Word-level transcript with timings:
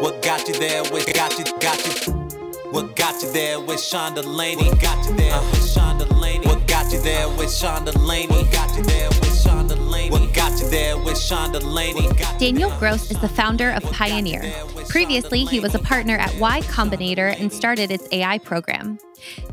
What 0.00 0.22
got 0.22 0.48
you 0.48 0.54
there? 0.54 0.82
What 0.84 1.12
got 1.12 1.38
you? 1.38 1.44
Got 1.60 2.06
you? 2.06 2.12
What 2.70 2.96
got 2.96 3.22
you 3.22 3.30
there 3.32 3.60
with 3.60 3.82
Sean 3.82 4.14
Delaney? 4.14 4.70
Got 4.80 5.06
you 5.06 5.14
there 5.14 5.38
with 5.42 5.70
Sean 5.70 5.98
Delaney. 5.98 6.46
What 6.46 6.66
got 6.66 6.90
you 6.90 7.02
there 7.02 7.28
with 7.36 7.52
Sean 7.52 7.84
Delaney? 7.84 8.44
Got 8.50 8.74
you 8.78 8.82
there 8.84 9.10
with 9.10 9.38
Sean 9.42 9.66
Delaney. 9.68 10.10
What 10.10 10.32
got 10.32 10.58
you 10.58 10.70
there 10.70 10.96
with 10.96 11.18
Sean 11.18 11.52
Delaney? 11.52 12.08
Daniel 12.38 12.70
Gross 12.78 13.10
is 13.10 13.20
the 13.20 13.28
founder 13.28 13.72
of 13.72 13.82
Pioneer. 13.92 14.40
Previously, 14.88 15.44
he 15.44 15.60
was 15.60 15.74
a 15.74 15.78
partner 15.78 16.16
at 16.16 16.34
Y 16.36 16.62
Combinator 16.62 17.38
and 17.38 17.52
started 17.52 17.90
its 17.90 18.08
AI 18.10 18.38
program. 18.38 18.98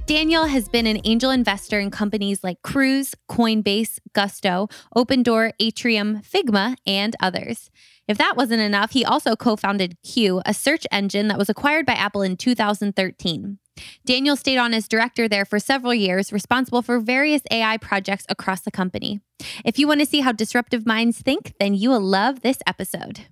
Daniel 0.06 0.46
has 0.46 0.70
been 0.70 0.88
an 0.88 1.02
angel 1.04 1.30
investor 1.30 1.78
in 1.78 1.92
companies 1.92 2.42
like 2.42 2.62
Cruise, 2.62 3.16
Coinbase, 3.30 4.00
Gusto, 4.14 4.70
Opendoor, 4.96 5.52
Atrium, 5.60 6.22
Figma, 6.22 6.78
and 6.88 7.18
others. 7.20 7.70
If 8.08 8.18
that 8.20 8.38
wasn't 8.38 8.62
enough, 8.62 8.92
he 8.92 9.04
also 9.04 9.36
co 9.36 9.58
founded 9.58 9.98
Cue, 10.02 10.42
a 10.46 10.54
search 10.54 10.88
engine 10.92 11.28
that 11.28 11.38
was 11.38 11.50
acquired 11.50 11.86
by 11.86 11.94
Apple 11.94 12.22
in 12.22 12.38
2013. 12.38 13.60
Daniel 14.06 14.36
stayed 14.38 14.58
on 14.58 14.74
as 14.74 14.88
director 14.88 15.28
there 15.28 15.46
for 15.46 15.60
several 15.60 15.94
years, 15.94 16.32
responsible 16.32 16.82
for 16.82 17.00
various 17.00 17.42
AI 17.52 17.78
projects 17.78 18.26
across 18.30 18.62
the 18.62 18.72
company. 18.72 19.20
If 19.66 19.78
you 19.78 19.88
want 19.88 20.00
to 20.00 20.06
see 20.06 20.22
how 20.22 20.32
disruptive 20.32 20.86
minds 20.86 21.22
think, 21.22 21.54
then 21.60 21.74
you 21.74 21.90
will 21.90 22.02
love 22.02 22.42
this 22.42 22.60
episode. 22.66 23.26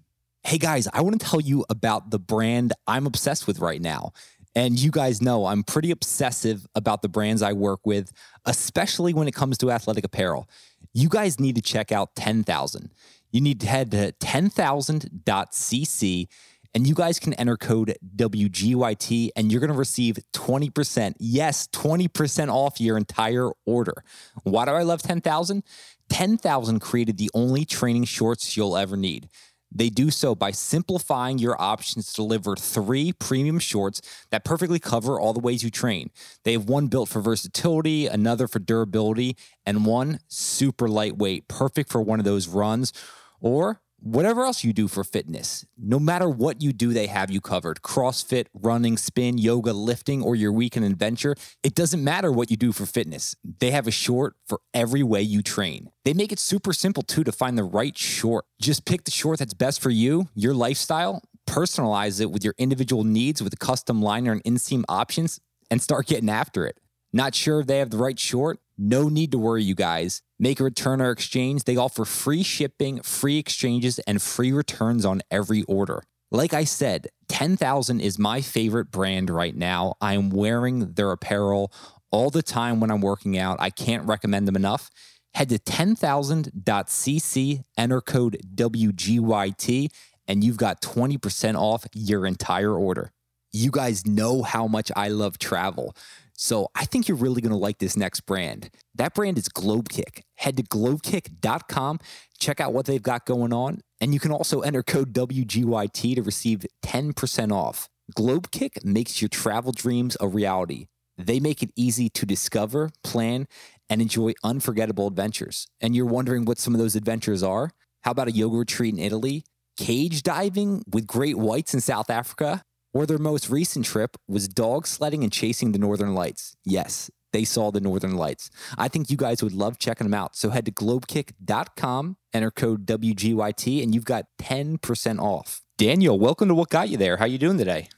Hey 0.44 0.58
guys, 0.58 0.88
I 0.94 1.02
want 1.02 1.20
to 1.20 1.26
tell 1.26 1.42
you 1.42 1.66
about 1.70 2.12
the 2.12 2.20
brand 2.20 2.74
I'm 2.86 3.08
obsessed 3.08 3.48
with 3.48 3.60
right 3.60 3.82
now. 3.82 4.12
And 4.58 4.80
you 4.80 4.92
guys 4.92 5.22
know 5.22 5.46
I'm 5.48 5.64
pretty 5.64 5.92
obsessive 5.92 6.68
about 6.76 7.02
the 7.02 7.10
brands 7.10 7.42
I 7.42 7.54
work 7.54 7.86
with, 7.86 8.12
especially 8.46 9.14
when 9.14 9.28
it 9.28 9.34
comes 9.34 9.58
to 9.60 9.72
athletic 9.72 10.06
apparel. 10.06 10.48
You 10.94 11.10
guys 11.10 11.40
need 11.40 11.56
to 11.56 11.62
check 11.62 11.92
out 11.92 12.16
10,000 12.16 12.92
you 13.36 13.42
need 13.42 13.60
to 13.60 13.68
head 13.68 13.92
to 13.92 14.14
10,000.cc 14.14 16.28
and 16.74 16.88
you 16.88 16.96
guys 16.96 17.20
can 17.20 17.34
enter 17.34 17.58
code 17.58 17.94
WGYT 18.16 19.32
and 19.36 19.52
you're 19.52 19.60
going 19.60 19.74
to 19.74 19.78
receive 19.78 20.18
20%. 20.32 21.16
Yes, 21.20 21.68
20% 21.68 22.48
off 22.48 22.80
your 22.80 22.96
entire 22.96 23.50
order. 23.66 24.06
Why 24.44 24.64
do 24.64 24.72
I 24.72 24.84
love 24.84 25.02
10,000? 25.02 25.64
10,000 26.08 26.80
created 26.80 27.18
the 27.18 27.30
only 27.34 27.66
training 27.66 28.06
shorts 28.06 28.56
you'll 28.56 28.78
ever 28.78 28.96
need. 28.96 29.28
They 29.70 29.90
do 29.90 30.12
so 30.12 30.34
by 30.34 30.52
simplifying 30.52 31.38
your 31.38 31.62
options 31.62 32.14
to 32.14 32.16
deliver 32.16 32.56
three 32.56 33.12
premium 33.12 33.60
shorts 33.60 34.02
that 34.32 34.46
perfectly 34.46 34.80
cover 34.80 35.20
all 35.20 35.34
the 35.34 35.42
ways 35.42 35.62
you 35.62 35.70
train. 35.70 36.10
They 36.44 36.54
have 36.54 36.70
one 36.70 36.88
built 36.88 37.10
for 37.10 37.20
versatility, 37.20 38.08
another 38.08 38.48
for 38.48 38.60
durability, 38.60 39.36
and 39.66 39.86
one 39.86 40.22
super 40.30 40.88
lightweight, 40.88 41.50
perfect 41.50 41.92
for 41.92 42.02
one 42.02 42.20
of 42.20 42.26
those 42.26 42.48
runs 42.48 42.94
or 43.42 43.82
whatever 44.00 44.44
else 44.44 44.64
you 44.64 44.72
do 44.72 44.88
for 44.88 45.04
fitness. 45.04 45.66
No 45.78 46.00
matter 46.00 46.30
what 46.30 46.62
you 46.62 46.74
do, 46.74 46.94
they 46.94 47.08
have 47.08 47.32
you 47.32 47.42
covered. 47.42 47.82
CrossFit, 47.82 48.46
running, 48.54 48.98
spin, 48.98 49.38
yoga, 49.38 49.74
lifting, 49.74 50.22
or 50.22 50.36
your 50.36 50.52
weekend 50.52 50.86
adventure. 50.86 51.36
It 51.64 51.74
doesn't 51.74 52.04
matter 52.04 52.32
what 52.32 52.52
you 52.52 52.58
do 52.58 52.72
for 52.72 52.86
fitness. 52.86 53.36
They 53.60 53.72
have 53.72 53.88
a 53.88 53.92
short 53.92 54.36
for 54.48 54.60
every 54.74 55.02
way 55.02 55.22
you 55.22 55.42
train. 55.42 55.90
They 56.04 56.14
make 56.14 56.32
it 56.32 56.40
super 56.40 56.72
simple 56.72 57.04
too 57.04 57.24
to 57.24 57.32
find 57.32 57.58
the 57.58 57.64
right 57.64 57.98
short. 57.98 58.46
Just 58.62 58.86
pick 58.86 59.06
the 59.06 59.12
short 59.12 59.40
that's 59.40 59.54
best 59.56 59.82
for 59.82 59.90
you, 59.90 60.28
your 60.36 60.54
lifestyle, 60.54 61.22
personalize 61.48 62.22
it 62.22 62.32
with 62.32 62.44
your 62.44 62.54
individual 62.58 63.04
needs 63.04 63.42
with 63.42 63.58
custom 63.60 64.02
liner 64.02 64.32
and 64.32 64.44
inseam 64.44 64.84
options, 64.88 65.40
and 65.72 65.82
start 65.82 66.06
getting 66.06 66.30
after 66.30 66.68
it. 66.68 66.80
Not 67.12 67.34
sure 67.34 67.62
if 67.62 67.68
they 67.68 67.80
have 67.80 67.90
the 67.90 67.98
right 67.98 68.20
short? 68.20 68.60
No 68.78 69.08
need 69.10 69.32
to 69.32 69.38
worry, 69.38 69.64
you 69.64 69.74
guys. 69.74 70.22
Make 70.38 70.60
a 70.60 70.66
return 70.66 71.02
or 71.02 71.12
exchange. 71.12 71.64
They 71.64 71.78
offer 71.78 72.06
free 72.06 72.44
shipping, 72.44 73.02
free 73.02 73.38
exchanges, 73.38 74.00
and 74.00 74.22
free 74.22 74.52
returns 74.52 75.06
on 75.06 75.22
every 75.32 75.64
order. 75.64 76.04
Like 76.32 76.54
I 76.54 76.66
said, 76.66 77.08
10,000 77.30 78.02
is 78.02 78.20
my 78.20 78.42
favorite 78.42 78.92
brand 78.92 79.30
right 79.30 79.56
now. 79.56 79.94
I 80.02 80.16
am 80.16 80.30
wearing 80.30 80.94
their 80.94 81.12
apparel 81.12 81.72
all 82.12 82.30
the 82.30 82.44
time 82.44 82.80
when 82.80 82.92
I'm 82.92 83.02
working 83.02 83.38
out. 83.38 83.58
I 83.60 83.70
can't 83.70 84.08
recommend 84.08 84.48
them 84.48 84.56
enough. 84.56 84.90
Head 85.34 85.50
to 85.50 85.60
10,000.cc, 85.60 87.64
enter 87.78 88.02
code 88.02 88.38
WGYT, 88.56 89.92
and 90.28 90.44
you've 90.44 90.58
got 90.58 90.82
20% 90.82 91.56
off 91.56 91.86
your 91.94 92.26
entire 92.26 92.74
order. 92.74 93.12
You 93.52 93.72
guys 93.72 94.06
know 94.06 94.44
how 94.44 94.68
much 94.68 94.92
I 94.96 95.10
love 95.10 95.38
travel. 95.38 95.96
So 96.38 96.70
I 96.76 96.86
think 96.86 97.08
you're 97.08 97.18
really 97.18 97.42
going 97.42 97.52
to 97.52 97.58
like 97.58 97.80
this 97.80 97.96
next 97.96 98.22
brand. 98.22 98.70
That 98.94 99.14
brand 99.14 99.38
is 99.38 99.48
Globekick. 99.48 100.22
Head 100.36 100.58
to 100.58 100.64
globekick.com, 100.64 102.00
check 102.40 102.60
out 102.60 102.74
what 102.74 102.86
they've 102.86 103.02
got 103.02 103.26
going 103.26 103.54
on, 103.54 103.82
and 104.02 104.14
you 104.14 104.20
can 104.20 104.32
also 104.32 104.62
enter 104.62 104.84
code 104.84 105.14
WGYT 105.14 106.16
to 106.16 106.22
receive 106.22 106.66
10% 106.84 107.52
off. 107.52 107.88
Globekick 108.16 108.84
makes 108.84 109.22
your 109.22 109.30
travel 109.30 109.72
dreams 109.72 110.18
a 110.20 110.28
reality. 110.28 110.88
They 111.18 111.40
make 111.40 111.64
it 111.64 111.72
easy 111.76 112.10
to 112.10 112.26
discover, 112.26 112.92
plan, 113.04 113.48
and 113.90 114.02
enjoy 114.02 114.34
unforgettable 114.44 115.08
adventures. 115.08 115.68
And 115.80 115.96
you're 115.96 116.06
wondering 116.06 116.46
what 116.46 116.60
some 116.60 116.74
of 116.74 116.80
those 116.80 116.96
adventures 116.96 117.42
are? 117.42 117.72
How 118.02 118.12
about 118.12 118.28
a 118.28 118.32
yoga 118.32 118.58
retreat 118.58 118.94
in 118.94 119.00
Italy? 119.00 119.46
Cage 119.78 120.24
diving 120.24 120.84
with 120.92 121.08
great 121.08 121.38
whites 121.38 121.74
in 121.74 121.82
South 121.82 122.10
Africa? 122.10 122.64
Or 122.96 123.06
their 123.06 123.18
most 123.18 123.50
recent 123.50 123.86
trip 123.86 124.16
was 124.26 124.48
dog 124.48 124.88
sledding 124.88 125.22
and 125.22 125.32
chasing 125.32 125.74
the 125.74 125.78
northern 125.78 126.14
lights. 126.14 126.56
Yes, 126.64 127.12
they 127.34 127.44
saw 127.44 127.70
the 127.70 127.82
northern 127.82 128.16
lights. 128.16 128.50
I 128.78 128.88
think 128.88 129.10
you 129.10 129.18
guys 129.18 129.44
would 129.44 129.52
love 129.52 129.78
checking 129.78 130.06
them 130.06 130.14
out. 130.14 130.38
So 130.38 130.50
head 130.50 130.64
to 130.68 130.72
globekick.com, 130.72 132.16
enter 132.34 132.52
code 132.52 132.86
WGYT, 132.86 133.84
and 133.84 133.94
you've 133.94 134.06
got 134.06 134.28
10% 134.42 135.20
off. 135.20 135.62
Daniel, 135.78 136.18
welcome 136.18 136.48
to 136.48 136.56
What 136.56 136.70
Got 136.70 136.88
You 136.88 136.96
There. 136.96 137.18
How 137.18 137.26
are 137.26 137.28
you 137.28 137.38
doing 137.38 137.58
today? 137.58 137.90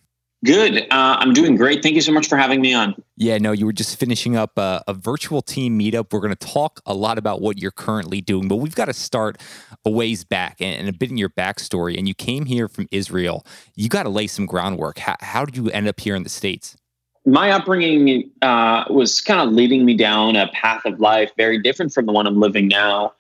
Good. 0.46 0.84
Uh, 0.92 1.18
I'm 1.20 1.34
doing 1.34 1.56
great. 1.56 1.82
Thank 1.82 1.96
you 1.96 2.02
so 2.02 2.12
much 2.12 2.28
for 2.28 2.38
having 2.38 2.62
me 2.62 2.74
on. 2.74 2.96
Yeah, 3.16 3.40
no, 3.40 3.54
you 3.54 3.66
were 3.66 3.74
just 3.74 4.00
finishing 4.00 4.36
up 4.36 4.58
a, 4.58 4.84
a 4.88 4.94
virtual 4.94 5.42
team 5.42 5.80
meetup. 5.80 6.14
We're 6.14 6.20
going 6.20 6.36
to 6.36 6.48
talk 6.48 6.80
a 6.86 6.94
lot 6.94 7.18
about 7.18 7.42
what 7.42 7.58
you're 7.58 7.72
currently 7.72 8.22
doing, 8.22 8.48
but 8.48 8.58
we've 8.58 8.76
got 8.76 8.86
to 8.86 8.94
start 8.94 9.42
a 9.84 9.90
ways 9.90 10.24
back 10.24 10.58
and, 10.60 10.80
and 10.80 10.90
a 10.90 10.94
bit 10.94 11.10
in 11.10 11.18
your 11.18 11.30
backstory. 11.30 11.98
And 11.98 12.08
you 12.08 12.14
came 12.14 12.46
here 12.46 12.68
from 12.68 12.88
Israel. 12.92 13.46
You 13.76 13.90
got 13.90 14.04
to 14.04 14.10
lay 14.10 14.28
some 14.28 14.46
groundwork. 14.46 15.00
How, 15.00 15.16
how 15.22 15.44
did 15.44 15.58
you 15.58 15.72
end 15.72 15.88
up 15.88 16.00
here 16.00 16.16
in 16.16 16.22
the 16.22 16.30
States? 16.30 16.78
My 17.26 17.52
upbringing 17.52 18.30
uh, 18.44 18.86
was 18.90 19.22
kind 19.22 19.42
of 19.42 19.54
leading 19.54 19.86
me 19.86 19.98
down 19.98 20.36
a 20.36 20.48
path 20.50 20.86
of 20.86 21.00
life 21.00 21.32
very 21.36 21.60
different 21.60 21.94
from 21.94 22.06
the 22.06 22.12
one 22.12 22.28
I'm 22.28 22.40
living 22.40 22.68
now. 22.68 23.14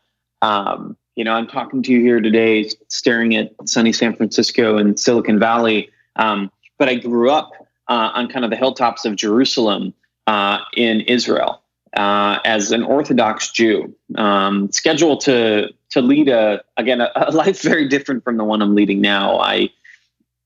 Um, 0.43 0.95
you 1.15 1.23
know, 1.23 1.33
I'm 1.33 1.47
talking 1.47 1.81
to 1.81 1.91
you 1.91 1.99
here 1.99 2.21
today, 2.21 2.69
staring 2.89 3.35
at 3.35 3.51
sunny 3.67 3.91
San 3.91 4.15
Francisco 4.15 4.77
and 4.77 4.99
Silicon 4.99 5.39
Valley. 5.39 5.89
Um, 6.15 6.51
but 6.77 6.89
I 6.89 6.95
grew 6.95 7.29
up 7.31 7.51
uh, 7.87 8.11
on 8.13 8.27
kind 8.27 8.43
of 8.45 8.51
the 8.51 8.57
hilltops 8.57 9.05
of 9.05 9.15
Jerusalem 9.15 9.93
uh, 10.27 10.59
in 10.75 11.01
Israel 11.01 11.61
uh, 11.95 12.39
as 12.45 12.71
an 12.71 12.83
Orthodox 12.83 13.51
Jew, 13.51 13.93
um, 14.15 14.71
scheduled 14.71 15.21
to 15.21 15.69
to 15.89 16.01
lead 16.01 16.27
a 16.27 16.61
again 16.77 17.01
a, 17.01 17.11
a, 17.15 17.31
life 17.31 17.61
very 17.61 17.87
different 17.87 18.23
from 18.23 18.37
the 18.37 18.43
one 18.43 18.61
I'm 18.61 18.75
leading 18.75 19.01
now. 19.01 19.39
I, 19.39 19.69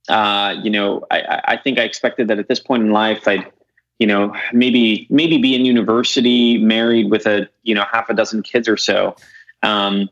uh, 0.08 0.56
you 0.62 0.69
know, 0.69 1.06
I, 1.12 1.42
I 1.46 1.58
think 1.58 1.80
I 1.80 1.84
expected 1.84 2.28
that 2.28 2.40
at 2.40 2.48
this 2.48 2.59
point 2.59 2.84
in 2.84 2.92
life 2.92 3.28
I'd 3.28 3.46
you 4.00 4.08
know 4.08 4.36
maybe 4.53 5.08
maybe 5.09 5.38
be 5.38 5.56
in 5.56 5.66
university 5.66 6.58
married 6.58 7.12
with 7.12 7.25
a 7.25 7.50
you 7.63 7.75
know 7.75 7.86
half 7.92 8.09
a 8.09 8.13
dozen 8.13 8.44
kids 8.44 8.68
or 8.68 8.78
so 8.78 9.16
um, 9.63 10.09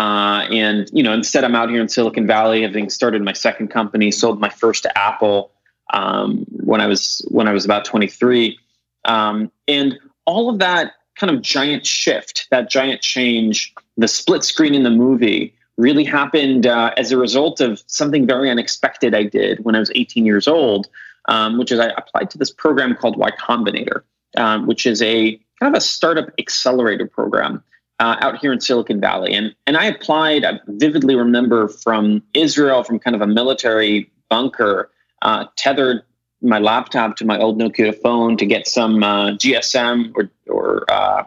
uh, 0.00 0.46
and 0.50 0.88
you 0.94 1.02
know, 1.02 1.12
instead, 1.12 1.44
I'm 1.44 1.54
out 1.54 1.68
here 1.68 1.82
in 1.82 1.88
Silicon 1.90 2.26
Valley, 2.26 2.62
having 2.62 2.88
started 2.88 3.20
my 3.20 3.34
second 3.34 3.68
company, 3.68 4.10
sold 4.10 4.40
my 4.40 4.48
first 4.48 4.84
to 4.84 4.98
Apple 4.98 5.52
um, 5.92 6.46
when 6.52 6.80
I 6.80 6.86
was 6.86 7.20
when 7.28 7.46
I 7.46 7.52
was 7.52 7.66
about 7.66 7.84
23, 7.84 8.58
um, 9.04 9.52
and 9.68 9.98
all 10.24 10.48
of 10.48 10.58
that 10.58 10.92
kind 11.16 11.30
of 11.30 11.42
giant 11.42 11.84
shift, 11.84 12.46
that 12.50 12.70
giant 12.70 13.02
change, 13.02 13.74
the 13.98 14.08
split 14.08 14.42
screen 14.42 14.72
in 14.72 14.84
the 14.84 14.90
movie 14.90 15.54
really 15.76 16.04
happened 16.04 16.66
uh, 16.66 16.92
as 16.96 17.12
a 17.12 17.18
result 17.18 17.60
of 17.60 17.82
something 17.86 18.26
very 18.26 18.48
unexpected 18.48 19.14
I 19.14 19.24
did 19.24 19.62
when 19.66 19.74
I 19.74 19.80
was 19.80 19.90
18 19.94 20.24
years 20.24 20.48
old, 20.48 20.88
um, 21.28 21.58
which 21.58 21.70
is 21.70 21.78
I 21.78 21.88
applied 21.98 22.30
to 22.30 22.38
this 22.38 22.50
program 22.50 22.96
called 22.96 23.18
Y 23.18 23.30
Combinator, 23.32 24.00
um, 24.38 24.66
which 24.66 24.86
is 24.86 25.02
a 25.02 25.38
kind 25.58 25.74
of 25.74 25.74
a 25.74 25.82
startup 25.82 26.30
accelerator 26.38 27.06
program 27.06 27.62
uh, 28.00 28.16
out 28.20 28.38
here 28.38 28.52
in 28.52 28.60
Silicon 28.60 29.00
Valley. 29.00 29.34
And, 29.34 29.54
and 29.66 29.76
I 29.76 29.84
applied, 29.84 30.44
I 30.44 30.58
vividly 30.66 31.14
remember 31.14 31.68
from 31.68 32.22
Israel, 32.34 32.82
from 32.82 32.98
kind 32.98 33.14
of 33.14 33.20
a 33.22 33.26
military 33.26 34.10
bunker, 34.28 34.90
uh, 35.22 35.44
tethered 35.56 36.02
my 36.42 36.58
laptop 36.58 37.16
to 37.16 37.26
my 37.26 37.38
old 37.38 37.58
Nokia 37.58 37.94
phone 37.94 38.38
to 38.38 38.46
get 38.46 38.66
some 38.66 39.02
uh, 39.02 39.32
GSM 39.32 40.12
or, 40.16 40.30
or 40.48 40.90
uh, 40.90 41.24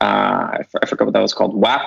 uh, 0.00 0.58
I 0.80 0.86
forgot 0.86 1.06
what 1.06 1.14
that 1.14 1.20
was 1.20 1.34
called, 1.34 1.54
WAP, 1.54 1.82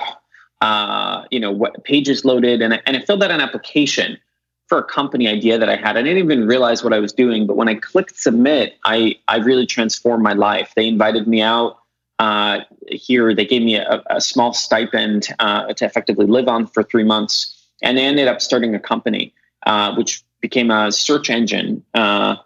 uh, 0.60 1.24
you 1.30 1.40
know, 1.40 1.50
what 1.50 1.82
pages 1.84 2.24
loaded. 2.24 2.60
And 2.60 2.74
I, 2.74 2.82
and 2.86 2.98
I 2.98 3.00
filled 3.00 3.22
out 3.22 3.30
an 3.30 3.40
application 3.40 4.18
for 4.66 4.78
a 4.78 4.84
company 4.84 5.26
idea 5.26 5.56
that 5.58 5.70
I 5.70 5.76
had. 5.76 5.96
I 5.96 6.02
didn't 6.02 6.18
even 6.18 6.46
realize 6.46 6.84
what 6.84 6.92
I 6.92 6.98
was 6.98 7.14
doing, 7.14 7.46
but 7.46 7.56
when 7.56 7.68
I 7.68 7.76
clicked 7.76 8.18
submit, 8.18 8.76
I, 8.84 9.16
I 9.28 9.36
really 9.36 9.64
transformed 9.64 10.22
my 10.22 10.32
life. 10.34 10.72
They 10.76 10.86
invited 10.86 11.26
me 11.26 11.40
out 11.40 11.78
uh, 12.18 12.60
here, 12.88 13.34
they 13.34 13.44
gave 13.44 13.62
me 13.62 13.76
a, 13.76 14.02
a 14.08 14.20
small 14.20 14.52
stipend 14.52 15.28
uh, 15.38 15.72
to 15.74 15.84
effectively 15.84 16.26
live 16.26 16.48
on 16.48 16.66
for 16.66 16.82
three 16.82 17.04
months, 17.04 17.68
and 17.82 17.98
they 17.98 18.04
ended 18.04 18.26
up 18.28 18.40
starting 18.40 18.74
a 18.74 18.80
company, 18.80 19.34
uh, 19.66 19.94
which 19.94 20.24
became 20.40 20.70
a 20.70 20.90
search 20.90 21.28
engine, 21.28 21.84
uh, 21.94 22.36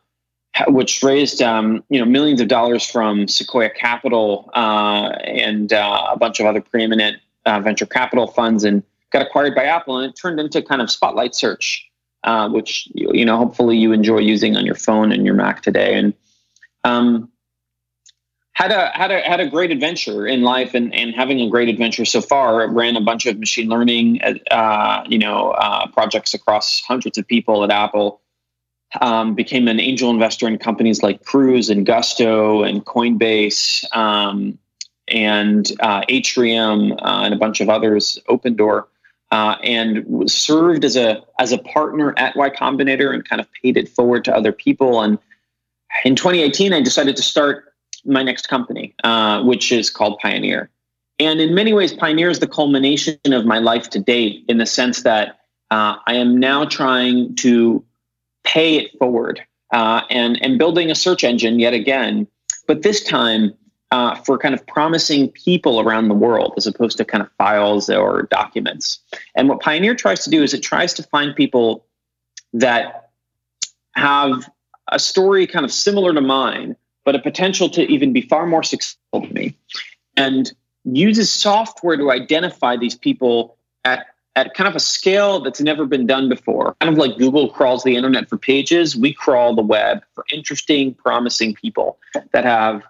which 0.68 1.02
raised 1.02 1.40
um, 1.40 1.84
you 1.88 2.00
know 2.00 2.04
millions 2.04 2.40
of 2.40 2.48
dollars 2.48 2.84
from 2.84 3.28
Sequoia 3.28 3.70
Capital 3.70 4.50
uh, 4.54 5.10
and 5.24 5.72
uh, 5.72 6.08
a 6.10 6.18
bunch 6.18 6.40
of 6.40 6.46
other 6.46 6.60
preeminent 6.60 7.18
venture 7.46 7.86
capital 7.86 8.26
funds, 8.26 8.64
and 8.64 8.82
got 9.10 9.22
acquired 9.22 9.54
by 9.54 9.64
Apple, 9.64 9.98
and 9.98 10.10
it 10.10 10.16
turned 10.20 10.40
into 10.40 10.62
kind 10.62 10.82
of 10.82 10.90
Spotlight 10.90 11.34
Search, 11.34 11.88
which 12.48 12.88
you 12.94 13.24
know 13.24 13.36
hopefully 13.36 13.76
you 13.76 13.92
enjoy 13.92 14.18
using 14.18 14.56
on 14.56 14.66
your 14.66 14.74
phone 14.74 15.12
and 15.12 15.24
your 15.24 15.34
Mac 15.34 15.62
today, 15.62 15.94
and 15.94 16.12
um, 16.82 17.30
had 18.60 18.72
a 18.72 18.90
had 18.94 19.10
a 19.10 19.20
had 19.20 19.40
a 19.40 19.48
great 19.48 19.70
adventure 19.70 20.26
in 20.26 20.42
life 20.42 20.74
and, 20.74 20.94
and 20.94 21.14
having 21.14 21.40
a 21.40 21.48
great 21.48 21.68
adventure 21.68 22.04
so 22.04 22.20
far. 22.20 22.68
Ran 22.68 22.94
a 22.94 23.00
bunch 23.00 23.24
of 23.24 23.38
machine 23.38 23.68
learning, 23.68 24.20
uh, 24.50 25.04
you 25.08 25.18
know, 25.18 25.52
uh, 25.52 25.86
projects 25.88 26.34
across 26.34 26.80
hundreds 26.80 27.16
of 27.16 27.26
people 27.26 27.64
at 27.64 27.70
Apple. 27.70 28.20
Um, 29.00 29.34
became 29.36 29.68
an 29.68 29.78
angel 29.78 30.10
investor 30.10 30.48
in 30.48 30.58
companies 30.58 31.00
like 31.00 31.24
Cruise 31.24 31.70
and 31.70 31.86
Gusto 31.86 32.64
and 32.64 32.84
Coinbase 32.84 33.84
um, 33.96 34.58
and 35.06 35.70
uh, 35.78 36.02
Atrium 36.08 36.92
uh, 36.94 37.22
and 37.22 37.32
a 37.32 37.36
bunch 37.36 37.60
of 37.60 37.68
others. 37.68 38.18
Opendoor. 38.28 38.84
Uh, 39.32 39.54
and 39.62 40.28
served 40.28 40.84
as 40.84 40.96
a 40.96 41.22
as 41.38 41.52
a 41.52 41.58
partner 41.58 42.12
at 42.16 42.34
Y 42.36 42.50
Combinator 42.50 43.14
and 43.14 43.26
kind 43.26 43.40
of 43.40 43.46
paid 43.62 43.76
it 43.76 43.88
forward 43.88 44.24
to 44.24 44.34
other 44.34 44.50
people. 44.50 45.00
And 45.00 45.18
in 46.04 46.16
2018, 46.16 46.72
I 46.72 46.80
decided 46.80 47.16
to 47.16 47.22
start 47.22 47.69
my 48.04 48.22
next 48.22 48.48
company, 48.48 48.94
uh, 49.04 49.42
which 49.42 49.72
is 49.72 49.90
called 49.90 50.18
Pioneer. 50.20 50.70
And 51.18 51.40
in 51.40 51.54
many 51.54 51.72
ways, 51.72 51.92
Pioneer 51.92 52.30
is 52.30 52.38
the 52.38 52.48
culmination 52.48 53.18
of 53.26 53.44
my 53.44 53.58
life 53.58 53.90
to 53.90 53.98
date 53.98 54.44
in 54.48 54.58
the 54.58 54.66
sense 54.66 55.02
that 55.02 55.40
uh, 55.70 55.96
I 56.06 56.14
am 56.14 56.38
now 56.38 56.64
trying 56.64 57.36
to 57.36 57.84
pay 58.44 58.76
it 58.76 58.98
forward 58.98 59.42
uh, 59.72 60.02
and, 60.10 60.42
and 60.42 60.58
building 60.58 60.90
a 60.90 60.94
search 60.94 61.22
engine 61.22 61.60
yet 61.60 61.74
again, 61.74 62.26
but 62.66 62.82
this 62.82 63.04
time 63.04 63.52
uh, 63.90 64.14
for 64.22 64.38
kind 64.38 64.54
of 64.54 64.66
promising 64.66 65.28
people 65.30 65.80
around 65.80 66.08
the 66.08 66.14
world 66.14 66.54
as 66.56 66.66
opposed 66.66 66.96
to 66.96 67.04
kind 67.04 67.22
of 67.22 67.30
files 67.38 67.90
or 67.90 68.22
documents. 68.30 69.00
And 69.34 69.48
what 69.48 69.60
Pioneer 69.60 69.94
tries 69.94 70.24
to 70.24 70.30
do 70.30 70.42
is 70.42 70.54
it 70.54 70.62
tries 70.62 70.94
to 70.94 71.02
find 71.02 71.34
people 71.34 71.84
that 72.52 73.10
have 73.94 74.48
a 74.88 74.98
story 74.98 75.46
kind 75.46 75.64
of 75.64 75.72
similar 75.72 76.14
to 76.14 76.20
mine 76.20 76.76
but 77.04 77.14
a 77.14 77.18
potential 77.18 77.68
to 77.70 77.82
even 77.90 78.12
be 78.12 78.22
far 78.22 78.46
more 78.46 78.62
successful 78.62 79.20
than 79.20 79.32
me. 79.32 79.56
And 80.16 80.52
uses 80.84 81.30
software 81.30 81.96
to 81.96 82.10
identify 82.10 82.76
these 82.76 82.94
people 82.94 83.56
at 83.84 84.06
at 84.36 84.54
kind 84.54 84.68
of 84.68 84.76
a 84.76 84.80
scale 84.80 85.40
that's 85.40 85.60
never 85.60 85.86
been 85.86 86.06
done 86.06 86.28
before. 86.28 86.76
Kind 86.80 86.92
of 86.92 86.98
like 86.98 87.18
Google 87.18 87.50
crawls 87.50 87.82
the 87.82 87.96
internet 87.96 88.28
for 88.28 88.38
pages, 88.38 88.96
we 88.96 89.12
crawl 89.12 89.56
the 89.56 89.62
web 89.62 90.02
for 90.14 90.24
interesting, 90.32 90.94
promising 90.94 91.54
people 91.54 91.98
that 92.32 92.44
have 92.44 92.82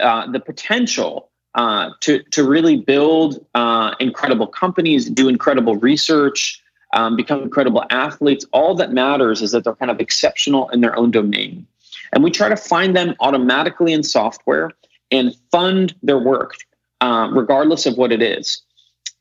uh, 0.00 0.30
the 0.30 0.38
potential 0.38 1.30
uh, 1.54 1.90
to 2.00 2.22
to 2.30 2.48
really 2.48 2.76
build 2.76 3.44
uh, 3.54 3.94
incredible 3.98 4.46
companies, 4.46 5.10
do 5.10 5.28
incredible 5.28 5.76
research, 5.76 6.62
um, 6.92 7.16
become 7.16 7.42
incredible 7.42 7.84
athletes. 7.90 8.46
All 8.52 8.74
that 8.76 8.92
matters 8.92 9.42
is 9.42 9.50
that 9.50 9.64
they're 9.64 9.74
kind 9.74 9.90
of 9.90 10.00
exceptional 10.00 10.68
in 10.68 10.80
their 10.80 10.96
own 10.96 11.10
domain. 11.10 11.66
And 12.12 12.24
we 12.24 12.30
try 12.30 12.48
to 12.48 12.56
find 12.56 12.96
them 12.96 13.14
automatically 13.20 13.92
in 13.92 14.02
software 14.02 14.70
and 15.10 15.34
fund 15.50 15.94
their 16.02 16.18
work, 16.18 16.54
uh, 17.00 17.28
regardless 17.32 17.86
of 17.86 17.96
what 17.96 18.12
it 18.12 18.22
is. 18.22 18.62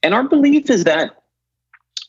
And 0.04 0.14
our 0.14 0.24
belief 0.24 0.70
is 0.70 0.84
that 0.84 1.24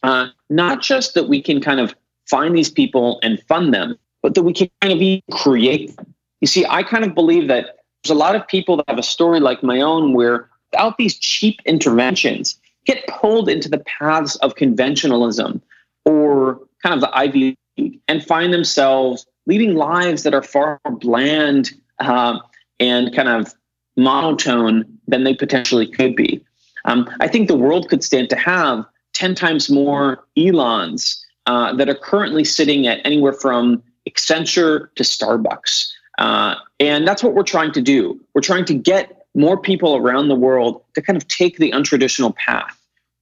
uh, 0.02 0.28
not 0.50 0.82
just 0.82 1.14
that 1.14 1.28
we 1.28 1.42
can 1.42 1.60
kind 1.60 1.80
of 1.80 1.94
find 2.26 2.56
these 2.56 2.70
people 2.70 3.18
and 3.22 3.42
fund 3.48 3.72
them, 3.72 3.98
but 4.22 4.34
that 4.34 4.42
we 4.42 4.52
can 4.52 4.68
kind 4.80 4.92
of 4.92 5.00
even 5.00 5.22
create 5.30 5.96
them. 5.96 6.14
You 6.40 6.46
see, 6.46 6.64
I 6.66 6.82
kind 6.82 7.04
of 7.04 7.14
believe 7.14 7.48
that 7.48 7.78
there's 8.02 8.14
a 8.14 8.18
lot 8.18 8.36
of 8.36 8.46
people 8.46 8.76
that 8.76 8.84
have 8.88 8.98
a 8.98 9.02
story 9.02 9.40
like 9.40 9.62
my 9.62 9.80
own 9.80 10.12
where 10.12 10.48
without 10.72 10.98
these 10.98 11.18
cheap 11.18 11.60
interventions, 11.64 12.58
get 12.84 13.06
pulled 13.06 13.48
into 13.48 13.68
the 13.68 13.78
paths 13.78 14.36
of 14.36 14.54
conventionalism 14.54 15.60
or 16.04 16.60
kind 16.82 16.94
of 16.94 17.00
the 17.00 17.16
Ivy 17.16 17.56
League 17.76 18.00
and 18.08 18.24
find 18.24 18.52
themselves 18.52 19.26
leading 19.48 19.74
lives 19.74 20.22
that 20.22 20.34
are 20.34 20.42
far 20.42 20.78
more 20.86 20.98
bland 20.98 21.72
uh, 21.98 22.38
and 22.78 23.14
kind 23.16 23.28
of 23.28 23.54
monotone 23.96 24.84
than 25.08 25.24
they 25.24 25.34
potentially 25.34 25.86
could 25.86 26.14
be. 26.14 26.44
Um, 26.84 27.10
I 27.18 27.26
think 27.26 27.48
the 27.48 27.56
world 27.56 27.88
could 27.88 28.04
stand 28.04 28.30
to 28.30 28.36
have 28.36 28.84
10 29.14 29.34
times 29.34 29.68
more 29.68 30.24
Elons 30.36 31.24
uh, 31.46 31.74
that 31.74 31.88
are 31.88 31.94
currently 31.94 32.44
sitting 32.44 32.86
at 32.86 33.04
anywhere 33.04 33.32
from 33.32 33.82
Accenture 34.08 34.94
to 34.94 35.02
Starbucks. 35.02 35.90
Uh, 36.18 36.54
and 36.78 37.08
that's 37.08 37.22
what 37.22 37.34
we're 37.34 37.42
trying 37.42 37.72
to 37.72 37.82
do. 37.82 38.20
We're 38.34 38.42
trying 38.42 38.64
to 38.66 38.74
get 38.74 39.26
more 39.34 39.56
people 39.56 39.96
around 39.96 40.28
the 40.28 40.34
world 40.34 40.82
to 40.94 41.02
kind 41.02 41.16
of 41.16 41.26
take 41.28 41.58
the 41.58 41.70
untraditional 41.72 42.34
path, 42.36 42.78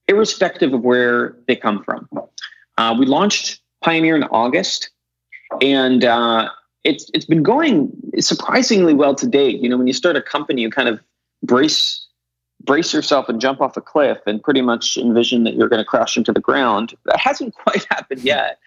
irrespective 0.07 0.73
of 0.73 0.81
where 0.81 1.35
they 1.47 1.55
come 1.55 1.83
from. 1.83 2.07
Uh, 2.77 2.95
we 2.97 3.05
launched 3.05 3.61
Pioneer 3.83 4.15
in 4.15 4.23
August 4.23 4.89
and 5.61 6.03
uh, 6.03 6.49
it's 6.83 7.09
it's 7.13 7.25
been 7.25 7.43
going 7.43 7.91
surprisingly 8.19 8.93
well 8.93 9.15
to 9.15 9.27
date. 9.27 9.61
You 9.61 9.69
know, 9.69 9.77
when 9.77 9.87
you 9.87 9.93
start 9.93 10.15
a 10.15 10.21
company, 10.21 10.61
you 10.61 10.69
kind 10.69 10.89
of 10.89 10.99
brace 11.43 12.05
brace 12.63 12.93
yourself 12.93 13.29
and 13.29 13.39
jump 13.39 13.61
off 13.61 13.77
a 13.77 13.81
cliff 13.81 14.19
and 14.25 14.41
pretty 14.41 14.61
much 14.61 14.97
envision 14.97 15.43
that 15.43 15.55
you're 15.55 15.69
going 15.69 15.79
to 15.79 15.85
crash 15.85 16.17
into 16.17 16.33
the 16.33 16.39
ground. 16.39 16.93
That 17.05 17.19
hasn't 17.19 17.53
quite 17.63 17.85
happened 17.89 18.21
yet. 18.21 18.59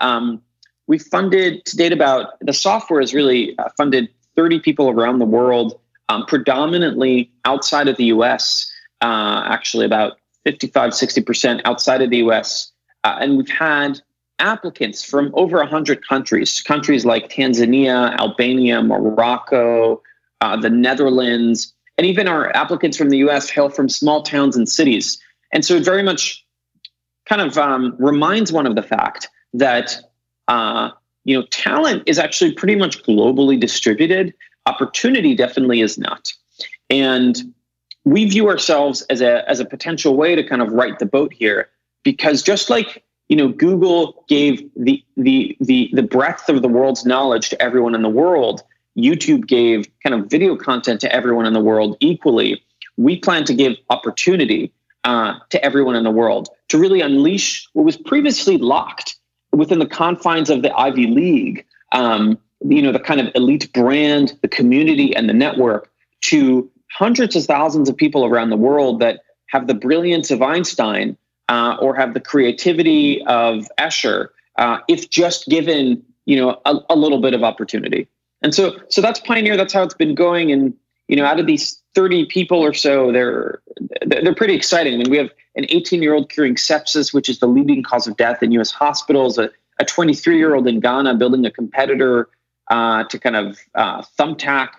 Um, 0.00 0.42
we 0.86 0.98
funded 0.98 1.64
to 1.66 1.76
date 1.76 1.92
about 1.92 2.38
the 2.40 2.52
software 2.52 3.00
has 3.00 3.14
really 3.14 3.58
uh, 3.58 3.68
funded 3.76 4.08
30 4.36 4.60
people 4.60 4.90
around 4.90 5.18
the 5.18 5.24
world, 5.24 5.78
um, 6.08 6.24
predominantly 6.26 7.30
outside 7.44 7.88
of 7.88 7.96
the 7.96 8.04
US, 8.06 8.70
uh, 9.00 9.42
actually 9.46 9.86
about 9.86 10.18
55, 10.44 10.92
60% 10.92 11.60
outside 11.64 12.02
of 12.02 12.10
the 12.10 12.18
US. 12.18 12.70
Uh, 13.04 13.16
and 13.20 13.36
we've 13.36 13.48
had 13.48 14.00
applicants 14.38 15.02
from 15.02 15.30
over 15.34 15.58
100 15.58 16.06
countries, 16.06 16.60
countries 16.60 17.04
like 17.04 17.28
Tanzania, 17.28 18.16
Albania, 18.18 18.82
Morocco, 18.82 20.02
uh, 20.40 20.56
the 20.56 20.70
Netherlands, 20.70 21.72
and 21.98 22.06
even 22.06 22.28
our 22.28 22.54
applicants 22.54 22.96
from 22.96 23.10
the 23.10 23.18
US 23.18 23.48
hail 23.48 23.68
from 23.68 23.88
small 23.88 24.22
towns 24.22 24.56
and 24.56 24.68
cities. 24.68 25.18
And 25.52 25.64
so 25.64 25.74
it 25.74 25.84
very 25.84 26.02
much 26.02 26.44
kind 27.26 27.40
of 27.40 27.58
um, 27.58 27.94
reminds 27.98 28.52
one 28.52 28.66
of 28.66 28.74
the 28.74 28.82
fact 28.82 29.28
that 29.54 29.96
uh, 30.48 30.90
you 31.24 31.38
know 31.38 31.46
talent 31.50 32.02
is 32.06 32.18
actually 32.18 32.52
pretty 32.52 32.76
much 32.76 33.02
globally 33.04 33.58
distributed. 33.58 34.34
Opportunity 34.66 35.34
definitely 35.34 35.80
is 35.80 35.98
not. 35.98 36.32
And 36.90 37.54
we 38.04 38.24
view 38.26 38.48
ourselves 38.48 39.02
as 39.02 39.20
a 39.20 39.48
as 39.48 39.60
a 39.60 39.64
potential 39.64 40.16
way 40.16 40.34
to 40.34 40.44
kind 40.44 40.62
of 40.62 40.72
right 40.72 40.98
the 40.98 41.06
boat 41.06 41.32
here 41.32 41.68
because 42.04 42.42
just 42.42 42.70
like 42.70 43.02
you 43.28 43.36
know, 43.36 43.48
Google 43.48 44.24
gave 44.28 44.68
the 44.76 45.02
the 45.16 45.56
the 45.60 45.90
the 45.92 46.02
breadth 46.02 46.48
of 46.48 46.62
the 46.62 46.68
world's 46.68 47.04
knowledge 47.04 47.48
to 47.50 47.60
everyone 47.60 47.94
in 47.94 48.02
the 48.02 48.08
world. 48.08 48.62
YouTube 48.96 49.46
gave 49.46 49.88
kind 50.02 50.14
of 50.14 50.30
video 50.30 50.56
content 50.56 51.00
to 51.02 51.12
everyone 51.12 51.44
in 51.44 51.52
the 51.52 51.60
world 51.60 51.96
equally. 52.00 52.62
We 52.96 53.18
plan 53.18 53.44
to 53.44 53.54
give 53.54 53.76
opportunity 53.90 54.72
uh, 55.04 55.34
to 55.50 55.62
everyone 55.64 55.96
in 55.96 56.04
the 56.04 56.10
world 56.10 56.48
to 56.68 56.78
really 56.78 57.00
unleash 57.00 57.68
what 57.72 57.84
was 57.84 57.96
previously 57.96 58.58
locked 58.58 59.16
within 59.52 59.78
the 59.78 59.86
confines 59.86 60.48
of 60.48 60.62
the 60.62 60.74
Ivy 60.74 61.06
League. 61.08 61.66
Um, 61.92 62.38
you 62.66 62.80
know, 62.80 62.92
the 62.92 63.00
kind 63.00 63.20
of 63.20 63.28
elite 63.34 63.70
brand, 63.72 64.38
the 64.40 64.48
community, 64.48 65.14
and 65.14 65.28
the 65.28 65.34
network 65.34 65.90
to 66.22 66.70
hundreds 66.90 67.36
of 67.36 67.44
thousands 67.44 67.88
of 67.88 67.96
people 67.96 68.24
around 68.24 68.50
the 68.50 68.56
world 68.56 69.00
that 69.00 69.20
have 69.48 69.66
the 69.66 69.74
brilliance 69.74 70.30
of 70.30 70.42
Einstein 70.42 71.16
uh, 71.48 71.76
or 71.80 71.94
have 71.94 72.14
the 72.14 72.20
creativity 72.20 73.22
of 73.26 73.68
Escher 73.78 74.28
uh, 74.56 74.78
if 74.88 75.10
just 75.10 75.46
given 75.46 76.02
you 76.24 76.36
know 76.36 76.60
a, 76.64 76.78
a, 76.90 76.96
little 76.96 77.20
bit 77.20 77.34
of 77.34 77.42
opportunity. 77.42 78.08
And 78.42 78.54
so 78.54 78.76
so 78.88 79.00
that's 79.00 79.20
Pioneer. 79.20 79.56
That's 79.56 79.72
how 79.72 79.82
it's 79.82 79.94
been 79.94 80.14
going. 80.14 80.50
And 80.52 80.74
you 81.08 81.16
know, 81.16 81.24
out 81.24 81.38
of 81.38 81.46
these 81.46 81.80
30 81.94 82.26
people 82.26 82.58
or 82.58 82.74
so, 82.74 83.12
they're 83.12 83.60
they're 84.06 84.34
pretty 84.34 84.54
exciting. 84.54 84.94
I 84.94 84.96
mean, 84.98 85.10
we 85.10 85.18
have 85.18 85.30
an 85.54 85.66
18 85.68 86.02
year 86.02 86.14
old 86.14 86.30
curing 86.30 86.56
sepsis, 86.56 87.14
which 87.14 87.28
is 87.28 87.38
the 87.38 87.46
leading 87.46 87.82
cause 87.82 88.06
of 88.06 88.16
death 88.16 88.42
in 88.42 88.52
U.S. 88.52 88.70
hospitals. 88.70 89.38
A, 89.38 89.50
a 89.78 89.84
23 89.84 90.38
year 90.38 90.54
old 90.54 90.66
in 90.66 90.80
Ghana 90.80 91.14
building 91.14 91.44
a 91.44 91.50
competitor 91.50 92.28
uh, 92.70 93.04
to 93.04 93.18
kind 93.18 93.36
of 93.36 93.58
uh, 93.74 94.02
thumbtack. 94.18 94.70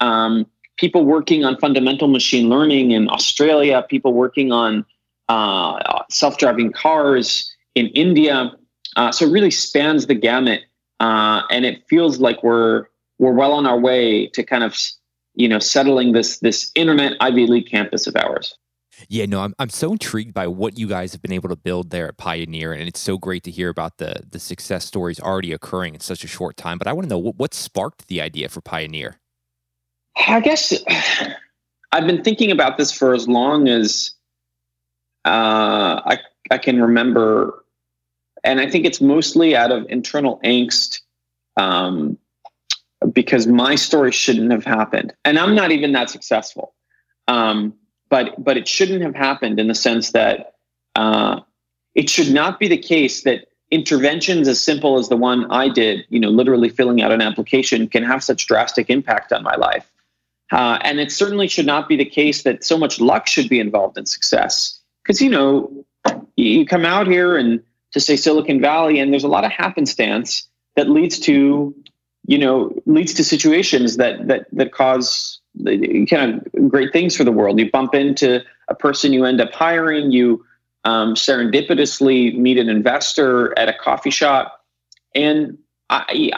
Um, 0.00 0.46
people 0.76 1.04
working 1.04 1.44
on 1.44 1.58
fundamental 1.58 2.08
machine 2.08 2.48
learning 2.48 2.92
in 2.92 3.08
Australia. 3.10 3.84
People 3.88 4.12
working 4.12 4.52
on 4.52 4.86
uh, 5.28 6.02
self-driving 6.10 6.72
cars 6.72 7.54
in 7.74 7.86
India. 7.88 8.52
Uh, 8.96 9.10
so 9.10 9.26
it 9.26 9.30
really 9.30 9.50
spans 9.50 10.06
the 10.06 10.14
gamut, 10.14 10.62
uh, 11.00 11.42
and 11.50 11.64
it 11.64 11.82
feels 11.88 12.18
like 12.18 12.42
we're 12.42 12.86
we're 13.18 13.32
well 13.32 13.52
on 13.52 13.66
our 13.66 13.78
way 13.78 14.26
to 14.28 14.42
kind 14.42 14.64
of 14.64 14.76
you 15.34 15.48
know 15.48 15.58
settling 15.58 16.12
this 16.12 16.38
this 16.38 16.70
internet 16.74 17.14
Ivy 17.20 17.46
League 17.46 17.68
campus 17.68 18.06
of 18.06 18.16
ours. 18.16 18.56
Yeah, 19.08 19.26
no, 19.26 19.40
I'm 19.40 19.54
I'm 19.58 19.70
so 19.70 19.92
intrigued 19.92 20.34
by 20.34 20.46
what 20.46 20.78
you 20.78 20.86
guys 20.86 21.12
have 21.12 21.22
been 21.22 21.32
able 21.32 21.48
to 21.48 21.56
build 21.56 21.90
there 21.90 22.08
at 22.08 22.16
Pioneer, 22.16 22.72
and 22.72 22.86
it's 22.88 23.00
so 23.00 23.18
great 23.18 23.42
to 23.44 23.50
hear 23.50 23.68
about 23.68 23.98
the 23.98 24.22
the 24.30 24.38
success 24.38 24.84
stories 24.84 25.18
already 25.18 25.52
occurring 25.52 25.94
in 25.94 26.00
such 26.00 26.24
a 26.24 26.28
short 26.28 26.56
time. 26.56 26.78
But 26.78 26.86
I 26.86 26.92
want 26.92 27.06
to 27.06 27.08
know 27.08 27.18
what, 27.18 27.36
what 27.36 27.54
sparked 27.54 28.06
the 28.08 28.20
idea 28.20 28.48
for 28.48 28.60
Pioneer. 28.60 29.18
I 30.28 30.40
guess 30.40 30.72
I've 31.92 32.06
been 32.06 32.22
thinking 32.22 32.50
about 32.50 32.78
this 32.78 32.92
for 32.92 33.14
as 33.14 33.26
long 33.26 33.68
as 33.68 34.12
uh, 35.24 36.00
I 36.04 36.18
I 36.50 36.58
can 36.58 36.80
remember, 36.80 37.64
and 38.42 38.60
I 38.60 38.70
think 38.70 38.84
it's 38.84 39.00
mostly 39.00 39.56
out 39.56 39.72
of 39.72 39.86
internal 39.88 40.40
angst. 40.44 41.00
Um, 41.56 42.18
because 43.12 43.46
my 43.46 43.74
story 43.74 44.10
shouldn't 44.10 44.50
have 44.50 44.64
happened, 44.64 45.12
and 45.24 45.38
I'm 45.38 45.54
not 45.54 45.70
even 45.72 45.92
that 45.92 46.10
successful. 46.10 46.74
Um, 47.28 47.74
but 48.08 48.42
but 48.42 48.56
it 48.56 48.66
shouldn't 48.66 49.02
have 49.02 49.14
happened 49.14 49.60
in 49.60 49.68
the 49.68 49.74
sense 49.74 50.12
that 50.12 50.54
uh, 50.94 51.40
it 51.94 52.08
should 52.08 52.32
not 52.32 52.58
be 52.58 52.68
the 52.68 52.78
case 52.78 53.22
that 53.22 53.48
interventions 53.70 54.46
as 54.46 54.62
simple 54.62 54.98
as 54.98 55.08
the 55.08 55.16
one 55.16 55.50
I 55.50 55.68
did, 55.68 56.04
you 56.08 56.20
know, 56.20 56.28
literally 56.28 56.68
filling 56.68 57.02
out 57.02 57.12
an 57.12 57.20
application, 57.20 57.88
can 57.88 58.04
have 58.04 58.22
such 58.22 58.46
drastic 58.46 58.90
impact 58.90 59.32
on 59.32 59.42
my 59.42 59.56
life. 59.56 59.90
Uh, 60.52 60.78
and 60.82 61.00
it 61.00 61.10
certainly 61.10 61.48
should 61.48 61.66
not 61.66 61.88
be 61.88 61.96
the 61.96 62.04
case 62.04 62.42
that 62.42 62.62
so 62.62 62.78
much 62.78 63.00
luck 63.00 63.26
should 63.26 63.48
be 63.48 63.58
involved 63.58 63.98
in 63.98 64.06
success. 64.06 64.73
Because 65.04 65.20
you 65.20 65.30
know, 65.30 65.84
you 66.36 66.64
come 66.64 66.84
out 66.84 67.06
here 67.06 67.36
and 67.36 67.62
to 67.92 68.00
say 68.00 68.16
Silicon 68.16 68.60
Valley, 68.60 68.98
and 68.98 69.12
there's 69.12 69.24
a 69.24 69.28
lot 69.28 69.44
of 69.44 69.52
happenstance 69.52 70.48
that 70.76 70.90
leads 70.90 71.18
to, 71.20 71.74
you 72.26 72.38
know, 72.38 72.74
leads 72.86 73.14
to 73.14 73.24
situations 73.24 73.96
that 73.98 74.26
that 74.26 74.46
that 74.52 74.72
cause 74.72 75.40
kind 76.10 76.42
of 76.54 76.68
great 76.68 76.92
things 76.92 77.16
for 77.16 77.24
the 77.24 77.32
world. 77.32 77.58
You 77.58 77.70
bump 77.70 77.94
into 77.94 78.42
a 78.68 78.74
person 78.74 79.12
you 79.12 79.24
end 79.24 79.40
up 79.40 79.52
hiring, 79.52 80.10
you 80.10 80.44
um, 80.84 81.14
serendipitously 81.14 82.36
meet 82.36 82.58
an 82.58 82.68
investor 82.68 83.56
at 83.58 83.68
a 83.68 83.72
coffee 83.72 84.10
shop. 84.10 84.64
And 85.14 85.58
I, 85.90 86.30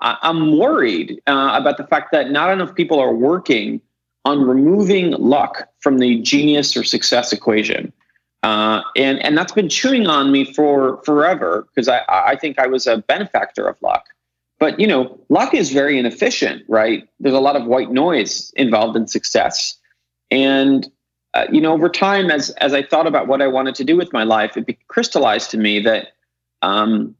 I, 0.00 0.18
am 0.22 0.56
worried 0.56 1.20
uh, 1.26 1.50
about 1.60 1.76
the 1.76 1.86
fact 1.86 2.12
that 2.12 2.30
not 2.30 2.50
enough 2.50 2.74
people 2.74 2.98
are 3.00 3.12
working 3.12 3.80
on 4.24 4.42
removing 4.42 5.10
luck 5.12 5.68
from 5.80 5.98
the 5.98 6.22
genius 6.22 6.76
or 6.76 6.84
success 6.84 7.32
equation. 7.32 7.92
Uh, 8.44 8.82
and, 8.94 9.24
and 9.24 9.38
that's 9.38 9.52
been 9.52 9.70
chewing 9.70 10.06
on 10.06 10.30
me 10.30 10.44
for 10.44 11.02
forever 11.04 11.66
because 11.70 11.88
I, 11.88 12.02
I 12.10 12.36
think 12.36 12.58
I 12.58 12.66
was 12.66 12.86
a 12.86 12.98
benefactor 12.98 13.66
of 13.66 13.80
luck. 13.80 14.04
But 14.58 14.78
you 14.78 14.86
know, 14.86 15.18
luck 15.30 15.54
is 15.54 15.70
very 15.72 15.98
inefficient, 15.98 16.62
right? 16.68 17.08
There's 17.18 17.34
a 17.34 17.40
lot 17.40 17.56
of 17.56 17.64
white 17.64 17.90
noise 17.90 18.52
involved 18.54 18.98
in 18.98 19.06
success, 19.06 19.78
and 20.30 20.86
uh, 21.32 21.46
you 21.50 21.58
know, 21.58 21.72
over 21.72 21.88
time, 21.88 22.30
as 22.30 22.50
as 22.50 22.74
I 22.74 22.82
thought 22.82 23.06
about 23.06 23.28
what 23.28 23.40
I 23.40 23.46
wanted 23.46 23.74
to 23.76 23.84
do 23.84 23.96
with 23.96 24.12
my 24.12 24.24
life, 24.24 24.58
it 24.58 24.76
crystallized 24.88 25.50
to 25.52 25.56
me 25.56 25.80
that 25.80 26.08
um, 26.60 27.16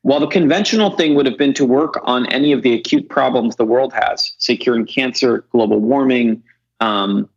while 0.00 0.20
the 0.20 0.26
conventional 0.26 0.96
thing 0.96 1.14
would 1.16 1.26
have 1.26 1.36
been 1.36 1.52
to 1.54 1.66
work 1.66 2.00
on 2.04 2.24
any 2.32 2.50
of 2.50 2.62
the 2.62 2.72
acute 2.72 3.10
problems 3.10 3.56
the 3.56 3.66
world 3.66 3.92
has, 3.92 4.32
say 4.38 4.56
curing 4.56 4.86
cancer, 4.86 5.44
global 5.52 5.80
warming, 5.80 6.42
um, 6.80 7.28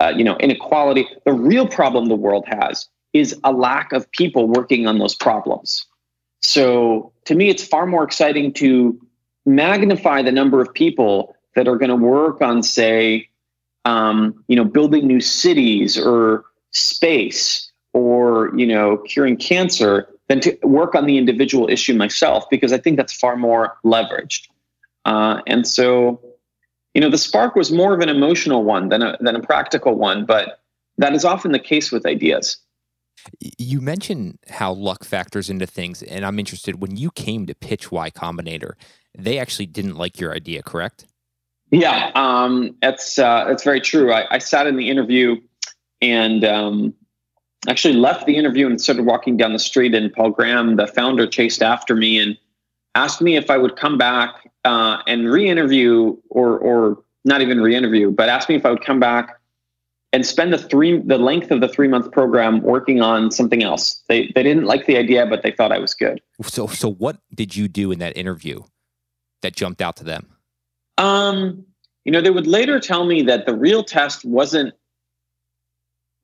uh, 0.00 0.12
you 0.16 0.24
know, 0.24 0.36
inequality, 0.38 1.06
the 1.24 1.32
real 1.32 1.66
problem 1.66 2.06
the 2.06 2.16
world 2.16 2.44
has 2.46 2.88
is 3.12 3.38
a 3.44 3.52
lack 3.52 3.92
of 3.92 4.10
people 4.12 4.46
working 4.46 4.86
on 4.86 4.98
those 4.98 5.14
problems. 5.14 5.86
So 6.42 7.12
to 7.24 7.34
me, 7.34 7.48
it's 7.48 7.64
far 7.64 7.86
more 7.86 8.04
exciting 8.04 8.52
to 8.54 9.00
magnify 9.46 10.22
the 10.22 10.32
number 10.32 10.60
of 10.60 10.72
people 10.74 11.34
that 11.54 11.66
are 11.66 11.76
going 11.76 11.90
to 11.90 11.96
work 11.96 12.42
on, 12.42 12.62
say, 12.62 13.28
um, 13.84 14.44
you 14.48 14.56
know, 14.56 14.64
building 14.64 15.06
new 15.06 15.20
cities 15.20 15.96
or 15.96 16.44
space 16.72 17.70
or 17.94 18.52
you 18.56 18.66
know, 18.66 18.98
curing 18.98 19.36
cancer 19.36 20.06
than 20.28 20.40
to 20.40 20.58
work 20.62 20.94
on 20.94 21.06
the 21.06 21.16
individual 21.16 21.68
issue 21.70 21.94
myself 21.94 22.44
because 22.50 22.72
I 22.72 22.78
think 22.78 22.96
that's 22.96 23.12
far 23.12 23.36
more 23.36 23.78
leveraged. 23.84 24.48
Uh, 25.06 25.40
and 25.46 25.66
so, 25.66 26.20
you 26.96 27.02
know, 27.02 27.10
the 27.10 27.18
spark 27.18 27.54
was 27.54 27.70
more 27.70 27.92
of 27.92 28.00
an 28.00 28.08
emotional 28.08 28.64
one 28.64 28.88
than 28.88 29.02
a 29.02 29.18
than 29.20 29.36
a 29.36 29.42
practical 29.42 29.96
one, 29.96 30.24
but 30.24 30.62
that 30.96 31.12
is 31.12 31.26
often 31.26 31.52
the 31.52 31.58
case 31.58 31.92
with 31.92 32.06
ideas. 32.06 32.56
You 33.58 33.82
mentioned 33.82 34.38
how 34.48 34.72
luck 34.72 35.04
factors 35.04 35.50
into 35.50 35.66
things, 35.66 36.02
and 36.02 36.24
I'm 36.24 36.38
interested 36.38 36.80
when 36.80 36.96
you 36.96 37.10
came 37.10 37.44
to 37.48 37.54
pitch 37.54 37.92
Y 37.92 38.10
Combinator, 38.12 38.76
they 39.14 39.38
actually 39.38 39.66
didn't 39.66 39.96
like 39.96 40.18
your 40.18 40.32
idea, 40.32 40.62
correct? 40.62 41.04
Yeah, 41.70 42.12
um, 42.14 42.74
that's 42.80 43.18
uh, 43.18 43.44
that's 43.46 43.62
very 43.62 43.82
true. 43.82 44.10
I, 44.10 44.36
I, 44.36 44.38
sat 44.38 44.66
in 44.66 44.76
the 44.76 44.88
interview 44.88 45.36
and 46.00 46.46
um, 46.46 46.94
actually 47.68 47.92
left 47.92 48.24
the 48.24 48.38
interview 48.38 48.68
and 48.68 48.80
started 48.80 49.04
walking 49.04 49.36
down 49.36 49.52
the 49.52 49.58
street, 49.58 49.94
and 49.94 50.10
Paul 50.14 50.30
Graham, 50.30 50.76
the 50.76 50.86
founder, 50.86 51.26
chased 51.26 51.62
after 51.62 51.94
me 51.94 52.18
and 52.18 52.38
asked 52.94 53.20
me 53.20 53.36
if 53.36 53.50
I 53.50 53.58
would 53.58 53.76
come 53.76 53.98
back 53.98 54.50
uh, 54.66 55.02
and 55.06 55.30
re-interview, 55.30 56.16
or 56.28 56.58
or 56.58 57.02
not 57.24 57.40
even 57.40 57.60
re-interview, 57.60 58.10
but 58.10 58.28
asked 58.28 58.48
me 58.48 58.56
if 58.56 58.66
I 58.66 58.70
would 58.70 58.84
come 58.84 59.00
back 59.00 59.40
and 60.12 60.24
spend 60.26 60.52
the 60.52 60.58
three 60.58 61.00
the 61.00 61.18
length 61.18 61.50
of 61.50 61.60
the 61.60 61.68
three 61.68 61.88
month 61.88 62.10
program 62.10 62.60
working 62.60 63.00
on 63.00 63.30
something 63.30 63.62
else. 63.62 64.02
They 64.08 64.32
they 64.34 64.42
didn't 64.42 64.64
like 64.64 64.86
the 64.86 64.96
idea, 64.96 65.26
but 65.26 65.42
they 65.42 65.52
thought 65.52 65.72
I 65.72 65.78
was 65.78 65.94
good. 65.94 66.20
So 66.42 66.66
so 66.66 66.90
what 66.90 67.18
did 67.34 67.54
you 67.54 67.68
do 67.68 67.92
in 67.92 67.98
that 68.00 68.16
interview 68.16 68.62
that 69.42 69.54
jumped 69.54 69.80
out 69.80 69.96
to 69.96 70.04
them? 70.04 70.28
Um, 70.98 71.64
you 72.04 72.12
know, 72.12 72.20
they 72.20 72.30
would 72.30 72.46
later 72.46 72.80
tell 72.80 73.04
me 73.04 73.22
that 73.22 73.46
the 73.46 73.54
real 73.54 73.84
test 73.84 74.24
wasn't 74.24 74.74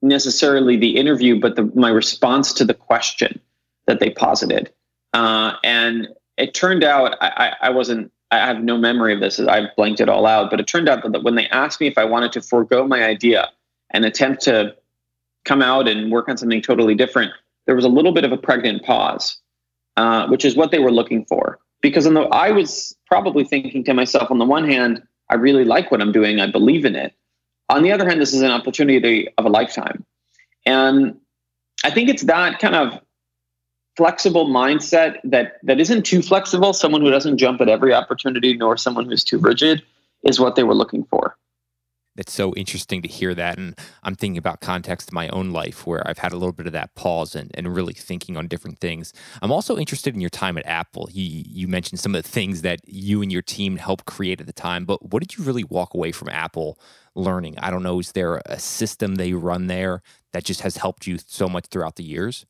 necessarily 0.00 0.76
the 0.76 0.96
interview, 0.96 1.38
but 1.38 1.56
the, 1.56 1.70
my 1.74 1.90
response 1.90 2.52
to 2.54 2.64
the 2.64 2.74
question 2.74 3.40
that 3.86 4.00
they 4.00 4.10
posited. 4.10 4.72
Uh, 5.12 5.54
and 5.62 6.08
it 6.38 6.54
turned 6.54 6.82
out 6.82 7.16
I, 7.20 7.28
I, 7.62 7.68
I 7.68 7.70
wasn't 7.70 8.10
I 8.32 8.46
have 8.46 8.64
no 8.64 8.78
memory 8.78 9.12
of 9.12 9.20
this. 9.20 9.38
I've 9.38 9.76
blanked 9.76 10.00
it 10.00 10.08
all 10.08 10.26
out. 10.26 10.50
But 10.50 10.58
it 10.58 10.66
turned 10.66 10.88
out 10.88 11.02
that 11.10 11.22
when 11.22 11.34
they 11.34 11.46
asked 11.48 11.80
me 11.80 11.86
if 11.86 11.98
I 11.98 12.04
wanted 12.04 12.32
to 12.32 12.40
forego 12.40 12.88
my 12.88 13.04
idea 13.04 13.50
and 13.90 14.04
attempt 14.06 14.42
to 14.44 14.74
come 15.44 15.60
out 15.60 15.86
and 15.86 16.10
work 16.10 16.28
on 16.28 16.38
something 16.38 16.62
totally 16.62 16.94
different, 16.94 17.32
there 17.66 17.76
was 17.76 17.84
a 17.84 17.88
little 17.88 18.12
bit 18.12 18.24
of 18.24 18.32
a 18.32 18.38
pregnant 18.38 18.84
pause, 18.84 19.38
uh, 19.98 20.26
which 20.28 20.46
is 20.46 20.56
what 20.56 20.70
they 20.70 20.78
were 20.78 20.90
looking 20.90 21.26
for. 21.26 21.58
Because 21.82 22.04
the, 22.04 22.20
I 22.32 22.50
was 22.52 22.96
probably 23.06 23.44
thinking 23.44 23.84
to 23.84 23.92
myself, 23.92 24.30
on 24.30 24.38
the 24.38 24.46
one 24.46 24.68
hand, 24.68 25.02
I 25.28 25.34
really 25.34 25.64
like 25.64 25.90
what 25.90 26.00
I'm 26.00 26.12
doing, 26.12 26.40
I 26.40 26.50
believe 26.50 26.86
in 26.86 26.96
it. 26.96 27.12
On 27.68 27.82
the 27.82 27.92
other 27.92 28.08
hand, 28.08 28.20
this 28.20 28.32
is 28.32 28.40
an 28.40 28.50
opportunity 28.50 29.28
of 29.36 29.44
a 29.44 29.48
lifetime. 29.48 30.04
And 30.64 31.16
I 31.84 31.90
think 31.90 32.08
it's 32.08 32.22
that 32.22 32.60
kind 32.60 32.76
of 32.76 33.00
flexible 33.96 34.48
mindset 34.48 35.18
that 35.24 35.58
that 35.62 35.80
isn't 35.80 36.04
too 36.04 36.22
flexible, 36.22 36.72
someone 36.72 37.00
who 37.02 37.10
doesn't 37.10 37.38
jump 37.38 37.60
at 37.60 37.68
every 37.68 37.92
opportunity, 37.92 38.56
nor 38.56 38.76
someone 38.76 39.06
who's 39.06 39.24
too 39.24 39.38
rigid, 39.38 39.82
is 40.24 40.40
what 40.40 40.56
they 40.56 40.62
were 40.62 40.74
looking 40.74 41.04
for 41.04 41.36
it's 42.16 42.32
so 42.32 42.54
interesting 42.54 43.00
to 43.02 43.08
hear 43.08 43.34
that. 43.34 43.58
And 43.58 43.78
I'm 44.02 44.14
thinking 44.14 44.38
about 44.38 44.60
context 44.60 45.10
in 45.10 45.14
my 45.14 45.28
own 45.28 45.50
life 45.50 45.86
where 45.86 46.06
I've 46.06 46.18
had 46.18 46.32
a 46.32 46.36
little 46.36 46.52
bit 46.52 46.66
of 46.66 46.72
that 46.72 46.94
pause 46.94 47.34
and, 47.34 47.50
and 47.54 47.74
really 47.74 47.94
thinking 47.94 48.36
on 48.36 48.48
different 48.48 48.78
things. 48.80 49.12
I'm 49.40 49.52
also 49.52 49.76
interested 49.78 50.14
in 50.14 50.20
your 50.20 50.30
time 50.30 50.58
at 50.58 50.66
Apple. 50.66 51.08
You, 51.10 51.44
you 51.46 51.68
mentioned 51.68 52.00
some 52.00 52.14
of 52.14 52.22
the 52.22 52.28
things 52.28 52.62
that 52.62 52.80
you 52.86 53.22
and 53.22 53.32
your 53.32 53.42
team 53.42 53.76
helped 53.76 54.04
create 54.04 54.40
at 54.40 54.46
the 54.46 54.52
time, 54.52 54.84
but 54.84 55.10
what 55.10 55.20
did 55.20 55.36
you 55.36 55.44
really 55.44 55.64
walk 55.64 55.94
away 55.94 56.12
from 56.12 56.28
Apple 56.28 56.78
learning? 57.14 57.58
I 57.58 57.70
don't 57.70 57.82
know, 57.82 58.00
is 58.00 58.12
there 58.12 58.42
a 58.46 58.58
system 58.58 59.14
they 59.14 59.32
run 59.32 59.66
there 59.66 60.02
that 60.32 60.44
just 60.44 60.60
has 60.62 60.76
helped 60.76 61.06
you 61.06 61.18
so 61.26 61.48
much 61.48 61.66
throughout 61.66 61.96
the 61.96 62.04
years? 62.04 62.44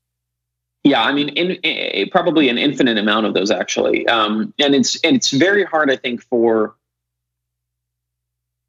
Yeah, 0.84 1.02
I 1.02 1.12
mean, 1.12 1.28
in, 1.30 1.52
in, 1.52 2.10
probably 2.10 2.48
an 2.48 2.58
infinite 2.58 2.98
amount 2.98 3.26
of 3.26 3.34
those 3.34 3.50
actually, 3.52 4.06
um, 4.08 4.52
and 4.58 4.74
it's 4.74 5.00
and 5.02 5.14
it's 5.14 5.30
very 5.30 5.64
hard, 5.64 5.90
I 5.90 5.96
think, 5.96 6.22
for 6.22 6.74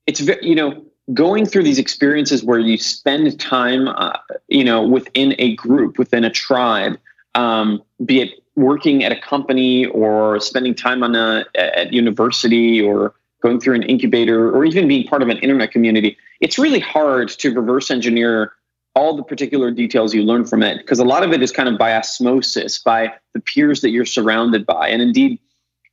it's 0.06 0.22
you 0.42 0.56
know 0.56 0.84
going 1.14 1.46
through 1.46 1.64
these 1.64 1.80
experiences 1.80 2.44
where 2.44 2.60
you 2.60 2.78
spend 2.78 3.40
time 3.40 3.88
uh, 3.88 4.18
you 4.48 4.64
know 4.64 4.86
within 4.86 5.36
a 5.40 5.56
group 5.56 5.98
within 5.98 6.24
a 6.24 6.30
tribe 6.30 6.98
um, 7.36 7.82
be 8.06 8.22
it 8.22 8.32
working 8.56 9.04
at 9.04 9.12
a 9.12 9.20
company 9.20 9.88
or 9.88 10.40
spending 10.40 10.76
time 10.76 11.04
on 11.04 11.16
a 11.16 11.46
at 11.56 11.92
university 11.92 12.82
or 12.82 13.14
going 13.42 13.60
through 13.60 13.76
an 13.76 13.84
incubator 13.84 14.56
or 14.56 14.64
even 14.64 14.88
being 14.88 15.06
part 15.08 15.22
of 15.22 15.30
an 15.30 15.38
internet 15.40 15.72
community 15.72 16.18
it's 16.40 16.58
really 16.58 16.80
hard 16.80 17.30
to 17.30 17.54
reverse 17.54 17.90
engineer 17.90 18.54
all 18.96 19.16
the 19.16 19.24
particular 19.24 19.72
details 19.72 20.14
you 20.14 20.24
learn 20.24 20.46
from 20.46 20.62
it 20.62 20.78
because 20.78 21.00
a 21.00 21.06
lot 21.06 21.24
of 21.24 21.32
it 21.34 21.42
is 21.42 21.52
kind 21.52 21.68
of 21.68 21.78
by 21.78 21.94
osmosis 21.96 22.80
by 22.80 23.12
the 23.34 23.40
peers 23.40 23.82
that 23.82 23.90
you're 23.90 24.06
surrounded 24.06 24.66
by 24.66 24.88
and 24.88 25.02
indeed 25.02 25.40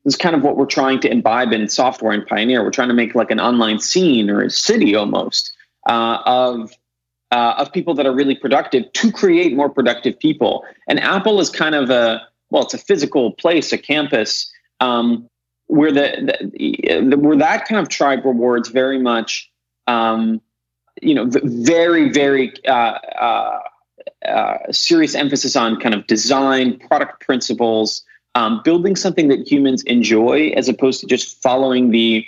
this 0.04 0.14
is 0.14 0.18
kind 0.18 0.34
of 0.34 0.42
what 0.42 0.56
we're 0.56 0.66
trying 0.66 0.98
to 1.00 1.10
imbibe 1.10 1.52
in 1.52 1.68
software 1.68 2.12
and 2.12 2.26
Pioneer. 2.26 2.64
We're 2.64 2.70
trying 2.70 2.88
to 2.88 2.94
make 2.94 3.14
like 3.14 3.30
an 3.30 3.40
online 3.40 3.80
scene 3.80 4.30
or 4.30 4.40
a 4.42 4.50
city 4.50 4.94
almost 4.94 5.52
uh, 5.88 6.18
of 6.24 6.72
uh, 7.32 7.54
of 7.58 7.72
people 7.72 7.94
that 7.94 8.06
are 8.06 8.14
really 8.14 8.34
productive 8.34 8.92
to 8.92 9.12
create 9.12 9.54
more 9.54 9.68
productive 9.68 10.18
people. 10.18 10.64
And 10.88 10.98
Apple 10.98 11.38
is 11.38 11.50
kind 11.50 11.74
of 11.74 11.90
a 11.90 12.22
well, 12.50 12.62
it's 12.64 12.74
a 12.74 12.78
physical 12.78 13.32
place, 13.32 13.72
a 13.72 13.78
campus 13.78 14.50
um, 14.80 15.28
where 15.66 15.92
the, 15.92 16.50
the, 16.54 17.16
where 17.16 17.36
that 17.36 17.68
kind 17.68 17.80
of 17.80 17.88
tribe 17.88 18.24
rewards 18.24 18.70
very 18.70 18.98
much 18.98 19.48
um, 19.86 20.40
you 21.00 21.14
know, 21.14 21.28
very, 21.28 22.10
very 22.10 22.52
uh, 22.66 22.98
uh, 23.18 23.60
uh, 24.26 24.58
serious 24.70 25.14
emphasis 25.14 25.56
on 25.56 25.78
kind 25.80 25.94
of 25.94 26.06
design, 26.06 26.78
product 26.78 27.20
principles, 27.20 28.04
um, 28.34 28.60
building 28.64 28.96
something 28.96 29.28
that 29.28 29.50
humans 29.50 29.82
enjoy, 29.84 30.52
as 30.56 30.68
opposed 30.68 31.00
to 31.00 31.06
just 31.06 31.40
following 31.42 31.90
the, 31.90 32.24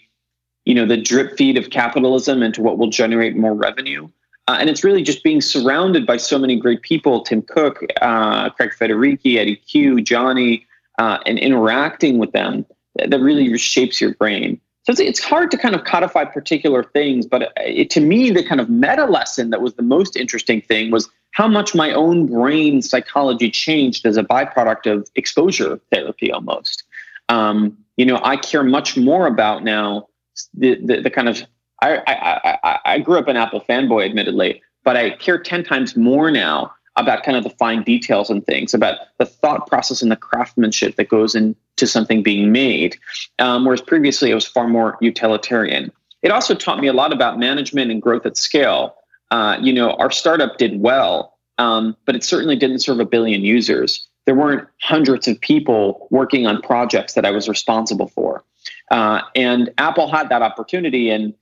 you 0.65 0.75
know, 0.75 0.87
the 0.87 0.97
drip 0.97 1.37
feed 1.37 1.57
of 1.57 1.71
capitalism 1.71 2.43
into 2.43 2.63
what 2.63 2.79
will 2.79 2.91
generate 2.91 3.37
more 3.37 3.55
revenue. 3.55 4.09
Uh, 4.49 4.57
and 4.59 4.69
it's 4.69 4.83
really 4.83 5.03
just 5.03 5.23
being 5.23 5.41
surrounded 5.41 6.05
by 6.05 6.17
so 6.17 6.39
many 6.39 6.59
great 6.59 6.83
people 6.83 7.23
Tim 7.23 7.43
Cook, 7.43 7.85
uh, 8.01 8.51
Craig 8.51 8.73
Federighi, 8.79 9.37
Eddie 9.37 9.57
Cue, 9.57 9.97
Jony, 9.97 10.65
uh, 10.99 11.19
and 11.27 11.39
interacting 11.39 12.19
with 12.19 12.33
them 12.33 12.67
that 12.97 13.21
really 13.21 13.57
shapes 13.57 14.01
your 14.01 14.15
brain. 14.15 14.61
So 14.85 14.91
it's, 14.91 15.01
it's 15.01 15.21
hard 15.23 15.51
to 15.53 15.57
kind 15.57 15.75
of 15.75 15.85
codify 15.85 16.25
particular 16.25 16.83
things, 16.83 17.27
but 17.27 17.53
it, 17.57 17.89
to 17.91 18.01
me, 18.01 18.31
the 18.31 18.45
kind 18.45 18.61
of 18.61 18.69
meta 18.69 19.07
lesson 19.07 19.51
that 19.51 19.63
was 19.63 19.75
the 19.75 19.83
most 19.83 20.17
interesting 20.17 20.61
thing 20.61 20.91
was 20.91 21.09
how 21.33 21.47
much 21.47 21.75
my 21.75 21.93
own 21.93 22.27
brain 22.27 22.83
psychology 22.83 23.51
changed 23.51 24.05
as 24.07 24.17
a 24.17 24.25
byproduct 24.25 24.91
of 24.91 25.09
exposure 25.15 25.81
therapy 25.93 26.33
almost. 26.33 26.83
Um, 27.29 27.77
you 27.97 28.05
know, 28.05 28.21
I 28.25 28.37
care 28.37 28.65
much 28.65 28.97
more 28.97 29.27
about 29.27 29.63
now 29.63 30.09
the, 30.55 30.75
the, 30.85 31.01
the 31.03 31.11
kind 31.11 31.29
of 31.29 31.43
I, 31.81 31.97
I, 32.07 32.59
I, 32.63 32.79
I 32.85 32.99
grew 33.01 33.19
up 33.19 33.29
an 33.29 33.37
Apple 33.37 33.65
fanboy, 33.69 34.05
admittedly, 34.07 34.63
but 34.85 34.97
I 34.97 35.11
care 35.11 35.39
10 35.39 35.65
times 35.65 35.97
more 35.97 36.31
now 36.31 36.73
about 36.97 37.23
kind 37.23 37.37
of 37.37 37.45
the 37.45 37.51
fine 37.51 37.83
details 37.83 38.29
and 38.29 38.45
things, 38.45 38.75
about 38.75 38.99
the 39.19 39.25
thought 39.25 39.67
process 39.67 40.03
and 40.03 40.11
the 40.11 40.17
craftsmanship 40.17 40.97
that 40.97 41.09
goes 41.09 41.35
into 41.35 41.87
something 41.87 42.23
being 42.23 42.53
made. 42.53 42.97
Um, 43.39 43.65
whereas 43.65 43.81
previously 43.81 44.31
it 44.31 44.35
was 44.35 44.47
far 44.47 44.69
more 44.69 44.99
utilitarian. 45.01 45.91
It 46.23 46.31
also 46.31 46.55
taught 46.55 46.81
me 46.81 46.89
a 46.89 46.93
lot 46.93 47.13
about 47.13 47.39
management 47.39 47.91
and 47.91 48.01
growth 48.01 48.27
at 48.27 48.37
scale. 48.37 48.95
Uh, 49.31 49.57
you 49.61 49.73
know, 49.73 49.93
our 49.95 50.11
startup 50.11 50.59
did 50.59 50.81
well, 50.81 51.39
um, 51.59 51.97
but 52.05 52.15
it 52.15 52.23
certainly 52.23 52.57
didn't 52.57 52.81
serve 52.81 53.01
a 53.01 53.05
billion 53.05 53.43
users. 53.43 54.07
There 54.27 54.35
weren't 54.35 54.69
hundreds 54.83 55.27
of 55.27 55.41
people 55.41 56.07
working 56.11 56.47
on 56.47 56.61
projects 56.63 57.15
that 57.15 57.25
I 57.25 57.31
was 57.31 57.49
responsible 57.49 58.09
for. 58.09 58.45
Uh, 58.91 59.23
and 59.35 59.73
Apple 59.79 60.09
had 60.09 60.29
that 60.29 60.43
opportunity. 60.43 61.11
And 61.11 61.35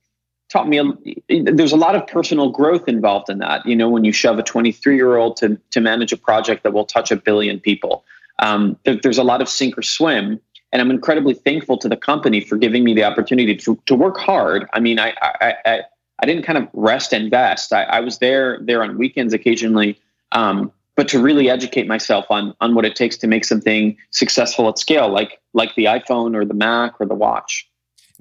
taught 0.51 0.67
me 0.67 0.81
there's 1.29 1.71
a 1.71 1.77
lot 1.77 1.95
of 1.95 2.05
personal 2.07 2.49
growth 2.49 2.87
involved 2.87 3.29
in 3.29 3.39
that. 3.39 3.65
You 3.65 3.75
know 3.75 3.89
when 3.89 4.03
you 4.03 4.11
shove 4.11 4.37
a 4.37 4.43
23 4.43 4.95
year 4.95 5.15
old 5.15 5.37
to 5.37 5.57
to 5.71 5.81
manage 5.81 6.11
a 6.11 6.17
project 6.17 6.63
that 6.63 6.73
will 6.73 6.85
touch 6.85 7.11
a 7.11 7.15
billion 7.15 7.59
people. 7.59 8.03
Um, 8.39 8.77
there, 8.83 8.95
there's 8.95 9.17
a 9.17 9.23
lot 9.23 9.41
of 9.41 9.47
sink 9.47 9.77
or 9.77 9.83
swim 9.83 10.39
and 10.71 10.81
i'm 10.81 10.89
incredibly 10.89 11.33
thankful 11.33 11.77
to 11.77 11.89
the 11.89 11.97
company 11.97 12.41
for 12.41 12.57
giving 12.57 12.83
me 12.83 12.93
the 12.93 13.03
opportunity 13.03 13.55
to, 13.55 13.79
to 13.85 13.95
work 13.95 14.17
hard. 14.17 14.67
I 14.73 14.79
mean 14.79 14.99
i 14.99 15.13
i 15.21 15.53
i, 15.65 15.81
I 16.19 16.25
didn't 16.25 16.43
kind 16.43 16.57
of 16.57 16.67
rest 16.73 17.13
and 17.13 17.29
vest. 17.31 17.73
I, 17.73 17.83
I 17.83 17.99
was 17.99 18.19
there 18.19 18.59
there 18.61 18.83
on 18.83 18.97
weekends 18.97 19.33
occasionally 19.33 19.99
um, 20.31 20.71
but 20.95 21.07
to 21.09 21.19
really 21.19 21.49
educate 21.49 21.87
myself 21.87 22.25
on 22.29 22.53
on 22.61 22.75
what 22.75 22.85
it 22.85 22.95
takes 22.95 23.17
to 23.17 23.27
make 23.27 23.45
something 23.45 23.97
successful 24.11 24.67
at 24.69 24.77
scale 24.77 25.09
like 25.09 25.39
like 25.53 25.73
the 25.75 25.85
iphone 25.85 26.35
or 26.35 26.45
the 26.45 26.53
mac 26.53 26.99
or 26.99 27.05
the 27.05 27.15
watch 27.15 27.67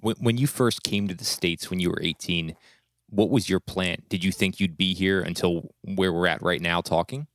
when, 0.00 0.16
when 0.16 0.38
you 0.38 0.46
first 0.46 0.82
came 0.82 1.08
to 1.08 1.14
the 1.14 1.24
States 1.24 1.70
when 1.70 1.80
you 1.80 1.90
were 1.90 2.00
18, 2.02 2.56
what 3.08 3.30
was 3.30 3.48
your 3.48 3.60
plan? 3.60 3.98
Did 4.08 4.24
you 4.24 4.32
think 4.32 4.60
you'd 4.60 4.76
be 4.76 4.94
here 4.94 5.20
until 5.20 5.70
where 5.82 6.12
we're 6.12 6.26
at 6.26 6.42
right 6.42 6.60
now 6.60 6.80
talking? 6.80 7.26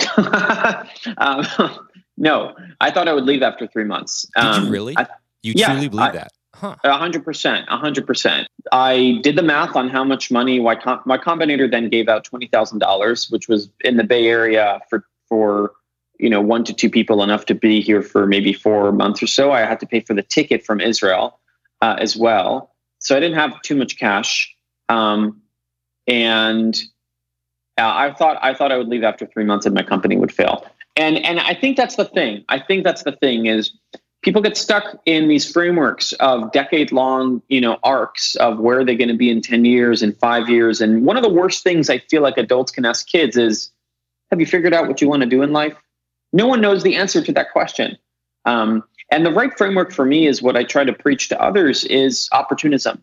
um, 0.16 1.46
no, 2.16 2.54
I 2.80 2.90
thought 2.90 3.08
I 3.08 3.12
would 3.12 3.24
leave 3.24 3.42
after 3.42 3.66
three 3.66 3.84
months. 3.84 4.26
Did 4.36 4.44
um, 4.44 4.64
you 4.64 4.70
really? 4.70 4.94
I, 4.96 5.06
you 5.42 5.54
yeah, 5.56 5.72
truly 5.72 5.88
believe 5.88 6.08
I, 6.08 6.12
that? 6.12 6.32
A 6.84 6.96
hundred 6.96 7.22
percent, 7.22 7.66
a 7.68 7.76
hundred 7.76 8.06
percent. 8.06 8.48
I 8.72 9.20
did 9.22 9.36
the 9.36 9.42
math 9.42 9.76
on 9.76 9.90
how 9.90 10.02
much 10.04 10.30
money 10.30 10.58
Y, 10.58 10.74
Com- 10.76 11.02
Y 11.04 11.18
Combinator 11.18 11.70
then 11.70 11.90
gave 11.90 12.08
out 12.08 12.24
twenty 12.24 12.46
thousand 12.46 12.78
dollars, 12.78 13.30
which 13.30 13.46
was 13.46 13.68
in 13.84 13.98
the 13.98 14.04
Bay 14.04 14.26
Area 14.26 14.80
for 14.88 15.04
for 15.28 15.72
you 16.18 16.30
know 16.30 16.40
one 16.40 16.64
to 16.64 16.72
two 16.72 16.88
people 16.88 17.22
enough 17.22 17.44
to 17.46 17.54
be 17.54 17.82
here 17.82 18.00
for 18.00 18.26
maybe 18.26 18.54
four 18.54 18.90
months 18.90 19.22
or 19.22 19.26
so. 19.26 19.52
I 19.52 19.60
had 19.60 19.78
to 19.80 19.86
pay 19.86 20.00
for 20.00 20.14
the 20.14 20.22
ticket 20.22 20.64
from 20.64 20.80
Israel 20.80 21.38
uh, 21.82 21.96
as 21.98 22.16
well. 22.16 22.74
So 22.98 23.16
I 23.16 23.20
didn't 23.20 23.38
have 23.38 23.60
too 23.62 23.76
much 23.76 23.98
cash, 23.98 24.54
um, 24.88 25.42
and 26.06 26.74
uh, 27.78 27.92
I 27.94 28.12
thought 28.12 28.38
I 28.42 28.54
thought 28.54 28.72
I 28.72 28.78
would 28.78 28.88
leave 28.88 29.04
after 29.04 29.26
three 29.26 29.44
months 29.44 29.66
and 29.66 29.74
my 29.74 29.82
company 29.82 30.16
would 30.16 30.32
fail. 30.32 30.66
And 30.96 31.18
and 31.18 31.40
I 31.40 31.54
think 31.54 31.76
that's 31.76 31.96
the 31.96 32.06
thing. 32.06 32.44
I 32.48 32.58
think 32.58 32.84
that's 32.84 33.02
the 33.02 33.12
thing 33.12 33.46
is 33.46 33.72
people 34.22 34.42
get 34.42 34.56
stuck 34.56 35.00
in 35.06 35.28
these 35.28 35.50
frameworks 35.50 36.12
of 36.14 36.50
decade 36.52 36.90
long 36.90 37.40
you 37.48 37.60
know 37.60 37.78
arcs 37.84 38.34
of 38.36 38.58
where 38.58 38.84
they're 38.84 38.96
going 38.96 39.08
to 39.08 39.16
be 39.16 39.30
in 39.30 39.40
10 39.40 39.64
years 39.64 40.02
and 40.02 40.16
five 40.18 40.48
years 40.48 40.80
and 40.80 41.04
one 41.04 41.16
of 41.16 41.22
the 41.22 41.28
worst 41.28 41.62
things 41.62 41.88
i 41.88 41.98
feel 41.98 42.22
like 42.22 42.36
adults 42.36 42.72
can 42.72 42.84
ask 42.84 43.06
kids 43.06 43.36
is 43.36 43.70
have 44.30 44.40
you 44.40 44.46
figured 44.46 44.74
out 44.74 44.88
what 44.88 45.00
you 45.00 45.08
want 45.08 45.22
to 45.22 45.28
do 45.28 45.42
in 45.42 45.52
life 45.52 45.76
no 46.32 46.46
one 46.46 46.60
knows 46.60 46.82
the 46.82 46.96
answer 46.96 47.22
to 47.22 47.32
that 47.32 47.52
question 47.52 47.96
um, 48.46 48.82
and 49.10 49.24
the 49.24 49.30
right 49.30 49.56
framework 49.56 49.92
for 49.92 50.04
me 50.04 50.26
is 50.26 50.42
what 50.42 50.56
I 50.56 50.64
try 50.64 50.84
to 50.84 50.92
preach 50.92 51.28
to 51.28 51.40
others 51.40 51.84
is 51.84 52.28
opportunism. 52.32 53.02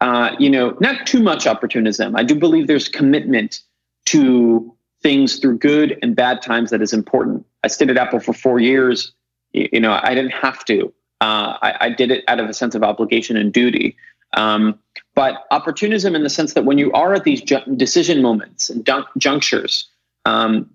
Uh, 0.00 0.34
you 0.38 0.48
know, 0.48 0.76
not 0.80 1.06
too 1.06 1.20
much 1.20 1.46
opportunism. 1.46 2.16
I 2.16 2.22
do 2.22 2.34
believe 2.34 2.66
there's 2.66 2.88
commitment 2.88 3.60
to 4.06 4.74
things 5.02 5.38
through 5.38 5.58
good 5.58 5.98
and 6.02 6.14
bad 6.14 6.42
times 6.42 6.70
that 6.70 6.82
is 6.82 6.92
important. 6.92 7.46
I 7.64 7.68
stayed 7.68 7.90
at 7.90 7.96
Apple 7.96 8.20
for 8.20 8.32
four 8.32 8.60
years. 8.60 9.12
You 9.52 9.80
know, 9.80 9.98
I 10.02 10.14
didn't 10.14 10.32
have 10.32 10.64
to. 10.66 10.92
Uh, 11.20 11.58
I, 11.62 11.74
I, 11.80 11.90
did 11.90 12.10
it 12.10 12.24
out 12.28 12.40
of 12.40 12.48
a 12.48 12.54
sense 12.54 12.74
of 12.74 12.82
obligation 12.82 13.36
and 13.36 13.52
duty. 13.52 13.94
Um, 14.34 14.78
but 15.14 15.46
opportunism 15.50 16.14
in 16.14 16.22
the 16.22 16.30
sense 16.30 16.54
that 16.54 16.64
when 16.64 16.78
you 16.78 16.90
are 16.92 17.12
at 17.12 17.24
these 17.24 17.42
ju- 17.42 17.60
decision 17.76 18.22
moments 18.22 18.70
and 18.70 18.86
jun- 18.86 19.04
junctures, 19.18 19.86
um, 20.24 20.70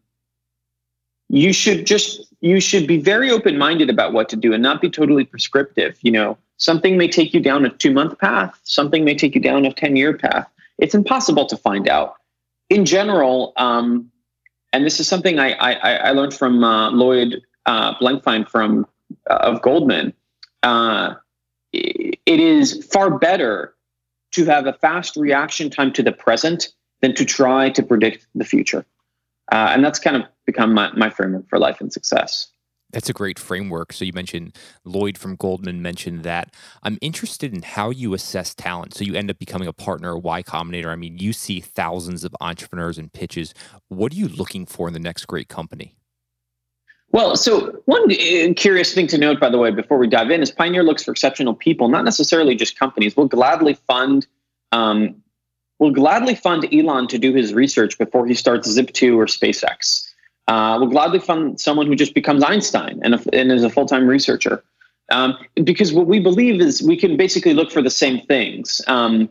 you 1.30 1.52
should 1.52 1.88
just 1.88 2.32
you 2.46 2.60
should 2.60 2.86
be 2.86 3.00
very 3.00 3.32
open 3.32 3.58
minded 3.58 3.90
about 3.90 4.14
what 4.14 4.30
to 4.30 4.36
do 4.36 4.54
and 4.54 4.62
not 4.62 4.80
be 4.80 4.88
totally 4.88 5.26
prescriptive. 5.26 5.98
You 6.04 6.12
know, 6.12 6.38
something 6.58 6.96
may 6.96 7.08
take 7.08 7.34
you 7.34 7.40
down 7.40 7.66
a 7.66 7.70
two 7.70 7.92
month 7.92 8.20
path, 8.20 8.60
something 8.64 9.04
may 9.04 9.16
take 9.16 9.34
you 9.34 9.42
down 9.42 9.66
a 9.66 9.74
10 9.74 9.96
year 9.96 10.16
path. 10.16 10.48
It's 10.78 10.94
impossible 10.94 11.48
to 11.48 11.58
find 11.58 11.90
out. 11.90 12.18
In 12.70 12.86
general, 12.86 13.52
um, 13.58 14.12
and 14.74 14.86
this 14.86 15.00
is 15.00 15.08
something 15.08 15.40
I, 15.40 15.54
I, 15.54 15.72
I 15.96 16.12
learned 16.12 16.36
from 16.36 16.64
uh, 16.64 16.92
Lloyd 16.92 17.42
uh, 17.66 17.98
Blankfein 17.98 18.48
from 18.48 18.86
uh, 19.28 19.38
of 19.38 19.64
Goldman. 19.64 20.14
Uh, 20.62 21.16
it 21.74 22.40
is 22.40 22.86
far 22.86 23.18
better 23.18 23.74
to 24.34 24.46
have 24.46 24.68
a 24.68 24.74
fast 24.74 25.16
reaction 25.16 25.72
time 25.72 25.92
to 25.94 26.04
the 26.04 26.12
present 26.12 26.74
than 27.02 27.16
to 27.16 27.26
try 27.26 27.72
to 27.72 27.82
predict 27.82 28.28
the 28.36 28.46
future. 28.46 28.86
Uh, 29.52 29.72
and 29.72 29.84
that's 29.84 30.00
kind 30.00 30.16
of 30.16 30.24
become 30.46 30.74
my, 30.74 30.92
my 30.94 31.10
framework 31.10 31.48
for 31.50 31.60
life 31.60 31.80
and 31.82 31.92
success. 31.92 32.48
That's 32.92 33.10
a 33.10 33.14
great 33.14 33.40
framework. 33.40 33.92
So 33.92 34.06
you 34.06 34.14
mentioned 34.14 34.56
Lloyd 34.86 35.18
from 35.18 35.36
Goldman 35.36 35.82
mentioned 35.82 36.24
that. 36.24 36.54
I'm 36.84 36.98
interested 37.02 37.54
in 37.54 37.62
how 37.62 37.90
you 37.90 38.14
assess 38.14 38.56
talent. 38.56 38.94
So 38.94 39.04
you 39.04 39.16
end 39.16 39.30
up 39.30 39.38
becoming 39.38 39.68
a 39.68 39.74
partner 39.74 40.18
Y 40.18 40.44
Combinator. 40.44 40.88
I 40.88 40.96
mean, 40.96 41.18
you 41.18 41.34
see 41.34 41.60
thousands 41.60 42.24
of 42.24 42.34
entrepreneurs 42.40 42.98
and 42.98 43.12
pitches. 43.12 43.54
What 43.90 44.14
are 44.14 44.16
you 44.16 44.30
looking 44.30 44.66
for 44.66 44.88
in 44.88 44.94
the 44.94 45.00
next 45.00 45.26
great 45.26 45.50
company? 45.50 45.96
Well, 47.12 47.36
so 47.36 47.82
one 47.86 48.12
uh, 48.12 48.54
curious 48.56 48.94
thing 48.94 49.08
to 49.08 49.18
note, 49.18 49.40
by 49.40 49.50
the 49.50 49.58
way, 49.58 49.72
before 49.72 49.98
we 49.98 50.08
dive 50.08 50.32
in, 50.32 50.42
is 50.42 50.52
Pioneer 50.52 50.84
looks 50.84 51.04
for 51.04 51.12
exceptional 51.12 51.54
people, 51.54 51.88
not 51.88 52.04
necessarily 52.06 52.56
just 52.56 52.78
companies. 52.78 53.16
We'll 53.16 53.28
gladly 53.28 53.76
fund 53.88 54.28
um, 54.72 55.22
will 55.80 55.92
gladly 55.92 56.36
fund 56.36 56.68
Elon 56.74 57.08
to 57.08 57.18
do 57.18 57.34
his 57.34 57.54
research 57.54 57.98
before 57.98 58.26
he 58.26 58.34
starts 58.34 58.68
Zip2 58.68 59.16
or 59.16 59.26
SpaceX. 59.26 60.08
Uh, 60.48 60.78
will 60.80 60.88
gladly 60.88 61.20
fund 61.20 61.60
someone 61.60 61.88
who 61.88 61.96
just 61.96 62.14
becomes 62.14 62.44
Einstein 62.44 63.00
and, 63.04 63.16
a, 63.16 63.22
and 63.34 63.52
is 63.52 63.64
a 63.64 63.70
full 63.70 63.86
time 63.86 64.08
researcher. 64.08 64.64
Um, 65.12 65.38
because 65.64 65.94
what 65.94 66.08
we 66.08 66.20
believe 66.20 66.62
is 66.62 66.82
we 66.82 66.98
can 66.98 67.18
basically 67.18 67.54
look 67.54 67.72
for 67.72 67.82
the 67.82 67.90
same 67.90 68.26
things. 68.26 68.82
Um, 68.88 69.30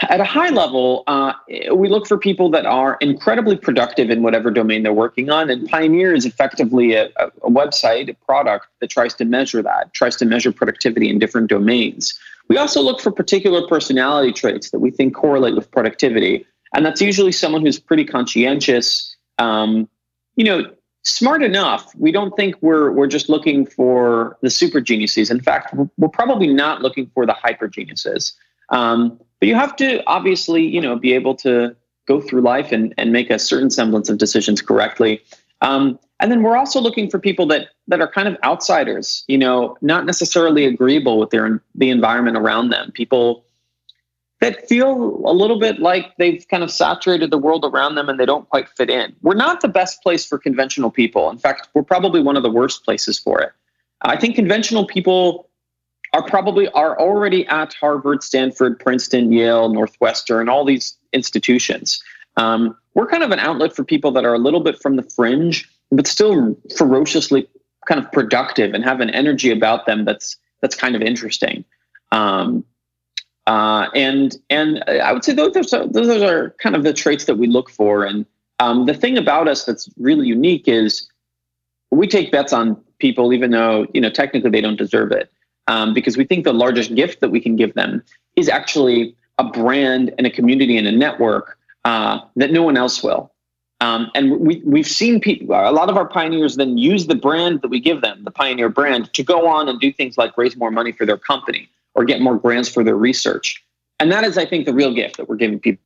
at 0.00 0.20
a 0.20 0.24
high 0.24 0.50
level, 0.50 1.04
uh, 1.06 1.32
we 1.72 1.88
look 1.88 2.06
for 2.06 2.18
people 2.18 2.50
that 2.50 2.66
are 2.66 2.98
incredibly 3.00 3.56
productive 3.56 4.10
in 4.10 4.22
whatever 4.22 4.50
domain 4.50 4.82
they're 4.82 4.92
working 4.92 5.30
on. 5.30 5.48
And 5.48 5.66
Pioneer 5.68 6.14
is 6.14 6.26
effectively 6.26 6.94
a, 6.94 7.06
a 7.16 7.50
website, 7.50 8.10
a 8.10 8.14
product 8.14 8.66
that 8.80 8.90
tries 8.90 9.14
to 9.14 9.24
measure 9.24 9.62
that, 9.62 9.94
tries 9.94 10.16
to 10.16 10.26
measure 10.26 10.52
productivity 10.52 11.08
in 11.08 11.18
different 11.18 11.48
domains. 11.48 12.18
We 12.48 12.56
also 12.56 12.80
look 12.80 13.00
for 13.00 13.10
particular 13.10 13.66
personality 13.66 14.32
traits 14.32 14.70
that 14.70 14.78
we 14.78 14.90
think 14.90 15.14
correlate 15.14 15.54
with 15.54 15.70
productivity. 15.70 16.46
And 16.74 16.84
that's 16.84 17.00
usually 17.00 17.32
someone 17.32 17.62
who's 17.62 17.78
pretty 17.78 18.04
conscientious, 18.04 19.16
um, 19.38 19.88
you 20.36 20.44
know, 20.44 20.70
smart 21.02 21.42
enough. 21.42 21.94
We 21.96 22.12
don't 22.12 22.36
think 22.36 22.56
we're, 22.60 22.90
we're 22.90 23.06
just 23.06 23.28
looking 23.28 23.66
for 23.66 24.36
the 24.42 24.50
super 24.50 24.80
geniuses. 24.80 25.30
In 25.30 25.40
fact, 25.40 25.74
we're 25.96 26.08
probably 26.08 26.48
not 26.48 26.82
looking 26.82 27.10
for 27.14 27.26
the 27.26 27.32
hyper 27.32 27.68
geniuses. 27.68 28.32
Um, 28.70 29.18
but 29.40 29.48
you 29.48 29.54
have 29.54 29.76
to 29.76 30.04
obviously, 30.06 30.66
you 30.66 30.80
know, 30.80 30.96
be 30.96 31.12
able 31.12 31.34
to 31.36 31.76
go 32.06 32.20
through 32.20 32.40
life 32.40 32.72
and, 32.72 32.94
and 32.98 33.12
make 33.12 33.30
a 33.30 33.38
certain 33.38 33.70
semblance 33.70 34.08
of 34.08 34.18
decisions 34.18 34.62
correctly. 34.62 35.22
Um, 35.60 35.98
and 36.20 36.30
then 36.30 36.42
we're 36.42 36.56
also 36.56 36.80
looking 36.80 37.10
for 37.10 37.18
people 37.18 37.46
that 37.46 37.68
that 37.88 38.00
are 38.00 38.10
kind 38.10 38.28
of 38.28 38.36
outsiders, 38.42 39.24
you 39.28 39.38
know, 39.38 39.76
not 39.80 40.06
necessarily 40.06 40.64
agreeable 40.64 41.18
with 41.18 41.30
their 41.30 41.62
the 41.74 41.90
environment 41.90 42.36
around 42.36 42.70
them. 42.70 42.90
People 42.92 43.44
that 44.40 44.68
feel 44.68 45.22
a 45.24 45.32
little 45.32 45.58
bit 45.58 45.78
like 45.78 46.14
they've 46.18 46.46
kind 46.48 46.62
of 46.62 46.70
saturated 46.70 47.30
the 47.30 47.38
world 47.38 47.64
around 47.64 47.94
them 47.94 48.08
and 48.08 48.20
they 48.20 48.26
don't 48.26 48.48
quite 48.48 48.68
fit 48.68 48.90
in. 48.90 49.14
We're 49.22 49.34
not 49.34 49.62
the 49.62 49.68
best 49.68 50.02
place 50.02 50.26
for 50.26 50.38
conventional 50.38 50.90
people. 50.90 51.30
In 51.30 51.38
fact, 51.38 51.68
we're 51.74 51.82
probably 51.82 52.22
one 52.22 52.36
of 52.36 52.42
the 52.42 52.50
worst 52.50 52.84
places 52.84 53.18
for 53.18 53.40
it. 53.40 53.52
I 54.02 54.16
think 54.16 54.36
conventional 54.36 54.86
people 54.86 55.48
are 56.12 56.22
probably 56.22 56.68
are 56.68 56.98
already 56.98 57.46
at 57.46 57.74
Harvard, 57.74 58.22
Stanford, 58.22 58.78
Princeton, 58.78 59.32
Yale, 59.32 59.68
Northwestern, 59.70 60.48
all 60.48 60.64
these 60.64 60.96
institutions. 61.12 62.02
Um, 62.36 62.76
we're 62.94 63.06
kind 63.06 63.22
of 63.22 63.30
an 63.30 63.38
outlet 63.38 63.74
for 63.74 63.84
people 63.84 64.12
that 64.12 64.24
are 64.24 64.34
a 64.34 64.38
little 64.38 64.60
bit 64.60 64.80
from 64.80 64.96
the 64.96 65.02
fringe, 65.02 65.68
but 65.90 66.06
still 66.06 66.56
ferociously 66.76 67.48
kind 67.86 68.04
of 68.04 68.10
productive 68.12 68.74
and 68.74 68.84
have 68.84 69.00
an 69.00 69.10
energy 69.10 69.50
about 69.50 69.86
them 69.86 70.04
that's 70.04 70.36
that's 70.60 70.74
kind 70.74 70.96
of 70.96 71.02
interesting. 71.02 71.64
Um, 72.12 72.64
uh, 73.46 73.88
and 73.94 74.36
and 74.50 74.82
I 74.88 75.12
would 75.12 75.24
say 75.24 75.32
those 75.32 75.72
are 75.72 75.86
those 75.86 76.22
are 76.22 76.50
kind 76.60 76.74
of 76.74 76.82
the 76.82 76.92
traits 76.92 77.24
that 77.26 77.36
we 77.36 77.46
look 77.46 77.70
for. 77.70 78.04
And 78.04 78.26
um, 78.58 78.86
the 78.86 78.94
thing 78.94 79.16
about 79.16 79.48
us 79.48 79.64
that's 79.64 79.88
really 79.96 80.26
unique 80.26 80.66
is 80.66 81.08
we 81.90 82.08
take 82.08 82.32
bets 82.32 82.52
on 82.52 82.82
people, 82.98 83.32
even 83.32 83.50
though 83.52 83.86
you 83.94 84.00
know 84.00 84.10
technically 84.10 84.50
they 84.50 84.60
don't 84.60 84.76
deserve 84.76 85.12
it, 85.12 85.30
um, 85.68 85.94
because 85.94 86.16
we 86.16 86.24
think 86.24 86.44
the 86.44 86.52
largest 86.52 86.94
gift 86.94 87.20
that 87.20 87.30
we 87.30 87.40
can 87.40 87.54
give 87.54 87.74
them 87.74 88.02
is 88.34 88.48
actually 88.48 89.14
a 89.38 89.44
brand 89.44 90.12
and 90.18 90.26
a 90.26 90.30
community 90.30 90.76
and 90.76 90.86
a 90.88 90.92
network 90.92 91.58
uh, 91.84 92.18
that 92.34 92.50
no 92.50 92.62
one 92.62 92.76
else 92.76 93.02
will. 93.02 93.30
Um, 93.80 94.10
and 94.14 94.40
we, 94.40 94.62
we've 94.64 94.86
seen 94.86 95.20
people, 95.20 95.54
a 95.54 95.70
lot 95.70 95.90
of 95.90 95.96
our 95.96 96.08
pioneers 96.08 96.56
then 96.56 96.78
use 96.78 97.06
the 97.06 97.14
brand 97.14 97.60
that 97.62 97.68
we 97.68 97.78
give 97.78 98.00
them, 98.00 98.24
the 98.24 98.30
pioneer 98.30 98.70
brand, 98.70 99.12
to 99.12 99.22
go 99.22 99.46
on 99.46 99.68
and 99.68 99.78
do 99.78 99.92
things 99.92 100.16
like 100.16 100.36
raise 100.38 100.56
more 100.56 100.70
money 100.70 100.92
for 100.92 101.04
their 101.04 101.18
company 101.18 101.68
or 101.94 102.04
get 102.04 102.20
more 102.20 102.38
grants 102.38 102.68
for 102.68 102.82
their 102.82 102.96
research. 102.96 103.62
And 104.00 104.10
that 104.12 104.24
is, 104.24 104.38
I 104.38 104.46
think, 104.46 104.66
the 104.66 104.72
real 104.72 104.94
gift 104.94 105.18
that 105.18 105.28
we're 105.28 105.36
giving 105.36 105.60
people. 105.60 105.82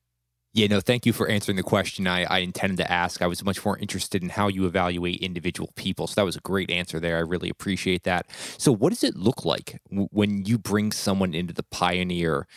Yeah, 0.53 0.67
no, 0.67 0.81
thank 0.81 1.07
you 1.07 1.13
for 1.13 1.29
answering 1.29 1.57
the 1.57 1.63
question 1.63 2.09
I, 2.09 2.25
I 2.25 2.39
intended 2.39 2.79
to 2.79 2.91
ask. 2.91 3.23
I 3.23 3.29
was 3.29 3.45
much 3.45 3.65
more 3.65 3.79
interested 3.79 4.21
in 4.21 4.31
how 4.31 4.49
you 4.49 4.67
evaluate 4.67 5.21
individual 5.21 5.71
people. 5.77 6.09
So 6.09 6.15
that 6.17 6.25
was 6.25 6.35
a 6.35 6.41
great 6.41 6.73
answer 6.73 6.99
there. 6.99 7.19
I 7.19 7.21
really 7.21 7.49
appreciate 7.49 8.03
that. 8.03 8.27
So, 8.59 8.73
what 8.73 8.91
does 8.91 9.05
it 9.05 9.17
look 9.17 9.45
like 9.45 9.81
when 9.91 10.45
you 10.45 10.59
bring 10.59 10.91
someone 10.91 11.35
into 11.35 11.55
the 11.55 11.63
Pioneer 11.63 12.49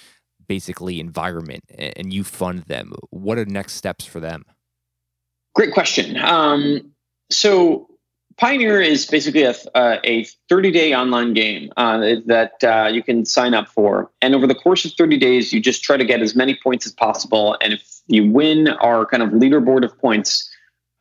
basically 0.48 1.00
environment 1.00 1.66
and 1.78 2.12
you 2.12 2.24
fund 2.24 2.64
them? 2.64 2.94
What 3.12 3.38
are 3.38 3.46
next 3.46 3.74
steps 3.74 4.06
for 4.06 4.20
them? 4.20 4.46
Great 5.56 5.74
question. 5.74 6.18
Um, 6.18 6.92
so, 7.30 7.88
Pioneer 8.38 8.82
is 8.82 9.06
basically 9.06 9.44
a, 9.44 9.54
uh, 9.76 9.98
a 10.04 10.24
30 10.50 10.72
day 10.72 10.96
online 10.96 11.34
game 11.34 11.72
uh, 11.78 12.16
that 12.26 12.64
uh, 12.64 12.90
you 12.92 13.04
can 13.04 13.26
sign 13.26 13.54
up 13.54 13.68
for. 13.68 14.10
And 14.22 14.34
over 14.34 14.48
the 14.48 14.56
course 14.56 14.86
of 14.86 14.94
30 14.94 15.18
days, 15.18 15.54
you 15.54 15.60
just 15.60 15.84
try 15.84 15.98
to 15.98 16.06
get 16.06 16.22
as 16.22 16.36
many 16.36 16.56
points 16.56 16.88
as 16.88 16.92
possible. 16.94 17.56
And 17.62 17.74
if 17.74 18.02
you 18.08 18.30
win 18.30 18.70
our 18.70 19.06
kind 19.06 19.22
of 19.22 19.30
leaderboard 19.30 19.86
of 19.86 19.98
points, 20.00 20.50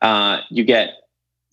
uh, 0.01 0.41
you 0.49 0.63
get 0.63 1.03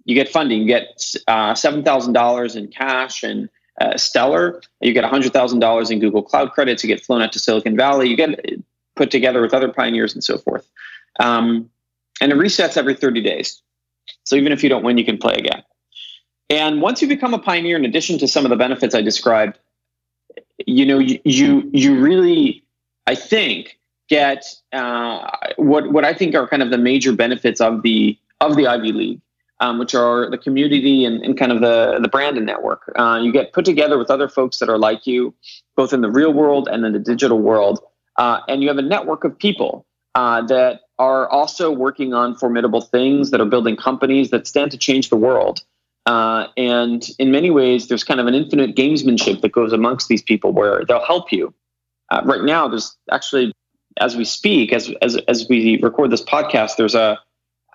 you 0.05 0.15
get 0.15 0.29
funding. 0.29 0.61
You 0.61 0.67
get 0.67 1.15
uh, 1.29 1.55
seven 1.55 1.83
thousand 1.83 2.13
dollars 2.13 2.57
in 2.57 2.69
cash 2.69 3.23
and 3.23 3.49
uh, 3.81 3.97
Stellar. 3.97 4.61
You 4.81 4.93
get 4.93 5.05
hundred 5.05 5.33
thousand 5.33 5.61
dollars 5.61 5.91
in 5.91 6.01
Google 6.01 6.23
Cloud 6.23 6.53
credits. 6.53 6.83
You 6.83 6.89
get 6.89 7.05
flown 7.05 7.23
out 7.23 7.33
to 7.33 7.39
Silicon 7.39 7.77
Valley. 7.77 8.09
You 8.09 8.17
get 8.17 8.39
put 8.97 9.11
together 9.11 9.41
with 9.41 9.55
other 9.55 9.73
pioneers 9.73 10.13
and 10.13 10.23
so 10.23 10.37
forth. 10.39 10.69
Um, 11.21 11.71
and 12.21 12.33
it 12.33 12.39
resets 12.39 12.77
every 12.77 12.95
30 12.95 13.23
days. 13.23 13.63
So 14.25 14.37
even 14.37 14.53
if 14.53 14.63
you 14.63 14.69
don't 14.69 14.85
win, 14.85 14.99
you 14.99 15.05
can 15.05 15.19
play 15.19 15.35
again. 15.35 15.63
And 16.49 16.83
once 16.83 17.01
you 17.01 17.09
become 17.09 17.33
a 17.33 17.39
pioneer, 17.39 17.77
in 17.77 17.85
addition 17.85 18.19
to 18.19 18.29
some 18.29 18.45
of 18.45 18.51
the 18.51 18.57
benefits 18.57 18.95
I 18.95 19.03
described, 19.03 19.59
you 20.67 20.85
know, 20.85 20.99
you 20.99 21.19
you, 21.25 21.71
you 21.73 21.99
really, 21.99 22.65
I 23.07 23.15
think, 23.15 23.79
get 24.09 24.45
uh, 24.73 25.31
what 25.57 25.93
what 25.93 26.05
I 26.05 26.13
think 26.13 26.35
are 26.35 26.47
kind 26.47 26.63
of 26.63 26.71
the 26.71 26.79
major 26.79 27.13
benefits 27.13 27.61
of 27.61 27.83
the 27.83 28.19
of 28.41 28.57
the 28.57 28.67
Ivy 28.67 28.93
League, 28.93 29.21
um, 29.61 29.79
which 29.79 29.95
are 29.95 30.29
the 30.29 30.39
community 30.39 31.05
and, 31.05 31.23
and, 31.23 31.39
kind 31.39 31.53
of 31.53 31.61
the 31.61 31.99
the 32.03 32.09
brand 32.09 32.37
and 32.37 32.45
network. 32.45 32.93
Uh, 32.99 33.21
you 33.23 33.33
get 33.33 33.53
put 33.53 33.65
together 33.65 33.97
with 33.97 34.11
other 34.11 34.29
folks 34.29 34.59
that 34.59 34.69
are 34.69 34.79
like 34.79 35.07
you, 35.07 35.33
both 35.77 35.93
in 35.93 36.01
the 36.01 36.11
real 36.11 36.33
world 36.33 36.69
and 36.71 36.85
in 36.85 36.93
the 36.93 36.99
digital 36.99 37.39
world, 37.39 37.79
uh, 38.17 38.41
and 38.49 38.61
you 38.61 38.69
have 38.69 38.79
a 38.79 38.83
network 38.83 39.23
of 39.25 39.39
people 39.39 39.87
uh, 40.17 40.43
that 40.43 40.81
are 41.01 41.27
also 41.31 41.73
working 41.73 42.13
on 42.13 42.35
formidable 42.35 42.83
things, 42.83 43.31
that 43.31 43.41
are 43.41 43.47
building 43.47 43.75
companies 43.75 44.29
that 44.31 44.47
stand 44.47 44.71
to 44.71 44.77
change 44.77 45.09
the 45.09 45.17
world. 45.17 45.65
Uh, 46.05 46.47
and 46.59 47.09
in 47.19 47.31
many 47.31 47.51
ways, 47.51 47.89
there's 47.89 48.05
kind 48.05 48.21
of 48.21 48.27
an 48.27 48.35
infinite 48.35 48.77
gamesmanship 48.77 49.41
that 49.41 49.51
goes 49.51 49.73
amongst 49.73 50.09
these 50.09 50.21
people 50.21 50.53
where 50.53 50.85
they'll 50.87 51.05
help 51.05 51.33
you. 51.33 51.55
Uh, 52.11 52.21
right 52.27 52.43
now, 52.43 52.69
there's 52.69 52.95
actually, 53.11 53.51
as 53.99 54.15
we 54.15 54.27
speak, 54.27 54.75
as, 54.75 54.93
as, 55.01 55.17
as 55.27 55.49
we 55.49 55.81
record 55.81 56.11
this 56.11 56.23
podcast, 56.23 56.77
there's 56.77 56.95
a 56.95 57.19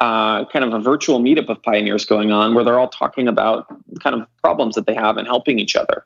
uh, 0.01 0.45
kind 0.45 0.63
of 0.63 0.73
a 0.73 0.79
virtual 0.79 1.19
meetup 1.19 1.49
of 1.49 1.63
pioneers 1.63 2.05
going 2.05 2.31
on 2.31 2.53
where 2.53 2.63
they're 2.63 2.77
all 2.77 2.89
talking 2.89 3.27
about 3.27 3.65
kind 4.01 4.15
of 4.15 4.27
problems 4.43 4.75
that 4.75 4.85
they 4.85 4.93
have 4.93 5.17
and 5.17 5.27
helping 5.27 5.57
each 5.57 5.75
other. 5.75 6.05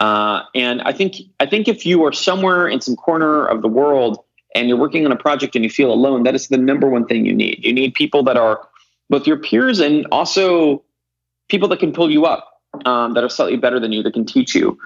Uh, 0.00 0.42
and 0.54 0.82
I 0.82 0.92
think 0.92 1.16
I 1.40 1.46
think 1.46 1.66
if 1.66 1.86
you 1.86 2.04
are 2.04 2.12
somewhere 2.12 2.68
in 2.68 2.80
some 2.80 2.94
corner 2.94 3.46
of 3.46 3.62
the 3.62 3.68
world 3.68 4.22
and 4.54 4.68
you're 4.68 4.78
working 4.78 5.04
on 5.04 5.12
a 5.12 5.16
project 5.16 5.54
and 5.54 5.64
you 5.64 5.70
feel 5.70 5.92
alone, 5.92 6.22
that 6.24 6.34
is 6.34 6.48
the 6.48 6.58
number 6.58 6.88
one 6.88 7.06
thing 7.06 7.24
you 7.24 7.34
need. 7.34 7.64
You 7.64 7.72
need 7.72 7.94
people 7.94 8.22
that 8.24 8.36
are 8.36 8.66
both 9.10 9.26
your 9.26 9.38
peers 9.38 9.80
and 9.80 10.06
also 10.10 10.82
people 11.48 11.68
that 11.68 11.80
can 11.80 11.92
pull 11.92 12.10
you 12.10 12.26
up 12.26 12.48
um, 12.84 13.14
that 13.14 13.24
are 13.24 13.28
slightly 13.28 13.56
better 13.56 13.80
than 13.80 13.92
you 13.92 14.02
that 14.02 14.12
can 14.12 14.24
teach 14.24 14.54
you. 14.54 14.78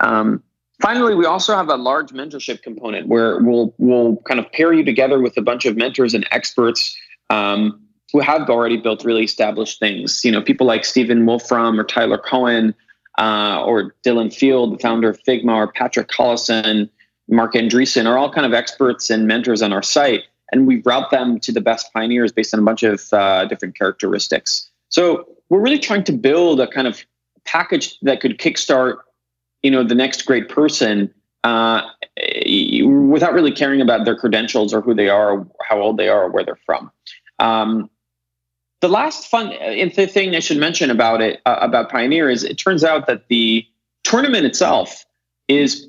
Um, 0.00 0.42
finally, 0.80 1.14
we 1.14 1.26
also 1.26 1.56
have 1.56 1.68
a 1.68 1.76
large 1.76 2.10
mentorship 2.10 2.62
component 2.62 3.08
where 3.08 3.38
we'll 3.40 3.74
we'll 3.78 4.16
kind 4.28 4.40
of 4.40 4.50
pair 4.52 4.72
you 4.72 4.84
together 4.84 5.20
with 5.20 5.36
a 5.36 5.42
bunch 5.42 5.64
of 5.64 5.76
mentors 5.76 6.14
and 6.14 6.26
experts 6.30 6.96
um, 7.30 7.80
who 8.12 8.20
have 8.20 8.48
already 8.48 8.76
built 8.76 9.04
really 9.04 9.24
established 9.24 9.78
things. 9.78 10.24
You 10.24 10.32
know, 10.32 10.42
people 10.42 10.66
like 10.66 10.84
Stephen 10.84 11.26
Wolfram 11.26 11.78
or 11.78 11.84
Tyler 11.84 12.18
Cowen 12.18 12.74
uh, 13.18 13.62
or 13.64 13.94
Dylan 14.04 14.34
Field, 14.34 14.74
the 14.74 14.78
founder 14.78 15.10
of 15.10 15.18
Figma, 15.24 15.54
or 15.54 15.72
Patrick 15.72 16.08
Collison, 16.08 16.88
Marc 17.28 17.54
Andreessen 17.54 18.06
are 18.06 18.16
all 18.16 18.32
kind 18.32 18.46
of 18.46 18.54
experts 18.54 19.10
and 19.10 19.26
mentors 19.26 19.62
on 19.62 19.72
our 19.72 19.82
site. 19.82 20.24
And 20.50 20.66
we 20.66 20.80
route 20.80 21.10
them 21.10 21.38
to 21.40 21.52
the 21.52 21.60
best 21.60 21.92
pioneers 21.92 22.32
based 22.32 22.54
on 22.54 22.60
a 22.60 22.62
bunch 22.62 22.82
of 22.82 23.12
uh, 23.12 23.44
different 23.44 23.76
characteristics. 23.76 24.70
So 24.88 25.28
we're 25.50 25.60
really 25.60 25.78
trying 25.78 26.04
to 26.04 26.12
build 26.12 26.60
a 26.60 26.66
kind 26.66 26.86
of 26.86 27.04
package 27.44 27.98
that 28.00 28.20
could 28.20 28.38
kickstart, 28.38 28.96
you 29.62 29.70
know, 29.70 29.84
the 29.84 29.94
next 29.94 30.24
great 30.24 30.48
person 30.48 31.12
uh, 31.44 31.82
without 32.84 33.32
really 33.32 33.52
caring 33.52 33.80
about 33.80 34.04
their 34.04 34.16
credentials 34.16 34.72
or 34.72 34.80
who 34.80 34.94
they 34.94 35.08
are, 35.08 35.46
how 35.66 35.80
old 35.80 35.98
they 35.98 36.08
are, 36.08 36.24
or 36.24 36.30
where 36.30 36.44
they're 36.44 36.58
from. 36.64 36.90
Um, 37.38 37.90
the 38.80 38.88
last 38.88 39.26
fun 39.26 39.52
uh, 39.52 40.06
thing 40.06 40.34
I 40.34 40.40
should 40.40 40.58
mention 40.58 40.90
about 40.90 41.20
it 41.20 41.40
uh, 41.46 41.58
about 41.60 41.90
Pioneer 41.90 42.30
is 42.30 42.44
it 42.44 42.54
turns 42.56 42.84
out 42.84 43.06
that 43.06 43.28
the 43.28 43.66
tournament 44.04 44.46
itself 44.46 45.04
is 45.48 45.87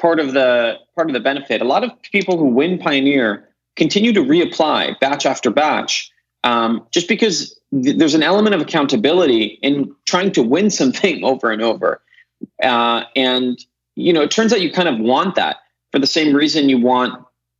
part 0.00 0.18
of 0.18 0.32
the 0.32 0.78
part 0.96 1.08
of 1.08 1.14
the 1.14 1.20
benefit. 1.20 1.60
A 1.60 1.64
lot 1.64 1.84
of 1.84 1.90
people 2.02 2.38
who 2.38 2.46
win 2.46 2.78
Pioneer 2.78 3.48
continue 3.76 4.12
to 4.12 4.20
reapply 4.20 4.98
batch 4.98 5.26
after 5.26 5.50
batch, 5.50 6.10
um, 6.44 6.86
just 6.90 7.06
because 7.06 7.58
th- 7.72 7.96
there's 7.96 8.14
an 8.14 8.22
element 8.22 8.54
of 8.54 8.60
accountability 8.60 9.58
in 9.62 9.94
trying 10.06 10.32
to 10.32 10.42
win 10.42 10.70
something 10.80 11.22
over 11.24 11.50
and 11.50 11.62
over. 11.62 12.00
Uh, 12.62 13.04
and 13.14 13.64
you 13.96 14.12
know, 14.12 14.22
it 14.22 14.30
turns 14.30 14.52
out 14.52 14.60
you 14.60 14.72
kind 14.72 14.88
of 14.88 14.98
want 14.98 15.34
that 15.34 15.56
for 15.92 15.98
the 15.98 16.06
same 16.06 16.34
reason 16.34 16.68
you 16.68 16.78
want 16.78 17.12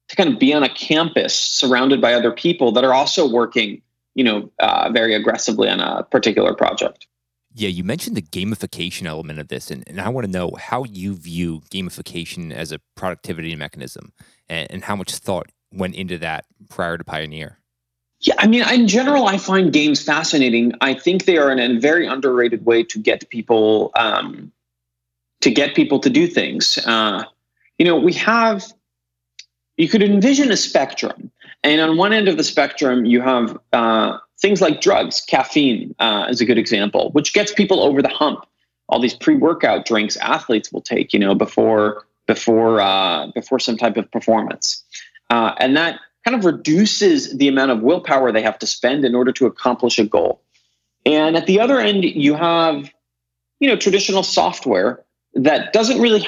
to 0.09 0.17
kind 0.17 0.33
of 0.33 0.39
be 0.39 0.53
on 0.55 0.63
a 0.63 0.69
campus 0.69 1.35
surrounded 1.35 2.01
by 2.01 2.15
other 2.15 2.33
people 2.33 2.73
that 2.73 2.83
are 2.83 2.95
also 2.95 3.31
working, 3.31 3.83
you 4.15 4.25
know, 4.25 4.51
uh, 4.59 4.91
very 4.93 5.15
aggressively 5.15 5.69
on 5.69 5.81
a 5.81 6.03
particular 6.05 6.55
project. 6.55 7.07
Yeah, 7.53 7.69
you 7.69 7.83
mentioned 7.83 8.17
the 8.17 8.23
gamification 8.23 9.07
element 9.07 9.41
of 9.41 9.49
this, 9.49 9.71
and, 9.71 9.83
and 9.89 10.01
I 10.01 10.09
want 10.09 10.25
to 10.25 10.31
know 10.31 10.53
how 10.59 10.85
you 10.85 11.17
view 11.17 11.63
gamification 11.71 12.53
as 12.53 12.71
a 12.71 12.81
productivity 12.95 13.57
mechanism 13.57 14.13
and, 14.49 14.71
and 14.71 14.85
how 14.85 14.95
much 14.95 15.13
thought 15.17 15.51
went 15.73 15.97
into 15.97 16.17
that 16.19 16.45
prior 16.69 16.97
to 16.97 17.05
Pioneer. 17.05 17.59
Yeah, 18.21 18.35
I 18.39 18.47
mean, 18.47 18.69
in 18.69 18.87
general, 18.87 19.27
I 19.27 19.39
find 19.39 19.73
games 19.73 20.03
fascinating. 20.03 20.75
I 20.81 20.95
think 20.95 21.25
they 21.25 21.39
are 21.39 21.51
a 21.51 21.79
very 21.79 22.07
underrated 22.07 22.67
way 22.67 22.85
to 22.85 22.99
get 22.99 23.29
people 23.31 23.93
um, 23.97 24.53
to 25.41 25.51
get 25.51 25.75
people 25.75 25.99
to 26.01 26.11
do 26.11 26.27
things. 26.27 26.79
Uh, 26.85 27.25
you 27.79 27.87
know, 27.87 27.97
we 27.97 28.13
have 28.13 28.65
you 29.79 29.89
could 29.89 30.03
envision 30.03 30.53
a 30.53 30.57
spectrum, 30.57 31.31
and 31.65 31.81
on 31.81 31.97
one 31.97 32.13
end 32.13 32.29
of 32.29 32.37
the 32.37 32.45
spectrum, 32.45 33.07
you 33.07 33.23
have 33.23 33.59
uh, 33.73 34.19
things 34.41 34.61
like 34.61 34.81
drugs. 34.81 35.21
Caffeine 35.21 35.95
uh, 35.99 36.27
is 36.29 36.41
a 36.41 36.45
good 36.45 36.59
example, 36.59 37.11
which 37.13 37.33
gets 37.33 37.53
people 37.53 37.81
over 37.83 38.03
the 38.03 38.09
hump. 38.09 38.47
All 38.89 39.01
these 39.01 39.15
pre-workout 39.15 39.87
drinks 39.87 40.17
athletes 40.17 40.73
will 40.73 40.81
take, 40.81 41.13
you 41.13 41.19
know, 41.19 41.35
before 41.35 42.07
before 42.27 42.81
uh, 42.81 43.29
before 43.35 43.59
some 43.59 43.77
type 43.77 43.97
of 43.97 44.11
performance, 44.11 44.85
uh, 45.31 45.55
and 45.59 45.77
that 45.77 46.01
kind 46.25 46.37
of 46.37 46.45
reduces 46.45 47.37
the 47.39 47.49
amount 47.49 47.71
of 47.71 47.81
willpower 47.81 48.31
they 48.31 48.43
have 48.43 48.59
to 48.59 48.67
spend 48.67 49.05
in 49.05 49.15
order 49.15 49.33
to 49.33 49.47
accomplish 49.47 49.99
a 49.99 50.05
goal. 50.05 50.43
And 51.07 51.37
at 51.37 51.47
the 51.47 51.61
other 51.61 51.79
end, 51.79 52.05
you 52.05 52.35
have, 52.35 52.91
you 53.59 53.69
know, 53.69 53.77
traditional 53.77 54.23
software 54.23 55.03
that 55.35 55.73
doesn't 55.73 56.01
really, 56.01 56.27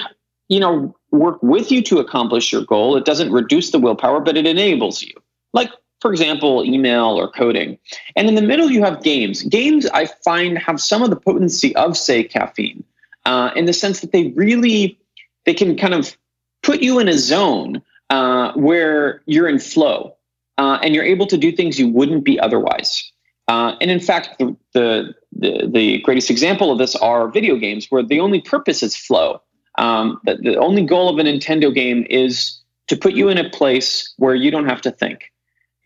you 0.48 0.60
know, 0.60 0.96
work 1.10 1.42
with 1.42 1.70
you 1.70 1.82
to 1.82 1.98
accomplish 1.98 2.52
your 2.52 2.64
goal. 2.64 2.96
It 2.96 3.04
doesn't 3.04 3.30
reduce 3.30 3.70
the 3.70 3.78
willpower, 3.78 4.20
but 4.20 4.36
it 4.36 4.46
enables 4.46 5.02
you. 5.02 5.12
Like, 5.52 5.70
for 6.02 6.10
example, 6.10 6.64
email 6.64 7.18
or 7.18 7.30
coding. 7.30 7.78
And 8.16 8.28
in 8.28 8.34
the 8.34 8.42
middle, 8.42 8.70
you 8.70 8.82
have 8.82 9.02
games. 9.04 9.44
Games, 9.44 9.86
I 9.94 10.06
find, 10.24 10.58
have 10.58 10.80
some 10.80 11.02
of 11.02 11.10
the 11.10 11.16
potency 11.16 11.74
of, 11.76 11.96
say, 11.96 12.24
caffeine, 12.24 12.82
uh, 13.24 13.52
in 13.54 13.66
the 13.66 13.72
sense 13.72 14.00
that 14.00 14.10
they 14.10 14.28
really 14.34 14.98
they 15.46 15.54
can 15.54 15.76
kind 15.76 15.94
of 15.94 16.16
put 16.62 16.82
you 16.82 16.98
in 16.98 17.08
a 17.08 17.16
zone 17.16 17.82
uh, 18.10 18.52
where 18.54 19.22
you're 19.26 19.48
in 19.48 19.58
flow 19.58 20.14
uh, 20.58 20.78
and 20.82 20.94
you're 20.94 21.04
able 21.04 21.26
to 21.26 21.36
do 21.36 21.52
things 21.52 21.78
you 21.78 21.88
wouldn't 21.88 22.24
be 22.24 22.38
otherwise. 22.38 23.10
Uh, 23.48 23.76
and 23.80 23.90
in 23.90 24.00
fact, 24.00 24.38
the, 24.38 24.56
the, 24.72 25.14
the 25.32 25.66
the 25.66 25.98
greatest 26.02 26.30
example 26.30 26.70
of 26.70 26.78
this 26.78 26.94
are 26.96 27.28
video 27.28 27.56
games, 27.56 27.86
where 27.90 28.02
the 28.02 28.20
only 28.20 28.40
purpose 28.40 28.82
is 28.82 28.96
flow. 28.96 29.40
Um, 29.78 30.20
the, 30.24 30.36
the 30.36 30.56
only 30.56 30.84
goal 30.84 31.08
of 31.08 31.18
a 31.18 31.22
Nintendo 31.22 31.74
game 31.74 32.06
is 32.08 32.60
to 32.88 32.96
put 32.96 33.14
you 33.14 33.28
in 33.28 33.38
a 33.38 33.48
place 33.50 34.14
where 34.18 34.34
you 34.34 34.50
don't 34.50 34.68
have 34.68 34.80
to 34.82 34.90
think 34.90 35.31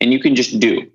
and 0.01 0.13
you 0.13 0.21
can 0.21 0.35
just 0.35 0.59
do. 0.61 0.91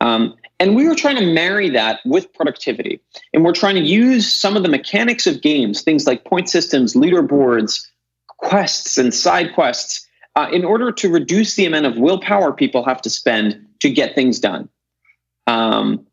Um, 0.00 0.34
and 0.58 0.76
we 0.76 0.86
were 0.86 0.94
trying 0.94 1.16
to 1.16 1.26
marry 1.26 1.70
that 1.70 2.00
with 2.04 2.32
productivity. 2.34 3.00
And 3.32 3.44
we're 3.44 3.54
trying 3.54 3.76
to 3.76 3.82
use 3.82 4.30
some 4.30 4.56
of 4.56 4.62
the 4.62 4.68
mechanics 4.68 5.26
of 5.26 5.40
games, 5.40 5.82
things 5.82 6.06
like 6.06 6.24
point 6.24 6.50
systems, 6.50 6.94
leaderboards, 6.94 7.86
quests, 8.26 8.98
and 8.98 9.12
side 9.12 9.54
quests, 9.54 10.06
uh, 10.36 10.48
in 10.52 10.64
order 10.64 10.92
to 10.92 11.10
reduce 11.10 11.54
the 11.54 11.66
amount 11.66 11.86
of 11.86 11.96
willpower 11.96 12.52
people 12.52 12.84
have 12.84 13.00
to 13.02 13.10
spend 13.10 13.66
to 13.80 13.90
get 13.90 14.14
things 14.14 14.38
done. 14.38 14.68
Um, 15.46 16.06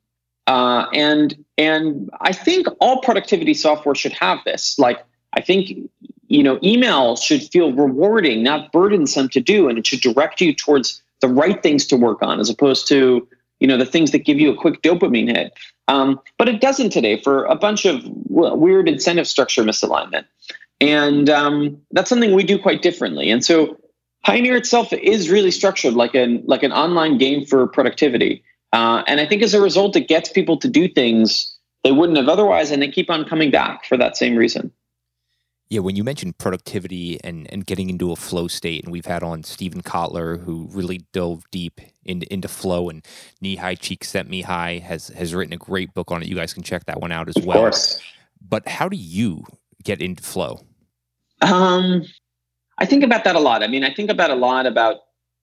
uh, 0.47 0.85
and 0.93 1.35
and 1.57 2.09
I 2.21 2.31
think 2.31 2.67
all 2.79 3.01
productivity 3.01 3.53
software 3.53 3.95
should 3.95 4.13
have 4.13 4.39
this. 4.45 4.79
Like 4.79 5.03
I 5.33 5.41
think 5.41 5.89
you 6.27 6.41
know 6.41 6.57
email 6.63 7.17
should 7.17 7.43
feel 7.43 7.73
rewarding, 7.73 8.43
not 8.43 8.71
burdensome 8.71 9.27
to 9.29 9.41
do, 9.41 9.67
and 9.67 9.77
it 9.77 9.85
should 9.85 9.99
direct 9.99 10.39
you 10.39 10.53
towards 10.53 11.03
the 11.21 11.27
right 11.27 11.61
things 11.61 11.85
to 11.87 11.97
work 11.97 12.21
on, 12.21 12.39
as 12.39 12.49
opposed 12.49 12.87
to 12.89 13.27
you 13.59 13.67
know 13.67 13.77
the 13.77 13.85
things 13.85 14.11
that 14.11 14.19
give 14.19 14.39
you 14.39 14.51
a 14.51 14.55
quick 14.55 14.81
dopamine 14.81 15.35
hit. 15.35 15.53
Um, 15.87 16.19
but 16.37 16.49
it 16.49 16.61
doesn't 16.61 16.89
today 16.91 17.21
for 17.21 17.45
a 17.45 17.55
bunch 17.55 17.85
of 17.85 18.01
weird 18.05 18.89
incentive 18.89 19.27
structure 19.27 19.63
misalignment, 19.63 20.25
and 20.81 21.29
um, 21.29 21.77
that's 21.91 22.09
something 22.09 22.33
we 22.33 22.43
do 22.43 22.59
quite 22.59 22.81
differently. 22.81 23.31
And 23.31 23.43
so 23.43 23.77
Pioneer 24.27 24.57
itself 24.57 24.91
is 24.91 25.29
really 25.29 25.51
structured 25.51 25.93
like 25.93 26.13
an 26.13 26.43
like 26.45 26.63
an 26.63 26.73
online 26.73 27.17
game 27.17 27.45
for 27.45 27.67
productivity. 27.67 28.43
Uh, 28.73 29.01
and 29.07 29.21
I 29.21 29.25
think 29.25 29.41
as 29.41 29.53
a 29.53 29.61
result, 29.61 29.95
it 29.95 30.09
gets 30.09 30.29
people 30.29 30.57
to 30.57 30.67
do 30.67 30.89
things 30.89 31.55
they 31.83 31.93
wouldn't 31.93 32.17
have 32.17 32.27
otherwise, 32.27 32.69
and 32.69 32.81
they 32.81 32.89
keep 32.89 33.09
on 33.09 33.23
coming 33.23 33.51
back 33.51 33.85
for 33.85 33.95
that 33.95 34.17
same 34.17 34.35
reason. 34.35 34.71
Yeah, 35.69 35.81
when 35.81 35.97
you 35.97 36.03
mentioned 36.03 36.37
productivity 36.37 37.19
and, 37.23 37.51
and 37.51 37.65
getting 37.65 37.89
into 37.89 38.11
a 38.11 38.15
flow 38.15 38.47
state, 38.47 38.85
and 38.85 38.91
we've 38.91 39.05
had 39.05 39.21
on 39.21 39.43
Steven 39.43 39.81
Kotler, 39.81 40.41
who 40.41 40.69
really 40.71 40.99
dove 41.11 41.43
deep 41.51 41.81
into, 42.05 42.31
into 42.31 42.47
flow, 42.47 42.89
and 42.89 43.05
Mihaly 43.43 43.77
Csikszentmihalyi 43.77 44.81
has 44.81 45.09
has 45.09 45.35
written 45.35 45.53
a 45.53 45.57
great 45.57 45.93
book 45.93 46.09
on 46.11 46.21
it. 46.21 46.29
You 46.29 46.35
guys 46.35 46.53
can 46.53 46.63
check 46.63 46.85
that 46.85 47.01
one 47.01 47.11
out 47.11 47.27
as 47.27 47.35
of 47.35 47.45
well. 47.45 47.57
Course. 47.57 48.01
But 48.39 48.67
how 48.67 48.87
do 48.87 48.95
you 48.95 49.43
get 49.83 50.01
into 50.01 50.23
flow? 50.23 50.61
Um, 51.41 52.03
I 52.77 52.85
think 52.85 53.03
about 53.03 53.23
that 53.25 53.35
a 53.35 53.39
lot. 53.39 53.63
I 53.63 53.67
mean, 53.67 53.83
I 53.83 53.93
think 53.93 54.09
about 54.09 54.29
a 54.29 54.35
lot 54.35 54.65
about 54.65 54.97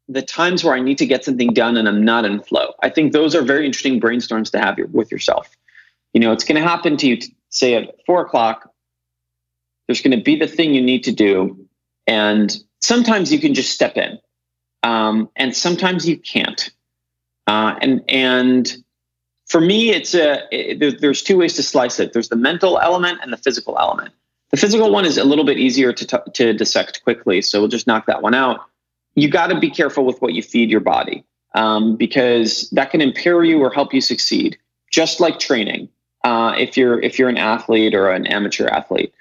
the 0.08 0.22
times 0.22 0.64
where 0.64 0.74
I 0.74 0.80
need 0.80 0.98
to 0.98 1.06
get 1.06 1.24
something 1.24 1.52
done 1.52 1.76
and 1.76 1.88
I'm 1.88 2.04
not 2.04 2.24
in 2.24 2.42
flow. 2.42 2.74
I 2.82 2.90
think 2.90 3.12
those 3.12 3.34
are 3.34 3.42
very 3.42 3.66
interesting 3.66 4.00
brainstorms 4.00 4.50
to 4.52 4.58
have 4.58 4.76
with 4.92 5.10
yourself. 5.10 5.50
You 6.12 6.20
know, 6.20 6.32
it's 6.32 6.44
going 6.44 6.60
to 6.60 6.68
happen 6.68 6.96
to 6.98 7.08
you, 7.08 7.18
say 7.48 7.74
at 7.74 7.94
four 8.06 8.20
o'clock. 8.22 8.70
There's 9.86 10.00
going 10.00 10.16
to 10.16 10.22
be 10.22 10.36
the 10.36 10.46
thing 10.46 10.74
you 10.74 10.82
need 10.82 11.04
to 11.04 11.12
do, 11.12 11.66
and 12.06 12.56
sometimes 12.80 13.32
you 13.32 13.38
can 13.38 13.54
just 13.54 13.72
step 13.72 13.96
in, 13.96 14.18
um, 14.82 15.28
and 15.36 15.54
sometimes 15.54 16.08
you 16.08 16.18
can't. 16.18 16.70
Uh, 17.46 17.74
and 17.80 18.02
and 18.08 18.76
for 19.46 19.60
me, 19.60 19.90
it's 19.90 20.14
a 20.14 20.42
it, 20.50 21.00
there's 21.00 21.22
two 21.22 21.38
ways 21.38 21.54
to 21.54 21.62
slice 21.62 22.00
it. 22.00 22.12
There's 22.12 22.28
the 22.28 22.36
mental 22.36 22.78
element 22.78 23.18
and 23.22 23.32
the 23.32 23.36
physical 23.36 23.78
element. 23.78 24.12
The 24.50 24.56
physical 24.56 24.90
one 24.90 25.04
is 25.04 25.18
a 25.18 25.24
little 25.24 25.44
bit 25.44 25.58
easier 25.58 25.92
to 25.92 26.06
t- 26.06 26.30
to 26.32 26.52
dissect 26.54 27.02
quickly, 27.04 27.42
so 27.42 27.60
we'll 27.60 27.68
just 27.68 27.86
knock 27.86 28.06
that 28.06 28.22
one 28.22 28.34
out 28.34 28.60
you 29.14 29.28
got 29.28 29.48
to 29.48 29.58
be 29.58 29.70
careful 29.70 30.04
with 30.04 30.20
what 30.20 30.34
you 30.34 30.42
feed 30.42 30.70
your 30.70 30.80
body 30.80 31.24
um, 31.54 31.96
because 31.96 32.68
that 32.70 32.90
can 32.90 33.00
impair 33.00 33.42
you 33.44 33.60
or 33.60 33.70
help 33.70 33.94
you 33.94 34.00
succeed. 34.00 34.58
Just 34.90 35.20
like 35.20 35.38
training, 35.38 35.88
uh, 36.24 36.54
if 36.56 36.76
you're 36.76 37.00
if 37.00 37.18
you're 37.18 37.28
an 37.28 37.36
athlete 37.36 37.94
or 37.94 38.10
an 38.10 38.26
amateur 38.26 38.68
athlete, 38.68 39.12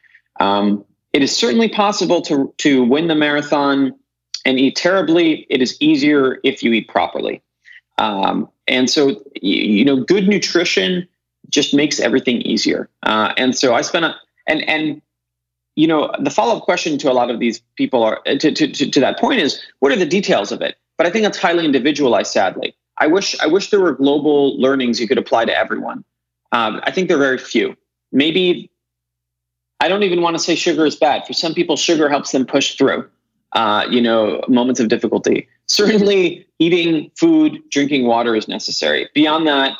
um, 0.43 0.85
it 1.13 1.21
is 1.23 1.35
certainly 1.35 1.69
possible 1.69 2.21
to 2.23 2.53
to 2.57 2.83
win 2.83 3.07
the 3.07 3.15
marathon 3.15 3.95
and 4.45 4.59
eat 4.59 4.75
terribly. 4.75 5.45
It 5.49 5.61
is 5.61 5.77
easier 5.79 6.39
if 6.43 6.61
you 6.63 6.73
eat 6.73 6.87
properly, 6.87 7.41
um, 7.97 8.49
and 8.67 8.89
so 8.89 9.09
you, 9.41 9.55
you, 9.77 9.85
know 9.85 10.03
good 10.03 10.27
nutrition 10.27 11.07
just 11.49 11.73
makes 11.73 11.99
everything 11.99 12.41
easier. 12.41 12.89
Uh, 13.03 13.33
and 13.37 13.55
so 13.55 13.73
I 13.73 13.81
spent 13.81 14.05
a 14.05 14.15
and 14.47 14.67
and 14.67 15.01
you 15.75 15.87
know, 15.87 16.11
the 16.19 16.29
follow 16.29 16.57
up 16.57 16.63
question 16.63 16.97
to 16.99 17.11
a 17.11 17.13
lot 17.13 17.31
of 17.31 17.39
these 17.39 17.59
people 17.77 18.03
are 18.03 18.21
to, 18.25 18.51
to, 18.51 18.67
to, 18.67 18.91
to, 18.91 18.99
that 18.99 19.17
point 19.17 19.39
is 19.39 19.59
what 19.79 19.91
are 19.91 19.95
the 19.95 20.05
details 20.05 20.51
of 20.51 20.61
it? 20.61 20.75
But 20.97 21.07
I 21.07 21.09
think 21.09 21.23
that's 21.23 21.39
highly 21.39 21.65
individualized, 21.65 22.31
sadly. 22.31 22.75
I 22.99 23.07
wish 23.07 23.39
I 23.39 23.47
wish 23.47 23.71
there 23.71 23.79
were 23.79 23.93
global 23.93 24.59
learnings 24.61 24.99
you 24.99 25.07
could 25.07 25.17
apply 25.17 25.45
to 25.45 25.57
everyone. 25.57 26.03
Um, 26.51 26.79
I 26.83 26.91
think 26.91 27.07
there 27.07 27.17
are 27.17 27.21
very 27.21 27.39
few. 27.39 27.75
Maybe 28.11 28.69
I 29.83 29.89
don't 29.89 30.03
even 30.03 30.21
want 30.21 30.37
to 30.37 30.41
say 30.41 30.55
sugar 30.55 30.85
is 30.85 30.95
bad. 30.95 31.27
For 31.27 31.33
some 31.33 31.53
people, 31.53 31.75
sugar 31.75 32.07
helps 32.07 32.31
them 32.31 32.45
push 32.45 32.75
through, 32.75 33.05
uh, 33.51 33.85
you 33.89 33.99
know, 33.99 34.41
moments 34.47 34.79
of 34.79 34.87
difficulty. 34.87 35.45
Certainly, 35.67 36.47
eating 36.57 37.11
food, 37.17 37.61
drinking 37.69 38.07
water 38.07 38.33
is 38.33 38.47
necessary. 38.47 39.09
Beyond 39.13 39.45
that, 39.47 39.73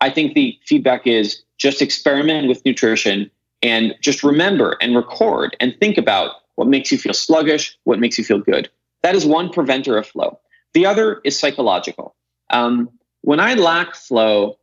I 0.00 0.10
think 0.10 0.34
the 0.34 0.56
feedback 0.64 1.08
is 1.08 1.42
just 1.56 1.82
experiment 1.82 2.46
with 2.46 2.64
nutrition 2.64 3.32
and 3.60 3.96
just 4.00 4.22
remember 4.22 4.76
and 4.80 4.94
record 4.94 5.56
and 5.58 5.76
think 5.80 5.98
about 5.98 6.36
what 6.54 6.68
makes 6.68 6.92
you 6.92 6.98
feel 6.98 7.12
sluggish, 7.12 7.76
what 7.82 7.98
makes 7.98 8.16
you 8.16 8.22
feel 8.22 8.38
good. 8.38 8.70
That 9.02 9.16
is 9.16 9.26
one 9.26 9.50
preventer 9.50 9.98
of 9.98 10.06
flow. 10.06 10.38
The 10.72 10.86
other 10.86 11.20
is 11.24 11.36
psychological. 11.36 12.14
Um, 12.50 12.88
when 13.22 13.40
I 13.40 13.54
lack 13.54 13.96
flow, 13.96 14.56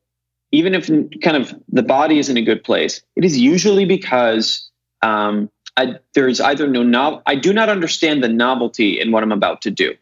even 0.53 0.73
if 0.73 0.87
kind 1.21 1.35
of 1.35 1.53
the 1.67 1.83
body 1.83 2.17
is 2.17 2.29
in 2.29 2.37
a 2.37 2.41
good 2.41 2.63
place, 2.63 3.01
it 3.17 3.25
is 3.25 3.37
usually 3.37 3.83
because 3.83 4.71
um, 5.01 5.49
I, 5.77 5.95
there's 6.13 6.39
either 6.39 6.67
no 6.67 6.83
novel. 6.83 7.21
I 7.25 7.35
do 7.35 7.53
not 7.53 7.69
understand 7.69 8.23
the 8.23 8.29
novelty 8.29 8.99
in 8.99 9.11
what 9.11 9.23
I'm 9.23 9.31
about 9.31 9.61
to 9.63 9.71
do. 9.71 9.95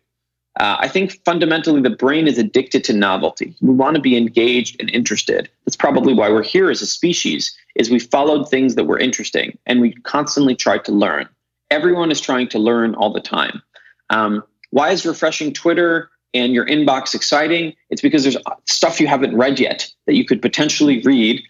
Uh, 0.60 0.78
I 0.80 0.88
think 0.88 1.20
fundamentally 1.26 1.82
the 1.82 1.90
brain 1.90 2.28
is 2.28 2.38
addicted 2.38 2.84
to 2.84 2.94
novelty. 2.94 3.56
We 3.62 3.74
want 3.74 3.96
to 3.96 4.02
be 4.02 4.16
engaged 4.16 4.80
and 4.80 4.90
interested. 4.92 5.50
That's 5.66 5.76
probably 5.76 6.14
why 6.14 6.30
we're 6.30 6.44
here 6.44 6.70
as 6.70 6.82
a 6.82 6.86
species. 6.86 7.56
Is 7.76 7.90
we 7.90 7.98
followed 7.98 8.50
things 8.50 8.76
that 8.76 8.84
were 8.84 9.00
interesting 9.00 9.58
and 9.66 9.82
we 9.82 9.94
constantly 10.04 10.56
tried 10.56 10.86
to 10.86 10.92
learn. 10.92 11.28
Everyone 11.72 12.12
is 12.12 12.22
trying 12.22 12.50
to 12.50 12.60
learn 12.60 12.94
all 12.94 13.12
the 13.12 13.20
time. 13.20 13.64
Um, 14.12 14.44
why 14.70 14.92
is 14.92 15.08
refreshing 15.08 15.54
Twitter 15.54 16.12
and 16.36 16.54
your 16.54 16.68
inbox 16.68 17.16
exciting? 17.16 17.74
It's 17.90 18.02
because 18.02 18.22
there's 18.22 18.38
stuff 18.66 19.00
you 19.00 19.08
haven't 19.08 19.36
read 19.36 19.60
yet 19.60 19.92
that 20.06 20.14
you 20.14 20.24
could 20.24 20.42
potentially 20.42 21.02
read, 21.02 21.42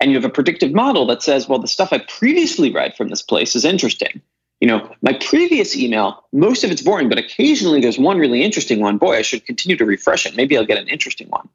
and 0.00 0.10
you 0.10 0.16
have 0.16 0.24
a 0.24 0.30
predictive 0.32 0.72
model 0.72 1.06
that 1.06 1.22
says, 1.22 1.48
well, 1.48 1.58
the 1.58 1.68
stuff 1.68 1.92
I 1.92 1.98
previously 1.98 2.72
read 2.72 2.96
from 2.96 3.08
this 3.08 3.22
place 3.22 3.54
is 3.54 3.64
interesting 3.64 4.22
you 4.60 4.68
know, 4.68 4.94
my 5.00 5.14
previous 5.14 5.74
email, 5.76 6.22
most 6.32 6.64
of 6.64 6.70
it's 6.70 6.82
boring, 6.82 7.08
but 7.08 7.18
occasionally 7.18 7.80
there's 7.80 7.98
one 7.98 8.18
really 8.18 8.42
interesting 8.42 8.80
one. 8.80 8.98
Boy, 8.98 9.16
I 9.16 9.22
should 9.22 9.44
continue 9.46 9.76
to 9.76 9.86
refresh 9.86 10.26
it. 10.26 10.36
Maybe 10.36 10.56
I'll 10.56 10.66
get 10.66 10.78
an 10.78 10.88
interesting 10.88 11.28
one. 11.28 11.48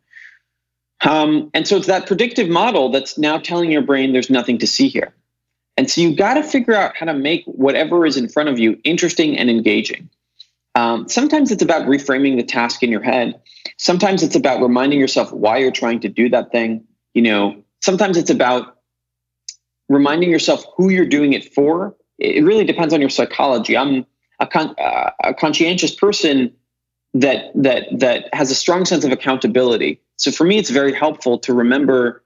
Um, 1.01 1.51
and 1.53 1.67
so 1.67 1.77
it's 1.77 1.85
that 1.85 2.07
predictive 2.07 2.49
model 2.49 2.89
that's 2.89 3.17
now 3.17 3.37
telling 3.37 3.71
your 3.71 3.83
brain 3.83 4.11
there's 4.11 4.31
nothing 4.31 4.57
to 4.57 4.67
see 4.67 4.87
here. 4.87 5.13
And 5.77 5.89
so 5.89 6.01
you've 6.01 6.17
got 6.17 6.35
to 6.35 6.43
figure 6.43 6.73
out 6.73 6.95
how 6.97 7.05
to 7.05 7.13
make 7.13 7.43
whatever 7.45 8.05
is 8.05 8.17
in 8.17 8.27
front 8.27 8.49
of 8.49 8.57
you 8.57 8.79
interesting 8.83 9.37
and 9.37 9.49
engaging. 9.49 10.09
Um, 10.73 11.07
sometimes 11.07 11.51
it's 11.51 11.61
about 11.61 11.85
reframing 11.85 12.37
the 12.37 12.43
task 12.43 12.81
in 12.81 12.89
your 12.89 13.03
head. 13.03 13.39
Sometimes 13.77 14.23
it's 14.23 14.35
about 14.35 14.61
reminding 14.61 14.99
yourself 14.99 15.31
why 15.31 15.57
you're 15.57 15.71
trying 15.71 15.99
to 15.99 16.09
do 16.09 16.27
that 16.29 16.51
thing. 16.51 16.83
You 17.13 17.21
know, 17.21 17.63
sometimes 17.85 18.17
it's 18.17 18.29
about 18.29 18.77
reminding 19.87 20.29
yourself 20.31 20.65
who 20.75 20.89
you're 20.89 21.05
doing 21.17 21.33
it 21.33 21.53
for 21.53 21.95
it 22.17 22.43
really 22.43 22.63
depends 22.63 22.93
on 22.93 23.01
your 23.01 23.09
psychology. 23.09 23.77
I'm 23.77 24.05
a, 24.39 24.47
con- 24.47 24.75
uh, 24.77 25.11
a 25.23 25.33
conscientious 25.33 25.93
person 25.93 26.53
that 27.13 27.51
that 27.55 27.87
that 27.99 28.29
has 28.33 28.51
a 28.51 28.55
strong 28.55 28.85
sense 28.85 29.05
of 29.05 29.11
accountability. 29.11 30.01
So 30.17 30.31
for 30.31 30.43
me, 30.45 30.57
it's 30.57 30.69
very 30.69 30.93
helpful 30.93 31.39
to 31.39 31.53
remember 31.53 32.23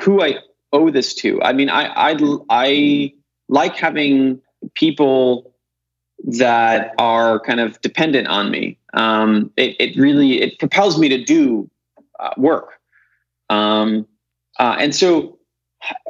who 0.00 0.22
I 0.22 0.38
owe 0.72 0.90
this 0.90 1.14
to. 1.16 1.40
I 1.42 1.52
mean, 1.52 1.68
I 1.68 1.86
I, 1.86 2.16
I 2.50 3.12
like 3.48 3.76
having 3.76 4.40
people 4.74 5.54
that 6.24 6.94
are 6.98 7.38
kind 7.40 7.60
of 7.60 7.80
dependent 7.80 8.26
on 8.26 8.50
me. 8.50 8.78
Um, 8.94 9.52
it, 9.56 9.76
it 9.78 9.96
really 9.96 10.40
it 10.40 10.58
propels 10.58 10.98
me 10.98 11.08
to 11.08 11.24
do 11.24 11.70
uh, 12.18 12.30
work. 12.36 12.70
Um, 13.50 14.06
uh, 14.58 14.76
and 14.78 14.94
so 14.94 15.38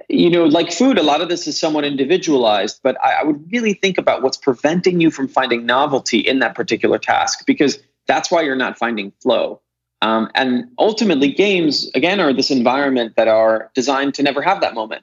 you 0.08 0.30
know, 0.30 0.44
like 0.44 0.72
food, 0.72 0.98
a 0.98 1.02
lot 1.02 1.20
of 1.20 1.28
this 1.28 1.46
is 1.46 1.58
somewhat 1.58 1.84
individualized, 1.84 2.80
but 2.82 2.96
I, 3.04 3.20
I, 3.20 3.24
would 3.24 3.52
really 3.52 3.74
think 3.74 3.98
about 3.98 4.22
what's 4.22 4.38
preventing 4.38 5.00
you 5.00 5.10
from 5.10 5.28
finding 5.28 5.66
novelty 5.66 6.18
in 6.20 6.38
that 6.38 6.54
particular 6.54 6.98
task 6.98 7.44
because 7.46 7.78
that's 8.06 8.30
why 8.30 8.40
you're 8.40 8.56
not 8.56 8.78
finding 8.78 9.12
flow. 9.20 9.60
Um, 10.00 10.30
and 10.34 10.70
ultimately, 10.78 11.30
games, 11.30 11.90
again, 11.94 12.20
are 12.20 12.32
this 12.32 12.50
environment 12.50 13.16
that 13.16 13.28
are 13.28 13.70
designed 13.74 14.14
to 14.14 14.22
never 14.22 14.40
have 14.40 14.60
that 14.62 14.74
moment. 14.74 15.02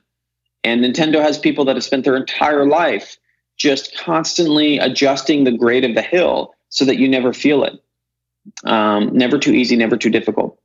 And 0.64 0.84
Nintendo 0.84 1.22
has 1.22 1.38
people 1.38 1.66
that 1.66 1.76
have 1.76 1.84
spent 1.84 2.06
their 2.06 2.16
entire 2.16 2.66
life 2.66 3.18
just 3.58 3.96
constantly 3.96 4.80
adjusting 4.80 5.44
the 5.44 5.52
grade 5.52 5.86
of 5.86 5.94
the 5.94 6.02
hill 6.02 6.56
so 6.70 6.86
that 6.86 6.98
you 6.98 7.08
never 7.08 7.34
feel 7.34 7.64
it. 7.64 7.74
Um, 8.64 9.16
never 9.16 9.38
too 9.38 9.54
easy, 9.54 9.76
never 9.76 9.98
too 9.98 10.10
difficult. 10.10 10.60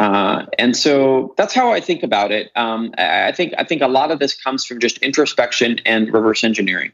Uh, 0.00 0.46
and 0.58 0.74
so 0.74 1.34
that's 1.36 1.52
how 1.52 1.72
I 1.72 1.80
think 1.80 2.02
about 2.02 2.32
it. 2.32 2.50
Um, 2.56 2.94
I 2.96 3.32
think 3.32 3.52
I 3.58 3.64
think 3.64 3.82
a 3.82 3.86
lot 3.86 4.10
of 4.10 4.18
this 4.18 4.34
comes 4.34 4.64
from 4.64 4.80
just 4.80 4.96
introspection 4.98 5.78
and 5.84 6.10
reverse 6.10 6.42
engineering. 6.42 6.92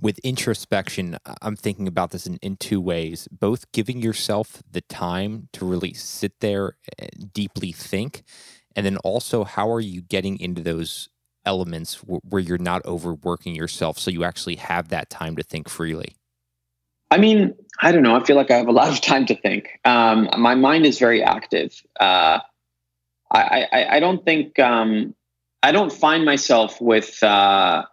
With 0.00 0.18
introspection, 0.18 1.16
I'm 1.40 1.54
thinking 1.54 1.86
about 1.86 2.10
this 2.10 2.26
in, 2.26 2.38
in 2.42 2.56
two 2.56 2.80
ways 2.80 3.28
both 3.30 3.70
giving 3.70 4.02
yourself 4.02 4.64
the 4.68 4.80
time 4.80 5.48
to 5.52 5.64
really 5.64 5.94
sit 5.94 6.40
there 6.40 6.76
and 6.98 7.32
deeply 7.32 7.70
think, 7.70 8.24
and 8.74 8.84
then 8.84 8.96
also 8.98 9.44
how 9.44 9.70
are 9.70 9.80
you 9.80 10.02
getting 10.02 10.40
into 10.40 10.62
those 10.62 11.08
elements 11.44 12.00
w- 12.00 12.20
where 12.28 12.42
you're 12.42 12.58
not 12.58 12.84
overworking 12.84 13.54
yourself 13.54 13.96
so 13.96 14.10
you 14.10 14.24
actually 14.24 14.56
have 14.56 14.88
that 14.88 15.08
time 15.08 15.36
to 15.36 15.44
think 15.44 15.68
freely? 15.68 16.16
I 17.12 17.18
mean, 17.18 17.54
I 17.80 17.92
don't 17.92 18.02
know. 18.02 18.16
I 18.16 18.24
feel 18.24 18.36
like 18.36 18.50
I 18.50 18.56
have 18.56 18.68
a 18.68 18.72
lot 18.72 18.90
of 18.90 19.00
time 19.00 19.26
to 19.26 19.34
think. 19.34 19.80
Um, 19.84 20.28
my 20.38 20.54
mind 20.54 20.86
is 20.86 20.98
very 20.98 21.22
active. 21.22 21.82
Uh, 21.98 22.40
I, 23.30 23.66
I, 23.72 23.96
I, 23.96 24.00
don't 24.00 24.24
think 24.24 24.58
um, 24.58 25.14
I 25.62 25.72
don't 25.72 25.92
find 25.92 26.24
myself 26.24 26.80
with. 26.80 27.22
Uh, 27.22 27.84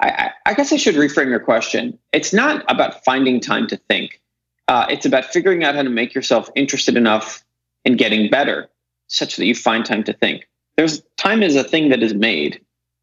I, 0.00 0.30
I, 0.44 0.54
guess 0.54 0.72
I 0.72 0.76
should 0.76 0.94
reframe 0.94 1.28
your 1.28 1.40
question. 1.40 1.98
It's 2.12 2.32
not 2.32 2.64
about 2.70 3.04
finding 3.04 3.40
time 3.40 3.66
to 3.68 3.76
think. 3.76 4.20
Uh, 4.68 4.86
it's 4.90 5.06
about 5.06 5.24
figuring 5.24 5.64
out 5.64 5.74
how 5.74 5.82
to 5.82 5.90
make 5.90 6.14
yourself 6.14 6.50
interested 6.54 6.96
enough 6.96 7.44
in 7.84 7.96
getting 7.96 8.30
better, 8.30 8.68
such 9.08 9.36
that 9.36 9.46
you 9.46 9.54
find 9.54 9.84
time 9.84 10.04
to 10.04 10.12
think. 10.12 10.48
There's 10.76 11.02
time 11.16 11.42
is 11.42 11.56
a 11.56 11.64
thing 11.64 11.88
that 11.90 12.02
is 12.02 12.12
made, 12.14 12.60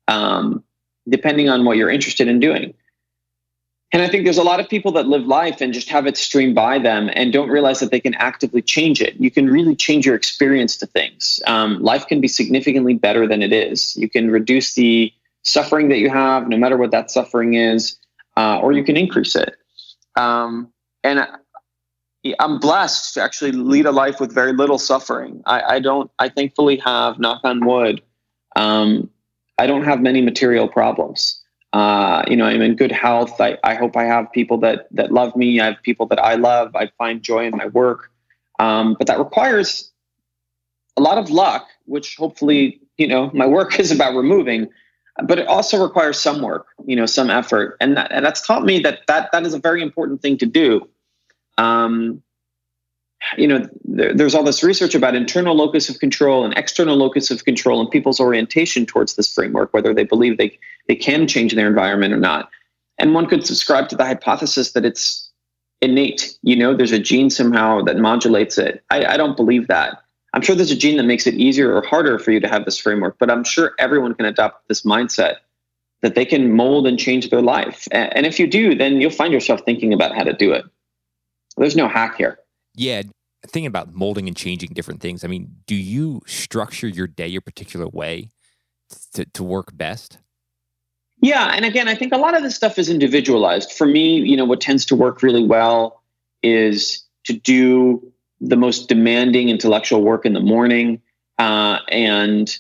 um, 0.08 0.64
depending 1.10 1.50
on 1.50 1.66
what 1.66 1.78
you're 1.78 1.90
interested 1.90 2.28
in 2.28 2.40
doing. 2.40 2.74
And 3.94 4.02
I 4.02 4.10
think 4.10 4.24
there's 4.24 4.40
a 4.40 4.44
lot 4.44 4.60
of 4.60 4.68
people 4.68 4.92
that 4.94 5.08
live 5.08 5.28
life 5.28 5.62
and 5.62 5.72
just 5.72 5.88
have 5.90 6.08
it 6.08 6.18
stream 6.18 6.56
by 6.56 6.80
them 6.80 7.12
and 7.14 7.32
don't 7.32 7.50
realize 7.50 7.80
that 7.80 7.92
they 7.92 8.00
can 8.00 8.16
actively 8.16 8.64
change 8.64 9.00
it. 9.00 9.16
You 9.18 9.30
can 9.30 9.48
really 9.48 9.76
change 9.76 10.04
your 10.04 10.16
experience 10.16 10.76
to 10.78 10.88
things. 10.88 11.40
Um, 11.46 11.80
life 11.80 12.08
can 12.08 12.20
be 12.20 12.28
significantly 12.28 12.96
better 12.96 13.28
than 13.28 13.44
it 13.44 13.54
is. 13.54 13.96
You 13.96 14.10
can 14.10 14.32
reduce 14.32 14.74
the 14.74 15.14
suffering 15.44 15.90
that 15.90 16.00
you 16.00 16.10
have, 16.10 16.50
no 16.50 16.58
matter 16.58 16.76
what 16.76 16.90
that 16.90 17.12
suffering 17.12 17.54
is, 17.54 17.96
uh, 18.36 18.58
or 18.62 18.72
you 18.72 18.84
can 18.84 18.98
increase 18.98 19.36
it. 19.36 19.56
Um, 20.16 20.74
and 21.04 21.28
I'm 22.40 22.60
blessed 22.60 23.14
to 23.14 23.22
actually 23.22 23.52
lead 23.52 23.86
a 23.86 23.92
life 23.92 24.20
with 24.20 24.34
very 24.34 24.54
little 24.54 24.80
suffering. 24.80 25.44
I, 25.46 25.76
I 25.76 25.80
don't, 25.80 26.10
I 26.18 26.30
thankfully 26.30 26.78
have, 26.78 27.20
knock 27.20 27.42
on 27.44 27.64
wood, 27.64 28.02
um, 28.56 29.12
I 29.60 29.68
don't 29.68 29.84
have 29.84 30.02
many 30.02 30.22
material 30.22 30.68
problems 30.68 31.43
uh, 31.74 32.24
you 32.28 32.36
know, 32.36 32.46
I'm 32.46 32.62
in 32.62 32.76
good 32.76 32.92
health. 32.92 33.42
I, 33.42 33.58
I 33.64 33.74
hope 33.74 33.98
I 33.98 34.04
have 34.04 34.32
people 34.32 34.60
that 34.60 34.88
that 34.92 35.12
love 35.12 35.36
me. 35.36 35.60
I 35.60 35.66
have 35.66 35.82
people 35.82 36.06
that 36.08 36.20
I 36.20 36.36
love. 36.36 36.76
I 36.76 36.92
find 37.00 37.22
joy 37.22 37.48
in 37.48 37.58
my 37.58 37.66
work, 37.68 38.12
um, 38.60 38.96
but 38.98 39.08
that 39.08 39.18
requires 39.18 39.92
a 40.96 41.02
lot 41.02 41.18
of 41.18 41.32
luck, 41.32 41.68
which 41.86 42.16
hopefully, 42.16 42.80
you 42.98 43.08
know, 43.08 43.32
my 43.34 43.48
work 43.48 43.80
is 43.80 43.92
about 43.92 44.16
removing. 44.16 44.70
But 45.26 45.38
it 45.38 45.48
also 45.48 45.84
requires 45.84 46.20
some 46.20 46.42
work, 46.42 46.66
you 46.86 46.96
know, 46.96 47.06
some 47.06 47.30
effort, 47.30 47.78
and 47.80 47.96
that, 47.98 48.12
and 48.12 48.26
that's 48.26 48.46
taught 48.46 48.64
me 48.64 48.80
that 48.80 49.02
that 49.08 49.32
that 49.32 49.44
is 49.46 49.54
a 49.54 49.60
very 49.60 49.82
important 49.82 50.22
thing 50.22 50.38
to 50.38 50.46
do. 50.46 50.88
Um, 51.58 52.22
you 53.38 53.48
know, 53.48 53.68
there, 53.86 54.14
there's 54.14 54.36
all 54.36 54.44
this 54.44 54.64
research 54.64 54.96
about 54.96 55.16
internal 55.16 55.56
locus 55.56 55.90
of 55.90 56.00
control 56.00 56.44
and 56.44 56.54
external 56.58 56.96
locus 56.96 57.32
of 57.32 57.46
control 57.46 57.80
and 57.80 57.90
people's 57.90 58.20
orientation 58.20 58.86
towards 58.86 59.16
this 59.16 59.34
framework, 59.34 59.74
whether 59.74 59.94
they 59.94 60.04
believe 60.04 60.38
they, 60.38 60.58
they 60.88 60.96
can 60.96 61.28
change 61.28 61.54
their 61.56 61.68
environment 61.68 62.14
or 62.14 62.20
not. 62.20 62.50
And 62.98 63.14
one 63.14 63.26
could 63.26 63.46
subscribe 63.46 63.90
to 63.90 63.96
the 63.96 64.06
hypothesis 64.06 64.74
that 64.74 64.86
it's 64.86 65.32
innate, 65.82 66.38
you 66.44 66.56
know, 66.56 66.76
there's 66.76 66.92
a 66.92 67.00
gene 67.00 67.30
somehow 67.30 67.82
that 67.82 67.98
modulates 67.98 68.58
it. 68.58 68.84
I, 68.90 69.06
I 69.06 69.18
don't 69.18 69.36
believe 69.36 69.68
that. 69.68 70.02
I'm 70.34 70.42
sure 70.42 70.56
there's 70.56 70.72
a 70.72 70.76
gene 70.76 70.98
that 70.98 71.04
makes 71.04 71.28
it 71.28 71.36
easier 71.36 71.76
or 71.76 71.84
harder 71.84 72.18
for 72.18 72.32
you 72.32 72.40
to 72.40 72.48
have 72.48 72.66
this 72.66 72.78
framework, 72.78 73.18
but 73.20 73.30
I'm 73.30 73.44
sure 73.44 73.74
everyone 73.78 74.16
can 74.16 74.26
adopt 74.26 74.68
this 74.68 74.82
mindset 74.84 75.36
that 76.02 76.16
they 76.16 76.26
can 76.26 76.52
mold 76.52 76.88
and 76.88 77.00
change 77.00 77.30
their 77.30 77.42
life. 77.42 77.88
And 77.92 78.26
if 78.26 78.40
you 78.40 78.48
do, 78.48 78.76
then 78.76 79.00
you'll 79.00 79.12
find 79.12 79.32
yourself 79.32 79.62
thinking 79.64 79.94
about 79.94 80.16
how 80.16 80.24
to 80.24 80.34
do 80.34 80.52
it. 80.52 80.66
There's 81.58 81.76
no 81.76 81.88
hack 81.88 82.18
here. 82.18 82.40
Yeah, 82.76 83.04
thinking 83.48 83.68
about 83.68 83.94
molding 83.94 84.28
and 84.28 84.36
changing 84.36 84.72
different 84.74 85.02
things. 85.02 85.24
I 85.24 85.28
mean, 85.28 85.58
do 85.68 85.76
you 85.76 86.22
structure 86.26 86.88
your 86.88 87.08
day 87.08 87.36
a 87.36 87.42
particular 87.42 87.88
way 87.88 88.30
to, 89.14 89.26
to 89.26 89.44
work 89.44 89.76
best? 89.76 90.18
Yeah, 91.22 91.54
and 91.56 91.64
again, 91.64 91.88
I 91.88 91.96
think 91.96 92.14
a 92.14 92.18
lot 92.18 92.36
of 92.36 92.44
this 92.44 92.56
stuff 92.56 92.78
is 92.78 92.90
individualized. 92.90 93.72
For 93.72 93.88
me, 93.88 94.18
you 94.18 94.36
know, 94.36 94.46
what 94.46 94.60
tends 94.60 94.86
to 94.88 94.96
work 94.96 95.24
really 95.24 95.44
well 95.44 96.02
is 96.42 97.06
to 97.26 97.34
do 97.34 98.12
the 98.42 98.58
most 98.58 98.90
demanding 98.90 99.48
intellectual 99.50 100.02
work 100.02 100.26
in 100.26 100.34
the 100.34 100.42
morning 100.42 101.02
uh, 101.40 101.80
and 101.88 102.58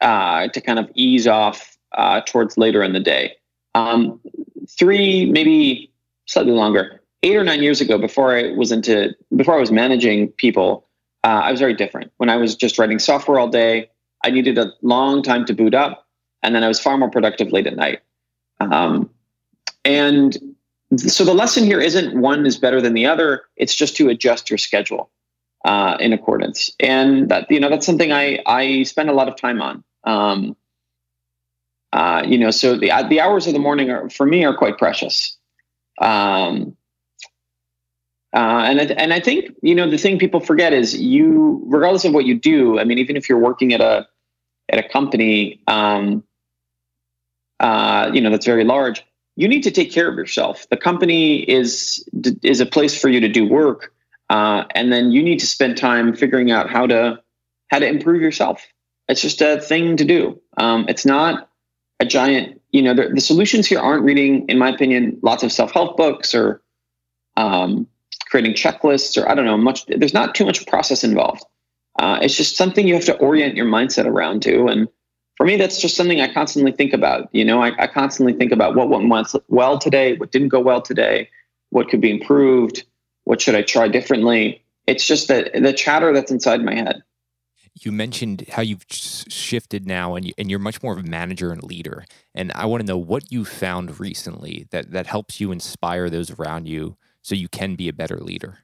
uh, 0.00 0.48
to 0.48 0.60
kind 0.60 0.80
of 0.80 0.90
ease 0.94 1.28
off 1.28 1.78
uh, 1.92 2.20
towards 2.26 2.58
later 2.58 2.82
in 2.82 2.92
the 2.92 3.00
day. 3.00 3.36
Um, 3.74 4.20
three, 4.68 5.26
maybe 5.26 5.92
slightly 6.26 6.52
longer 6.52 7.01
eight 7.22 7.36
or 7.36 7.44
nine 7.44 7.62
years 7.62 7.80
ago, 7.80 7.98
before 7.98 8.36
I 8.36 8.52
was 8.52 8.72
into 8.72 9.14
before 9.36 9.56
I 9.56 9.60
was 9.60 9.70
managing 9.70 10.28
people, 10.32 10.86
uh, 11.24 11.42
I 11.44 11.50
was 11.50 11.60
very 11.60 11.74
different. 11.74 12.12
When 12.16 12.28
I 12.28 12.36
was 12.36 12.56
just 12.56 12.78
writing 12.78 12.98
software 12.98 13.38
all 13.38 13.48
day, 13.48 13.88
I 14.24 14.30
needed 14.30 14.58
a 14.58 14.72
long 14.82 15.22
time 15.22 15.44
to 15.46 15.54
boot 15.54 15.74
up, 15.74 16.06
and 16.42 16.54
then 16.54 16.64
I 16.64 16.68
was 16.68 16.80
far 16.80 16.96
more 16.98 17.10
productive 17.10 17.52
late 17.52 17.66
at 17.66 17.76
night. 17.76 18.00
Um, 18.60 19.10
and 19.84 20.36
so 20.96 21.24
the 21.24 21.34
lesson 21.34 21.64
here 21.64 21.80
isn't 21.80 22.20
one 22.20 22.44
is 22.46 22.58
better 22.58 22.80
than 22.80 22.94
the 22.94 23.06
other. 23.06 23.42
It's 23.56 23.74
just 23.74 23.96
to 23.96 24.08
adjust 24.08 24.50
your 24.50 24.58
schedule 24.58 25.10
uh, 25.64 25.96
in 26.00 26.12
accordance, 26.12 26.70
and 26.80 27.28
that 27.28 27.50
you 27.50 27.60
know 27.60 27.68
that's 27.68 27.86
something 27.86 28.12
I 28.12 28.40
I 28.46 28.82
spend 28.82 29.08
a 29.08 29.14
lot 29.14 29.28
of 29.28 29.36
time 29.36 29.62
on. 29.62 29.84
Um, 30.04 30.56
uh, 31.92 32.22
you 32.26 32.38
know, 32.38 32.50
so 32.50 32.76
the 32.76 32.92
the 33.08 33.20
hours 33.20 33.46
of 33.46 33.52
the 33.52 33.58
morning 33.58 33.90
are 33.90 34.10
for 34.10 34.26
me 34.26 34.44
are 34.44 34.56
quite 34.56 34.78
precious. 34.78 35.36
Um, 35.98 36.76
uh, 38.34 38.64
and 38.66 38.80
I, 38.80 38.84
and 38.84 39.12
I 39.12 39.20
think 39.20 39.54
you 39.62 39.74
know 39.74 39.90
the 39.90 39.98
thing 39.98 40.18
people 40.18 40.40
forget 40.40 40.72
is 40.72 40.98
you, 40.98 41.62
regardless 41.66 42.04
of 42.04 42.14
what 42.14 42.24
you 42.24 42.38
do. 42.38 42.78
I 42.78 42.84
mean, 42.84 42.98
even 42.98 43.16
if 43.16 43.28
you're 43.28 43.38
working 43.38 43.72
at 43.72 43.80
a 43.80 44.06
at 44.70 44.78
a 44.78 44.88
company, 44.88 45.60
um, 45.66 46.24
uh, 47.60 48.10
you 48.12 48.20
know 48.20 48.30
that's 48.30 48.46
very 48.46 48.64
large, 48.64 49.04
you 49.36 49.48
need 49.48 49.62
to 49.62 49.70
take 49.70 49.92
care 49.92 50.08
of 50.08 50.16
yourself. 50.16 50.66
The 50.70 50.76
company 50.76 51.40
is 51.40 52.04
is 52.42 52.60
a 52.60 52.66
place 52.66 52.98
for 52.98 53.08
you 53.08 53.20
to 53.20 53.28
do 53.28 53.46
work, 53.46 53.92
uh, 54.30 54.64
and 54.74 54.92
then 54.92 55.12
you 55.12 55.22
need 55.22 55.38
to 55.40 55.46
spend 55.46 55.76
time 55.76 56.14
figuring 56.14 56.50
out 56.50 56.70
how 56.70 56.86
to 56.86 57.20
how 57.70 57.78
to 57.78 57.86
improve 57.86 58.22
yourself. 58.22 58.66
It's 59.08 59.20
just 59.20 59.42
a 59.42 59.60
thing 59.60 59.96
to 59.96 60.04
do. 60.04 60.40
Um, 60.56 60.86
it's 60.88 61.04
not 61.04 61.50
a 62.00 62.06
giant. 62.06 62.60
You 62.70 62.80
know, 62.80 62.94
the, 62.94 63.08
the 63.08 63.20
solutions 63.20 63.66
here 63.66 63.78
aren't 63.78 64.04
reading, 64.04 64.46
in 64.48 64.58
my 64.58 64.70
opinion, 64.70 65.18
lots 65.22 65.42
of 65.42 65.52
self 65.52 65.72
help 65.72 65.98
books 65.98 66.34
or 66.34 66.62
um, 67.36 67.86
creating 68.28 68.54
checklists 68.54 69.20
or 69.20 69.28
I 69.28 69.34
don't 69.34 69.44
know 69.44 69.56
much. 69.56 69.86
There's 69.86 70.14
not 70.14 70.34
too 70.34 70.44
much 70.44 70.66
process 70.66 71.04
involved. 71.04 71.44
Uh, 71.98 72.18
it's 72.22 72.36
just 72.36 72.56
something 72.56 72.88
you 72.88 72.94
have 72.94 73.04
to 73.04 73.16
orient 73.18 73.56
your 73.56 73.66
mindset 73.66 74.06
around 74.06 74.42
to. 74.42 74.66
And 74.66 74.88
for 75.36 75.46
me, 75.46 75.56
that's 75.56 75.80
just 75.80 75.96
something 75.96 76.20
I 76.20 76.32
constantly 76.32 76.72
think 76.72 76.92
about. 76.92 77.28
You 77.32 77.44
know, 77.44 77.62
I, 77.62 77.72
I 77.78 77.86
constantly 77.86 78.32
think 78.32 78.52
about 78.52 78.74
what 78.74 78.88
went 78.88 79.10
well 79.48 79.78
today, 79.78 80.16
what 80.16 80.32
didn't 80.32 80.48
go 80.48 80.60
well 80.60 80.80
today, 80.80 81.28
what 81.70 81.88
could 81.88 82.00
be 82.00 82.10
improved, 82.10 82.84
what 83.24 83.40
should 83.40 83.54
I 83.54 83.62
try 83.62 83.88
differently. 83.88 84.62
It's 84.86 85.06
just 85.06 85.28
that 85.28 85.52
the 85.52 85.72
chatter 85.72 86.12
that's 86.12 86.30
inside 86.30 86.64
my 86.64 86.74
head. 86.74 87.02
You 87.80 87.92
mentioned 87.92 88.46
how 88.50 88.62
you've 88.62 88.84
shifted 88.90 89.86
now 89.86 90.14
and, 90.14 90.26
you, 90.26 90.32
and 90.36 90.50
you're 90.50 90.58
much 90.58 90.82
more 90.82 90.92
of 90.92 90.98
a 90.98 91.08
manager 91.08 91.52
and 91.52 91.62
leader. 91.62 92.04
And 92.34 92.52
I 92.54 92.66
want 92.66 92.82
to 92.82 92.86
know 92.86 92.98
what 92.98 93.32
you 93.32 93.44
found 93.46 93.98
recently 93.98 94.66
that, 94.70 94.90
that 94.90 95.06
helps 95.06 95.40
you 95.40 95.52
inspire 95.52 96.10
those 96.10 96.30
around 96.30 96.68
you 96.68 96.96
so 97.22 97.34
you 97.34 97.48
can 97.48 97.74
be 97.74 97.88
a 97.88 97.92
better 97.92 98.18
leader? 98.18 98.58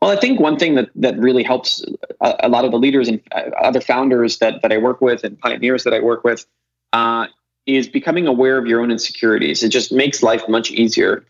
Well, 0.00 0.10
I 0.10 0.16
think 0.16 0.40
one 0.40 0.58
thing 0.58 0.74
that, 0.74 0.90
that 0.96 1.16
really 1.18 1.42
helps 1.42 1.84
a, 2.20 2.34
a 2.40 2.48
lot 2.48 2.64
of 2.64 2.72
the 2.72 2.78
leaders 2.78 3.08
and 3.08 3.20
uh, 3.32 3.50
other 3.60 3.80
founders 3.80 4.38
that, 4.38 4.60
that 4.62 4.72
I 4.72 4.78
work 4.78 5.00
with 5.00 5.22
and 5.24 5.38
pioneers 5.38 5.84
that 5.84 5.94
I 5.94 6.00
work 6.00 6.24
with 6.24 6.44
uh, 6.92 7.26
is 7.66 7.88
becoming 7.88 8.26
aware 8.26 8.58
of 8.58 8.66
your 8.66 8.80
own 8.80 8.90
insecurities. 8.90 9.62
It 9.62 9.68
just 9.68 9.92
makes 9.92 10.22
life 10.22 10.42
much 10.48 10.72
easier. 10.72 11.24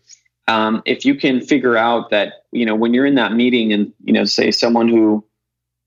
Um, 0.47 0.81
if 0.85 1.05
you 1.05 1.15
can 1.15 1.39
figure 1.39 1.77
out 1.77 2.09
that, 2.09 2.45
you 2.51 2.65
know, 2.65 2.75
when 2.75 2.93
you're 2.93 3.05
in 3.05 3.15
that 3.15 3.33
meeting 3.33 3.71
and, 3.71 3.93
you 4.03 4.11
know, 4.11 4.25
say 4.25 4.49
someone 4.49 4.87
who 4.87 5.23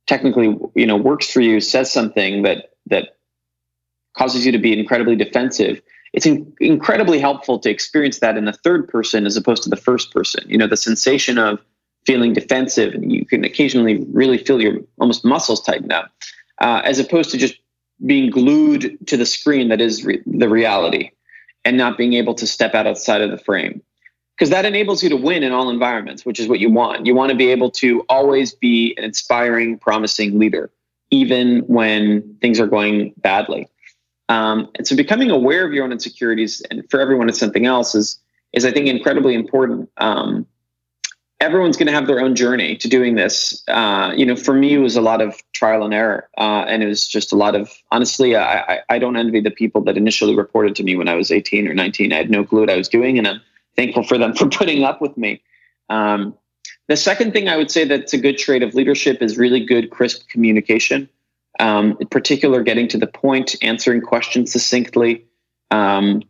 technically, 0.06 0.56
you 0.76 0.86
know, 0.86 0.96
works 0.96 1.30
for 1.30 1.40
you 1.40 1.60
says 1.60 1.92
something 1.92 2.42
that, 2.44 2.70
that 2.86 3.16
causes 4.16 4.46
you 4.46 4.52
to 4.52 4.58
be 4.58 4.78
incredibly 4.78 5.16
defensive. 5.16 5.82
It's 6.16 6.26
in- 6.26 6.52
incredibly 6.60 7.20
helpful 7.20 7.60
to 7.60 7.70
experience 7.70 8.18
that 8.18 8.36
in 8.36 8.46
the 8.46 8.52
third 8.52 8.88
person 8.88 9.26
as 9.26 9.36
opposed 9.36 9.62
to 9.64 9.70
the 9.70 9.76
first 9.76 10.12
person. 10.12 10.44
You 10.48 10.58
know, 10.58 10.66
the 10.66 10.76
sensation 10.76 11.38
of 11.38 11.60
feeling 12.06 12.32
defensive, 12.32 12.94
and 12.94 13.12
you 13.12 13.24
can 13.24 13.44
occasionally 13.44 14.04
really 14.12 14.38
feel 14.38 14.60
your 14.60 14.78
almost 14.98 15.24
muscles 15.24 15.62
tighten 15.62 15.92
up, 15.92 16.10
uh, 16.60 16.80
as 16.84 16.98
opposed 16.98 17.30
to 17.30 17.38
just 17.38 17.56
being 18.04 18.30
glued 18.30 18.98
to 19.06 19.16
the 19.16 19.26
screen 19.26 19.68
that 19.68 19.80
is 19.80 20.04
re- 20.04 20.22
the 20.26 20.48
reality 20.48 21.10
and 21.64 21.76
not 21.76 21.96
being 21.96 22.14
able 22.14 22.34
to 22.34 22.46
step 22.46 22.74
out 22.74 22.86
outside 22.86 23.20
of 23.20 23.30
the 23.30 23.38
frame 23.38 23.82
because 24.36 24.50
that 24.50 24.66
enables 24.66 25.02
you 25.02 25.08
to 25.08 25.16
win 25.16 25.42
in 25.42 25.52
all 25.52 25.70
environments, 25.70 26.26
which 26.26 26.38
is 26.38 26.46
what 26.46 26.60
you 26.60 26.70
want. 26.70 27.06
You 27.06 27.14
want 27.14 27.30
to 27.30 27.36
be 27.36 27.50
able 27.50 27.70
to 27.72 28.00
always 28.08 28.52
be 28.52 28.94
an 28.98 29.04
inspiring, 29.04 29.78
promising 29.78 30.38
leader, 30.38 30.70
even 31.10 31.60
when 31.60 32.36
things 32.42 32.60
are 32.60 32.66
going 32.66 33.14
badly. 33.16 33.66
Um, 34.28 34.68
and 34.74 34.86
so, 34.86 34.96
becoming 34.96 35.30
aware 35.30 35.66
of 35.66 35.72
your 35.72 35.84
own 35.84 35.92
insecurities, 35.92 36.60
and 36.70 36.88
for 36.90 37.00
everyone, 37.00 37.28
it's 37.28 37.38
something 37.38 37.66
else, 37.66 37.94
is 37.94 38.18
is 38.52 38.64
I 38.64 38.72
think 38.72 38.88
incredibly 38.88 39.34
important. 39.34 39.90
Um, 39.98 40.46
everyone's 41.40 41.76
going 41.76 41.86
to 41.86 41.92
have 41.92 42.06
their 42.06 42.20
own 42.20 42.34
journey 42.34 42.76
to 42.76 42.88
doing 42.88 43.14
this. 43.14 43.62
Uh, 43.68 44.12
you 44.16 44.26
know, 44.26 44.34
for 44.34 44.54
me, 44.54 44.74
it 44.74 44.78
was 44.78 44.96
a 44.96 45.00
lot 45.00 45.20
of 45.20 45.36
trial 45.52 45.84
and 45.84 45.94
error, 45.94 46.28
uh, 46.38 46.64
and 46.66 46.82
it 46.82 46.86
was 46.86 47.06
just 47.06 47.32
a 47.32 47.36
lot 47.36 47.54
of 47.54 47.70
honestly. 47.92 48.34
I, 48.34 48.60
I, 48.60 48.80
I 48.88 48.98
don't 48.98 49.16
envy 49.16 49.40
the 49.40 49.50
people 49.50 49.80
that 49.82 49.96
initially 49.96 50.34
reported 50.34 50.74
to 50.76 50.82
me 50.82 50.96
when 50.96 51.08
I 51.08 51.14
was 51.14 51.30
18 51.30 51.68
or 51.68 51.74
19. 51.74 52.12
I 52.12 52.16
had 52.16 52.30
no 52.30 52.44
clue 52.44 52.60
what 52.60 52.70
I 52.70 52.76
was 52.76 52.88
doing, 52.88 53.18
and 53.18 53.28
I'm 53.28 53.40
thankful 53.76 54.02
for 54.02 54.18
them 54.18 54.34
for 54.36 54.48
putting 54.48 54.82
up 54.82 55.00
with 55.00 55.16
me. 55.16 55.40
Um, 55.88 56.34
the 56.88 56.96
second 56.96 57.32
thing 57.32 57.48
I 57.48 57.56
would 57.56 57.70
say 57.70 57.84
that's 57.84 58.12
a 58.12 58.18
good 58.18 58.38
trait 58.38 58.62
of 58.62 58.74
leadership 58.74 59.20
is 59.20 59.36
really 59.36 59.64
good, 59.64 59.90
crisp 59.90 60.28
communication. 60.28 61.08
Um, 61.58 61.96
in 62.00 62.06
particular, 62.08 62.62
getting 62.62 62.88
to 62.88 62.98
the 62.98 63.06
point, 63.06 63.56
answering 63.62 64.02
questions 64.02 64.52
succinctly. 64.52 65.24
Um, 65.70 66.22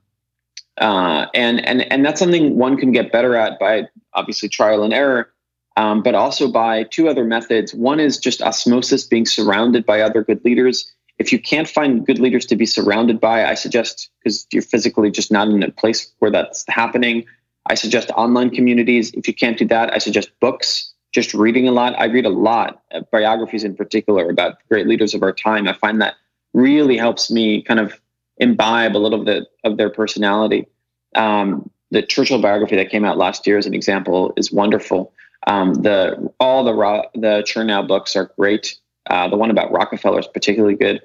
uh, 0.78 1.26
and 1.34 1.64
and 1.66 1.90
and 1.92 2.04
that's 2.04 2.20
something 2.20 2.56
one 2.56 2.76
can 2.76 2.92
get 2.92 3.10
better 3.10 3.34
at 3.34 3.58
by 3.58 3.88
obviously 4.12 4.48
trial 4.48 4.82
and 4.82 4.92
error, 4.92 5.32
um, 5.76 6.02
but 6.02 6.14
also 6.14 6.50
by 6.50 6.84
two 6.84 7.08
other 7.08 7.24
methods. 7.24 7.74
One 7.74 7.98
is 7.98 8.18
just 8.18 8.42
osmosis, 8.42 9.04
being 9.04 9.26
surrounded 9.26 9.86
by 9.86 10.00
other 10.00 10.22
good 10.22 10.44
leaders. 10.44 10.92
If 11.18 11.32
you 11.32 11.40
can't 11.40 11.66
find 11.66 12.06
good 12.06 12.18
leaders 12.18 12.44
to 12.46 12.56
be 12.56 12.66
surrounded 12.66 13.20
by, 13.20 13.46
I 13.46 13.54
suggest 13.54 14.10
because 14.22 14.46
you're 14.52 14.62
physically 14.62 15.10
just 15.10 15.32
not 15.32 15.48
in 15.48 15.62
a 15.62 15.70
place 15.70 16.12
where 16.18 16.30
that's 16.30 16.64
happening. 16.68 17.24
I 17.68 17.74
suggest 17.74 18.10
online 18.10 18.50
communities. 18.50 19.12
If 19.14 19.26
you 19.26 19.34
can't 19.34 19.58
do 19.58 19.66
that, 19.68 19.92
I 19.94 19.98
suggest 19.98 20.30
books. 20.40 20.92
Just 21.12 21.34
reading 21.34 21.66
a 21.66 21.72
lot. 21.72 21.94
I 21.98 22.06
read 22.06 22.26
a 22.26 22.30
lot, 22.30 22.82
biographies 23.10 23.64
in 23.64 23.74
particular, 23.74 24.28
about 24.28 24.58
great 24.68 24.86
leaders 24.86 25.14
of 25.14 25.22
our 25.22 25.32
time. 25.32 25.66
I 25.66 25.72
find 25.72 26.00
that 26.02 26.14
really 26.52 26.96
helps 26.96 27.30
me 27.30 27.62
kind 27.62 27.80
of 27.80 27.98
imbibe 28.38 28.96
a 28.96 28.98
little 28.98 29.24
bit 29.24 29.44
of 29.64 29.76
their 29.76 29.90
personality. 29.90 30.66
Um, 31.14 31.70
the 31.90 32.02
Churchill 32.02 32.40
biography 32.40 32.76
that 32.76 32.90
came 32.90 33.04
out 33.04 33.16
last 33.16 33.46
year, 33.46 33.58
as 33.58 33.66
an 33.66 33.74
example, 33.74 34.32
is 34.36 34.52
wonderful. 34.52 35.12
Um, 35.46 35.74
the 35.74 36.32
all 36.40 36.64
the 36.64 36.72
the 37.14 37.42
Chernow 37.46 37.86
books 37.86 38.16
are 38.16 38.32
great. 38.36 38.76
Uh, 39.08 39.28
the 39.28 39.36
one 39.36 39.50
about 39.50 39.70
Rockefeller 39.70 40.18
is 40.18 40.26
particularly 40.26 40.74
good. 40.74 41.00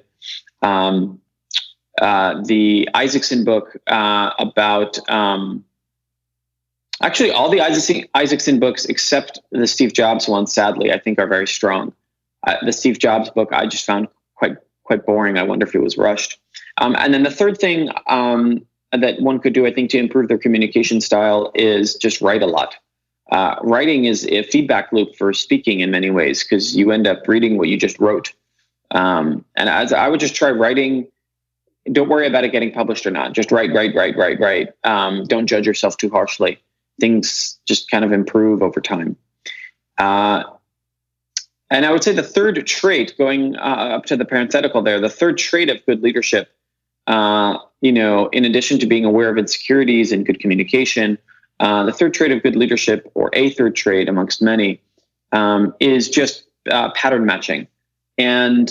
Um, 0.60 1.20
uh, 2.00 2.42
the 2.44 2.88
Isaacson 2.94 3.44
book 3.44 3.76
uh, 3.86 4.30
about 4.38 4.98
um, 5.08 5.64
actually 7.02 7.30
all 7.30 7.48
the 7.48 7.60
Isaacson, 7.60 8.58
books 8.58 8.84
except 8.86 9.40
the 9.50 9.66
Steve 9.66 9.92
Jobs 9.92 10.28
one, 10.28 10.46
sadly, 10.46 10.92
I 10.92 10.98
think 10.98 11.18
are 11.18 11.26
very 11.26 11.46
strong. 11.46 11.92
Uh, 12.46 12.56
the 12.64 12.72
Steve 12.72 12.98
Jobs 12.98 13.30
book 13.30 13.50
I 13.52 13.66
just 13.66 13.84
found 13.84 14.08
quite 14.34 14.56
quite 14.84 15.06
boring. 15.06 15.38
I 15.38 15.42
wonder 15.42 15.66
if 15.66 15.74
it 15.74 15.80
was 15.80 15.96
rushed. 15.96 16.38
Um, 16.78 16.96
and 16.98 17.12
then 17.12 17.22
the 17.22 17.30
third 17.30 17.58
thing 17.58 17.90
um, 18.06 18.66
that 18.92 19.20
one 19.20 19.38
could 19.38 19.52
do, 19.52 19.66
I 19.66 19.72
think, 19.72 19.90
to 19.90 19.98
improve 19.98 20.28
their 20.28 20.38
communication 20.38 21.00
style 21.00 21.52
is 21.54 21.94
just 21.94 22.20
write 22.20 22.42
a 22.42 22.46
lot. 22.46 22.74
Uh, 23.30 23.56
writing 23.62 24.04
is 24.04 24.26
a 24.26 24.42
feedback 24.44 24.92
loop 24.92 25.14
for 25.16 25.32
speaking 25.32 25.80
in 25.80 25.90
many 25.90 26.10
ways 26.10 26.42
because 26.42 26.76
you 26.76 26.90
end 26.90 27.06
up 27.06 27.26
reading 27.28 27.56
what 27.56 27.68
you 27.68 27.78
just 27.78 27.98
wrote. 27.98 28.32
Um, 28.90 29.44
and 29.56 29.68
as 29.68 29.92
I 29.92 30.08
would 30.08 30.20
just 30.20 30.34
try 30.34 30.50
writing. 30.50 31.08
Don't 31.90 32.08
worry 32.08 32.28
about 32.28 32.44
it 32.44 32.52
getting 32.52 32.70
published 32.70 33.06
or 33.06 33.10
not. 33.10 33.32
Just 33.32 33.50
write, 33.50 33.72
write, 33.72 33.92
write, 33.92 34.16
write, 34.16 34.38
write. 34.38 34.68
Um, 34.84 35.24
don't 35.24 35.48
judge 35.48 35.66
yourself 35.66 35.96
too 35.96 36.10
harshly. 36.10 36.62
Things 37.00 37.58
just 37.66 37.90
kind 37.90 38.04
of 38.04 38.12
improve 38.12 38.62
over 38.62 38.80
time. 38.80 39.16
Uh, 39.98 40.44
and 41.70 41.86
I 41.86 41.90
would 41.90 42.04
say 42.04 42.12
the 42.12 42.22
third 42.22 42.66
trait, 42.66 43.14
going 43.16 43.56
uh, 43.56 43.60
up 43.96 44.04
to 44.06 44.16
the 44.16 44.24
parenthetical 44.24 44.82
there, 44.82 45.00
the 45.00 45.08
third 45.08 45.38
trait 45.38 45.70
of 45.70 45.84
good 45.86 46.02
leadership, 46.02 46.50
uh, 47.06 47.56
you 47.80 47.92
know, 47.92 48.28
in 48.28 48.44
addition 48.44 48.78
to 48.78 48.86
being 48.86 49.04
aware 49.04 49.30
of 49.30 49.38
insecurities 49.38 50.12
and 50.12 50.26
good 50.26 50.38
communication, 50.38 51.18
uh, 51.60 51.84
the 51.84 51.92
third 51.92 52.12
trait 52.12 52.30
of 52.30 52.42
good 52.42 52.56
leadership, 52.56 53.10
or 53.14 53.30
a 53.32 53.50
third 53.50 53.74
trait 53.74 54.08
amongst 54.08 54.42
many, 54.42 54.80
um, 55.32 55.74
is 55.80 56.10
just 56.10 56.44
uh, 56.70 56.90
pattern 56.92 57.24
matching. 57.24 57.66
And 58.18 58.70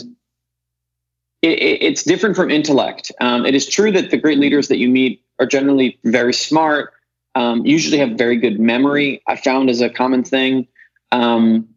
it, 1.42 1.60
it's 1.82 2.04
different 2.04 2.36
from 2.36 2.52
intellect. 2.52 3.12
Um, 3.20 3.46
it 3.46 3.56
is 3.56 3.68
true 3.68 3.92
that 3.92 4.12
the 4.12 4.18
great 4.18 4.38
leaders 4.38 4.68
that 4.68 4.78
you 4.78 4.90
meet 4.90 5.24
are 5.40 5.46
generally 5.46 6.00
very 6.04 6.34
smart, 6.34 6.94
um, 7.36 7.66
usually 7.66 7.98
have 7.98 8.12
very 8.12 8.38
good 8.38 8.60
memory. 8.60 9.22
I 9.28 9.36
found 9.36 9.70
as 9.70 9.82
a 9.82 9.90
common 9.90 10.24
thing. 10.24 10.68
Um, 11.12 11.68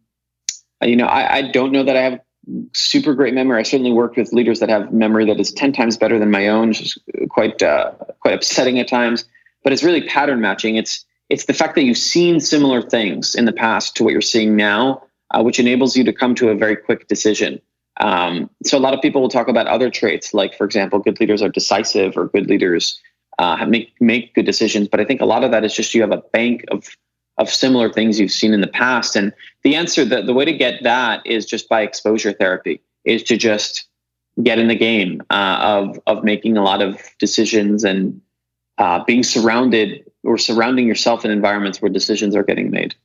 you 0.81 0.95
know, 0.95 1.05
I, 1.05 1.37
I 1.37 1.51
don't 1.51 1.71
know 1.71 1.83
that 1.83 1.95
I 1.95 2.01
have 2.01 2.19
super 2.73 3.13
great 3.13 3.33
memory. 3.33 3.59
I 3.59 3.63
certainly 3.63 3.91
worked 3.91 4.17
with 4.17 4.33
leaders 4.33 4.59
that 4.59 4.69
have 4.69 4.93
memory 4.93 5.25
that 5.25 5.39
is 5.39 5.51
ten 5.51 5.71
times 5.71 5.97
better 5.97 6.19
than 6.19 6.31
my 6.31 6.47
own, 6.47 6.69
which 6.69 6.81
is 6.81 6.97
quite 7.29 7.61
uh, 7.63 7.91
quite 8.19 8.33
upsetting 8.33 8.79
at 8.79 8.87
times. 8.87 9.25
But 9.63 9.73
it's 9.73 9.83
really 9.83 10.07
pattern 10.07 10.41
matching. 10.41 10.75
It's 10.75 11.05
it's 11.29 11.45
the 11.45 11.53
fact 11.53 11.75
that 11.75 11.83
you've 11.83 11.97
seen 11.97 12.39
similar 12.39 12.81
things 12.81 13.33
in 13.35 13.45
the 13.45 13.53
past 13.53 13.95
to 13.95 14.03
what 14.03 14.13
you're 14.13 14.21
seeing 14.21 14.55
now, 14.55 15.03
uh, 15.31 15.41
which 15.41 15.59
enables 15.59 15.97
you 15.97 16.03
to 16.03 16.13
come 16.13 16.35
to 16.35 16.49
a 16.49 16.55
very 16.55 16.75
quick 16.75 17.07
decision. 17.07 17.59
Um, 17.99 18.49
so 18.63 18.77
a 18.77 18.79
lot 18.79 18.93
of 18.93 19.01
people 19.01 19.21
will 19.21 19.29
talk 19.29 19.47
about 19.47 19.67
other 19.67 19.89
traits, 19.89 20.33
like 20.33 20.53
for 20.55 20.65
example, 20.65 20.99
good 20.99 21.19
leaders 21.19 21.41
are 21.41 21.49
decisive, 21.49 22.17
or 22.17 22.27
good 22.27 22.47
leaders 22.47 22.99
uh, 23.39 23.65
make 23.65 23.93
make 23.99 24.33
good 24.33 24.45
decisions. 24.45 24.87
But 24.87 24.99
I 24.99 25.05
think 25.05 25.21
a 25.21 25.25
lot 25.25 25.43
of 25.43 25.51
that 25.51 25.63
is 25.63 25.73
just 25.73 25.93
you 25.93 26.01
have 26.01 26.11
a 26.11 26.23
bank 26.33 26.65
of 26.69 26.87
of 27.37 27.49
similar 27.49 27.91
things 27.91 28.19
you've 28.19 28.31
seen 28.31 28.53
in 28.53 28.61
the 28.61 28.67
past. 28.67 29.15
And 29.15 29.33
the 29.63 29.75
answer, 29.75 30.05
the, 30.05 30.21
the 30.21 30.33
way 30.33 30.45
to 30.45 30.53
get 30.53 30.83
that 30.83 31.25
is 31.25 31.45
just 31.45 31.67
by 31.67 31.81
exposure 31.81 32.31
therapy, 32.31 32.81
is 33.03 33.23
to 33.23 33.37
just 33.37 33.87
get 34.43 34.59
in 34.59 34.67
the 34.67 34.75
game 34.75 35.21
uh, 35.29 35.57
of, 35.61 35.99
of 36.07 36.23
making 36.23 36.57
a 36.57 36.63
lot 36.63 36.81
of 36.81 37.01
decisions 37.19 37.83
and 37.83 38.21
uh, 38.77 39.03
being 39.03 39.23
surrounded 39.23 40.09
or 40.23 40.37
surrounding 40.37 40.87
yourself 40.87 41.23
in 41.23 41.31
environments 41.31 41.81
where 41.81 41.89
decisions 41.89 42.35
are 42.35 42.43
getting 42.43 42.69
made. 42.69 42.95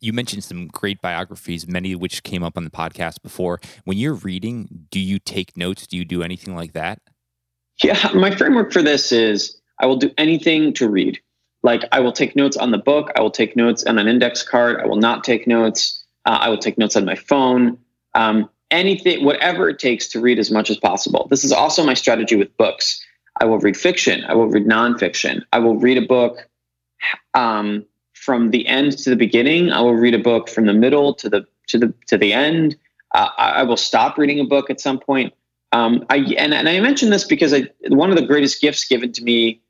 You 0.00 0.12
mentioned 0.12 0.44
some 0.44 0.68
great 0.68 1.00
biographies, 1.00 1.66
many 1.66 1.92
of 1.92 2.00
which 2.00 2.22
came 2.22 2.42
up 2.42 2.56
on 2.56 2.64
the 2.64 2.70
podcast 2.70 3.22
before. 3.22 3.60
When 3.84 3.96
you're 3.96 4.14
reading, 4.14 4.86
do 4.90 5.00
you 5.00 5.18
take 5.18 5.56
notes? 5.56 5.86
Do 5.86 5.96
you 5.96 6.04
do 6.04 6.22
anything 6.22 6.54
like 6.54 6.74
that? 6.74 7.00
Yeah, 7.82 8.10
my 8.14 8.30
framework 8.30 8.72
for 8.72 8.82
this 8.82 9.12
is 9.12 9.60
I 9.80 9.86
will 9.86 9.96
do 9.96 10.10
anything 10.16 10.72
to 10.74 10.88
read. 10.88 11.20
Like 11.62 11.82
I 11.92 12.00
will 12.00 12.12
take 12.12 12.36
notes 12.36 12.56
on 12.56 12.70
the 12.70 12.78
book. 12.78 13.10
I 13.16 13.20
will 13.20 13.30
take 13.30 13.56
notes 13.56 13.84
on 13.84 13.98
an 13.98 14.08
index 14.08 14.42
card. 14.42 14.80
I 14.80 14.86
will 14.86 14.96
not 14.96 15.24
take 15.24 15.46
notes. 15.46 16.02
Uh, 16.24 16.38
I 16.40 16.48
will 16.48 16.58
take 16.58 16.78
notes 16.78 16.96
on 16.96 17.04
my 17.04 17.14
phone. 17.14 17.78
Um, 18.14 18.48
anything, 18.70 19.24
whatever 19.24 19.68
it 19.68 19.78
takes 19.78 20.08
to 20.08 20.20
read 20.20 20.38
as 20.38 20.50
much 20.50 20.70
as 20.70 20.76
possible. 20.76 21.26
This 21.30 21.44
is 21.44 21.52
also 21.52 21.84
my 21.84 21.94
strategy 21.94 22.36
with 22.36 22.56
books. 22.56 23.04
I 23.40 23.44
will 23.44 23.58
read 23.58 23.76
fiction. 23.76 24.24
I 24.24 24.34
will 24.34 24.46
read 24.46 24.66
nonfiction. 24.66 25.42
I 25.52 25.58
will 25.58 25.76
read 25.76 25.98
a 25.98 26.06
book 26.06 26.48
um, 27.34 27.84
from 28.14 28.50
the 28.50 28.66
end 28.66 28.96
to 28.98 29.10
the 29.10 29.16
beginning. 29.16 29.70
I 29.70 29.80
will 29.80 29.94
read 29.94 30.14
a 30.14 30.18
book 30.18 30.48
from 30.48 30.66
the 30.66 30.72
middle 30.72 31.14
to 31.14 31.28
the 31.28 31.46
to 31.68 31.78
the 31.78 31.92
to 32.06 32.16
the 32.16 32.32
end. 32.32 32.76
Uh, 33.14 33.28
I 33.38 33.62
will 33.62 33.76
stop 33.76 34.18
reading 34.18 34.40
a 34.40 34.44
book 34.44 34.70
at 34.70 34.80
some 34.80 34.98
point. 34.98 35.32
Um, 35.76 36.06
I 36.08 36.16
and, 36.38 36.54
and 36.54 36.68
I 36.68 36.80
mention 36.80 37.10
this 37.10 37.24
because 37.24 37.52
I, 37.52 37.68
one 37.88 38.10
of 38.10 38.16
the 38.16 38.24
greatest 38.24 38.62
gifts 38.62 38.86
given 38.86 39.12
to 39.12 39.22
me 39.22 39.60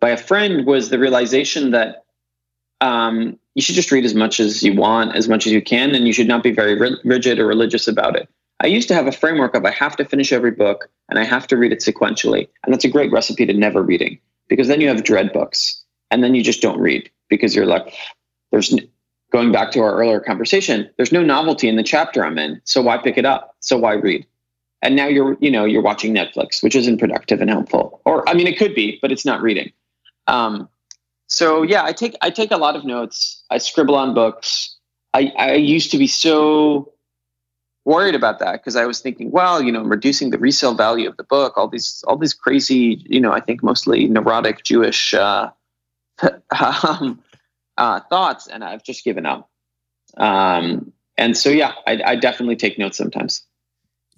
by 0.00 0.08
a 0.08 0.16
friend 0.16 0.64
was 0.64 0.88
the 0.88 0.98
realization 0.98 1.70
that 1.72 2.06
um, 2.80 3.38
you 3.54 3.60
should 3.60 3.74
just 3.74 3.92
read 3.92 4.06
as 4.06 4.14
much 4.14 4.40
as 4.40 4.62
you 4.62 4.74
want, 4.74 5.14
as 5.14 5.28
much 5.28 5.46
as 5.46 5.52
you 5.52 5.60
can, 5.60 5.94
and 5.94 6.06
you 6.06 6.14
should 6.14 6.28
not 6.28 6.42
be 6.42 6.50
very 6.50 6.76
rigid 7.04 7.38
or 7.38 7.46
religious 7.46 7.86
about 7.86 8.16
it. 8.16 8.26
I 8.60 8.68
used 8.68 8.88
to 8.88 8.94
have 8.94 9.06
a 9.06 9.12
framework 9.12 9.54
of 9.54 9.66
I 9.66 9.70
have 9.70 9.96
to 9.96 10.04
finish 10.04 10.32
every 10.32 10.50
book 10.50 10.88
and 11.10 11.18
I 11.18 11.24
have 11.24 11.46
to 11.48 11.58
read 11.58 11.72
it 11.72 11.80
sequentially. 11.80 12.48
And 12.64 12.72
that's 12.72 12.84
a 12.84 12.90
great 12.90 13.12
recipe 13.12 13.44
to 13.44 13.52
never 13.52 13.82
reading 13.82 14.18
because 14.48 14.68
then 14.68 14.80
you 14.80 14.88
have 14.88 15.04
dread 15.04 15.32
books 15.32 15.82
and 16.10 16.24
then 16.24 16.34
you 16.34 16.42
just 16.42 16.62
don't 16.62 16.80
read 16.80 17.10
because 17.28 17.54
you're 17.54 17.66
like, 17.66 17.94
there's 18.50 18.74
going 19.30 19.52
back 19.52 19.72
to 19.72 19.80
our 19.80 19.94
earlier 19.94 20.20
conversation, 20.20 20.88
there's 20.96 21.12
no 21.12 21.22
novelty 21.22 21.68
in 21.68 21.76
the 21.76 21.82
chapter 21.82 22.24
I'm 22.24 22.38
in. 22.38 22.60
So 22.64 22.82
why 22.82 22.98
pick 22.98 23.18
it 23.18 23.24
up? 23.24 23.56
So 23.60 23.78
why 23.78 23.94
read? 23.94 24.26
And 24.82 24.96
now 24.96 25.06
you're, 25.06 25.36
you 25.40 25.50
know, 25.50 25.64
you're 25.64 25.82
watching 25.82 26.14
Netflix, 26.14 26.62
which 26.62 26.74
isn't 26.74 26.98
productive 26.98 27.40
and 27.40 27.50
helpful. 27.50 28.00
Or 28.04 28.26
I 28.28 28.34
mean, 28.34 28.46
it 28.46 28.58
could 28.58 28.74
be, 28.74 28.98
but 29.02 29.12
it's 29.12 29.26
not 29.26 29.42
reading. 29.42 29.72
Um, 30.26 30.68
so 31.26 31.62
yeah, 31.62 31.84
I 31.84 31.92
take 31.92 32.16
I 32.22 32.30
take 32.30 32.50
a 32.50 32.56
lot 32.56 32.76
of 32.76 32.84
notes. 32.84 33.44
I 33.50 33.58
scribble 33.58 33.94
on 33.94 34.14
books. 34.14 34.76
I, 35.12 35.32
I 35.38 35.54
used 35.54 35.90
to 35.90 35.98
be 35.98 36.06
so 36.06 36.92
worried 37.84 38.14
about 38.14 38.38
that 38.38 38.52
because 38.52 38.76
I 38.76 38.86
was 38.86 39.00
thinking, 39.00 39.30
well, 39.30 39.62
you 39.62 39.72
know, 39.72 39.80
i'm 39.80 39.88
reducing 39.88 40.30
the 40.30 40.38
resale 40.38 40.74
value 40.74 41.08
of 41.08 41.16
the 41.16 41.24
book, 41.24 41.56
all 41.56 41.68
these, 41.68 42.04
all 42.06 42.16
these 42.16 42.34
crazy, 42.34 43.04
you 43.06 43.20
know, 43.20 43.32
I 43.32 43.40
think 43.40 43.62
mostly 43.62 44.06
neurotic 44.06 44.62
Jewish 44.64 45.14
uh, 45.14 45.50
um, 46.86 47.22
uh, 47.76 48.00
thoughts, 48.08 48.46
and 48.46 48.62
I've 48.62 48.84
just 48.84 49.04
given 49.04 49.26
up. 49.26 49.50
Um, 50.16 50.92
and 51.16 51.36
so, 51.36 51.50
yeah, 51.50 51.72
I, 51.86 52.00
I 52.04 52.16
definitely 52.16 52.56
take 52.56 52.78
notes 52.78 52.98
sometimes 52.98 53.42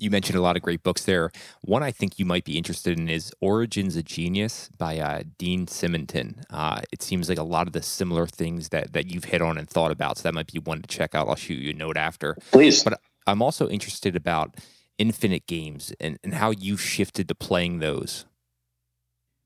you 0.02 0.10
mentioned 0.10 0.36
a 0.36 0.42
lot 0.42 0.56
of 0.56 0.62
great 0.62 0.82
books 0.82 1.04
there. 1.04 1.30
One 1.62 1.82
I 1.82 1.92
think 1.92 2.18
you 2.18 2.24
might 2.24 2.44
be 2.44 2.58
interested 2.58 2.98
in 2.98 3.08
is 3.08 3.32
Origins 3.40 3.96
of 3.96 4.04
Genius 4.04 4.68
by 4.76 4.98
uh, 4.98 5.22
Dean 5.38 5.66
Simonton. 5.66 6.42
Uh, 6.50 6.82
it 6.90 7.02
seems 7.02 7.28
like 7.28 7.38
a 7.38 7.44
lot 7.44 7.66
of 7.66 7.72
the 7.72 7.82
similar 7.82 8.26
things 8.26 8.70
that 8.70 8.92
that 8.92 9.06
you've 9.10 9.24
hit 9.24 9.40
on 9.40 9.56
and 9.56 9.68
thought 9.68 9.92
about. 9.92 10.18
So 10.18 10.24
that 10.24 10.34
might 10.34 10.52
be 10.52 10.58
one 10.58 10.82
to 10.82 10.88
check 10.88 11.14
out. 11.14 11.28
I'll 11.28 11.36
shoot 11.36 11.58
you 11.58 11.70
a 11.70 11.74
note 11.74 11.96
after. 11.96 12.36
Please. 12.50 12.82
But 12.82 13.00
I'm 13.26 13.40
also 13.40 13.68
interested 13.68 14.16
about 14.16 14.56
infinite 14.98 15.46
games 15.46 15.92
and, 16.00 16.18
and 16.22 16.34
how 16.34 16.50
you 16.50 16.76
shifted 16.76 17.28
to 17.28 17.34
playing 17.34 17.78
those. 17.78 18.26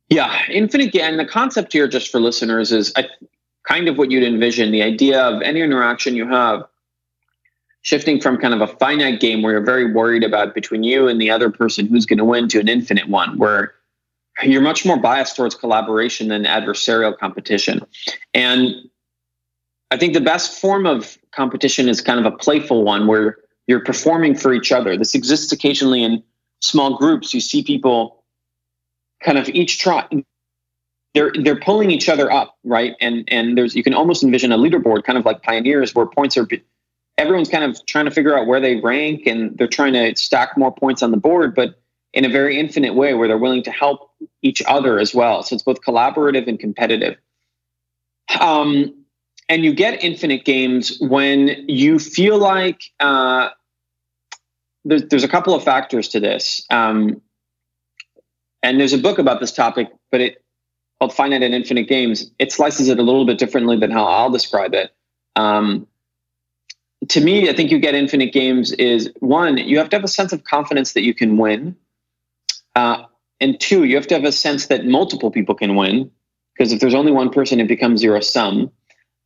Yeah, 0.08 0.42
infinite 0.48 0.92
game. 0.92 1.04
And 1.04 1.18
the 1.18 1.26
concept 1.26 1.72
here, 1.72 1.88
just 1.88 2.10
for 2.10 2.20
listeners, 2.20 2.72
is 2.72 2.92
I, 2.96 3.08
kind 3.64 3.88
of 3.88 3.98
what 3.98 4.10
you'd 4.10 4.22
envision. 4.22 4.70
The 4.70 4.82
idea 4.82 5.20
of 5.20 5.42
any 5.42 5.60
interaction 5.60 6.14
you 6.14 6.28
have 6.28 6.64
shifting 7.86 8.20
from 8.20 8.36
kind 8.36 8.52
of 8.52 8.60
a 8.60 8.66
finite 8.66 9.20
game 9.20 9.42
where 9.42 9.52
you're 9.52 9.64
very 9.64 9.92
worried 9.92 10.24
about 10.24 10.54
between 10.56 10.82
you 10.82 11.06
and 11.06 11.20
the 11.20 11.30
other 11.30 11.50
person 11.50 11.86
who's 11.86 12.04
going 12.04 12.18
to 12.18 12.24
win 12.24 12.48
to 12.48 12.58
an 12.58 12.68
infinite 12.68 13.08
one 13.08 13.38
where 13.38 13.74
you're 14.42 14.60
much 14.60 14.84
more 14.84 14.96
biased 14.98 15.36
towards 15.36 15.54
collaboration 15.54 16.26
than 16.26 16.44
adversarial 16.44 17.16
competition. 17.16 17.80
And 18.34 18.74
I 19.92 19.96
think 19.96 20.14
the 20.14 20.20
best 20.20 20.60
form 20.60 20.84
of 20.84 21.16
competition 21.30 21.88
is 21.88 22.00
kind 22.00 22.18
of 22.18 22.26
a 22.26 22.36
playful 22.36 22.82
one 22.82 23.06
where 23.06 23.38
you're 23.68 23.84
performing 23.84 24.34
for 24.34 24.52
each 24.52 24.72
other. 24.72 24.96
This 24.96 25.14
exists 25.14 25.52
occasionally 25.52 26.02
in 26.02 26.24
small 26.60 26.98
groups. 26.98 27.32
You 27.32 27.40
see 27.40 27.62
people 27.62 28.24
kind 29.22 29.38
of 29.38 29.48
each 29.50 29.78
try 29.78 30.08
they're 31.14 31.32
they're 31.40 31.58
pulling 31.58 31.92
each 31.92 32.08
other 32.08 32.30
up, 32.32 32.58
right? 32.64 32.94
And 33.00 33.24
and 33.28 33.56
there's 33.56 33.76
you 33.76 33.84
can 33.84 33.94
almost 33.94 34.24
envision 34.24 34.50
a 34.50 34.58
leaderboard 34.58 35.04
kind 35.04 35.16
of 35.16 35.24
like 35.24 35.42
pioneers 35.42 35.94
where 35.94 36.04
points 36.04 36.36
are 36.36 36.46
everyone's 37.18 37.48
kind 37.48 37.64
of 37.64 37.84
trying 37.86 38.04
to 38.04 38.10
figure 38.10 38.36
out 38.36 38.46
where 38.46 38.60
they 38.60 38.76
rank 38.76 39.26
and 39.26 39.56
they're 39.56 39.66
trying 39.66 39.94
to 39.94 40.14
stack 40.16 40.56
more 40.56 40.72
points 40.72 41.02
on 41.02 41.10
the 41.10 41.16
board, 41.16 41.54
but 41.54 41.80
in 42.12 42.24
a 42.24 42.28
very 42.28 42.58
infinite 42.58 42.94
way 42.94 43.14
where 43.14 43.28
they're 43.28 43.38
willing 43.38 43.62
to 43.62 43.70
help 43.70 44.10
each 44.42 44.62
other 44.66 44.98
as 44.98 45.14
well. 45.14 45.42
So 45.42 45.54
it's 45.54 45.62
both 45.62 45.80
collaborative 45.82 46.46
and 46.46 46.58
competitive. 46.58 47.16
Um, 48.40 49.04
and 49.48 49.64
you 49.64 49.74
get 49.74 50.02
infinite 50.02 50.44
games 50.44 50.98
when 51.00 51.48
you 51.68 51.98
feel 51.98 52.38
like 52.38 52.80
uh, 53.00 53.50
there's, 54.84 55.04
there's 55.08 55.24
a 55.24 55.28
couple 55.28 55.54
of 55.54 55.62
factors 55.62 56.08
to 56.08 56.20
this. 56.20 56.64
Um, 56.70 57.20
and 58.62 58.80
there's 58.80 58.92
a 58.92 58.98
book 58.98 59.18
about 59.18 59.40
this 59.40 59.52
topic, 59.52 59.88
but 60.10 60.20
it 60.20 60.42
called 60.98 61.14
Finite 61.14 61.42
and 61.42 61.54
Infinite 61.54 61.88
Games. 61.88 62.30
It 62.38 62.50
slices 62.50 62.88
it 62.88 62.98
a 62.98 63.02
little 63.02 63.24
bit 63.24 63.38
differently 63.38 63.76
than 63.78 63.90
how 63.90 64.04
I'll 64.04 64.30
describe 64.30 64.74
it. 64.74 64.90
Um, 65.36 65.86
to 67.08 67.20
me, 67.20 67.48
I 67.48 67.52
think 67.52 67.70
you 67.70 67.78
get 67.78 67.94
infinite 67.94 68.32
games 68.32 68.72
is 68.72 69.10
one, 69.20 69.56
you 69.58 69.78
have 69.78 69.88
to 69.90 69.96
have 69.96 70.04
a 70.04 70.08
sense 70.08 70.32
of 70.32 70.44
confidence 70.44 70.92
that 70.92 71.02
you 71.02 71.14
can 71.14 71.36
win. 71.36 71.76
Uh, 72.74 73.04
and 73.40 73.58
two, 73.60 73.84
you 73.84 73.96
have 73.96 74.06
to 74.08 74.14
have 74.14 74.24
a 74.24 74.32
sense 74.32 74.66
that 74.66 74.86
multiple 74.86 75.30
people 75.30 75.54
can 75.54 75.74
win. 75.76 76.10
Because 76.56 76.72
if 76.72 76.80
there's 76.80 76.94
only 76.94 77.12
one 77.12 77.30
person, 77.30 77.60
it 77.60 77.68
becomes 77.68 78.00
zero 78.00 78.20
sum. 78.20 78.70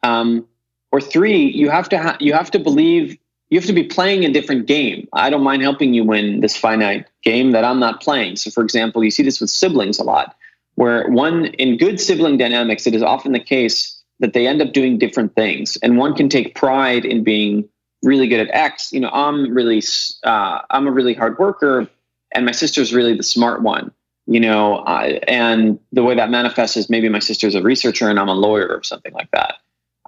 Um, 0.02 0.46
or 0.90 1.00
three, 1.00 1.44
you 1.50 1.70
have 1.70 1.88
to 1.90 1.98
ha- 1.98 2.16
you 2.18 2.32
have 2.32 2.50
to 2.50 2.58
believe 2.58 3.16
you 3.50 3.58
have 3.58 3.66
to 3.66 3.72
be 3.72 3.84
playing 3.84 4.24
a 4.24 4.32
different 4.32 4.66
game. 4.66 5.08
I 5.12 5.30
don't 5.30 5.42
mind 5.42 5.62
helping 5.62 5.92
you 5.92 6.04
win 6.04 6.40
this 6.40 6.56
finite 6.56 7.06
game 7.22 7.50
that 7.52 7.64
I'm 7.64 7.78
not 7.78 8.00
playing. 8.00 8.36
So, 8.36 8.50
for 8.50 8.62
example, 8.62 9.04
you 9.04 9.10
see 9.10 9.22
this 9.22 9.40
with 9.40 9.50
siblings 9.50 9.98
a 9.98 10.04
lot, 10.04 10.36
where 10.74 11.08
one 11.08 11.46
in 11.46 11.76
good 11.76 12.00
sibling 12.00 12.36
dynamics, 12.36 12.86
it 12.86 12.94
is 12.94 13.02
often 13.02 13.32
the 13.32 13.40
case 13.40 13.99
that 14.20 14.32
they 14.32 14.46
end 14.46 14.62
up 14.62 14.72
doing 14.72 14.98
different 14.98 15.34
things. 15.34 15.76
And 15.82 15.98
one 15.98 16.14
can 16.14 16.28
take 16.28 16.54
pride 16.54 17.04
in 17.04 17.24
being 17.24 17.68
really 18.02 18.28
good 18.28 18.40
at 18.40 18.54
X. 18.54 18.92
You 18.92 19.00
know, 19.00 19.10
I'm 19.10 19.52
really, 19.52 19.82
uh, 20.24 20.60
I'm 20.70 20.86
a 20.86 20.90
really 20.90 21.14
hard 21.14 21.38
worker, 21.38 21.88
and 22.32 22.46
my 22.46 22.52
sister's 22.52 22.94
really 22.94 23.16
the 23.16 23.22
smart 23.22 23.62
one. 23.62 23.92
You 24.26 24.38
know, 24.38 24.76
uh, 24.76 25.18
and 25.26 25.80
the 25.90 26.04
way 26.04 26.14
that 26.14 26.30
manifests 26.30 26.76
is 26.76 26.88
maybe 26.88 27.08
my 27.08 27.18
sister's 27.18 27.56
a 27.56 27.62
researcher 27.62 28.08
and 28.08 28.20
I'm 28.20 28.28
a 28.28 28.34
lawyer 28.34 28.68
or 28.68 28.82
something 28.84 29.12
like 29.12 29.30
that. 29.32 29.56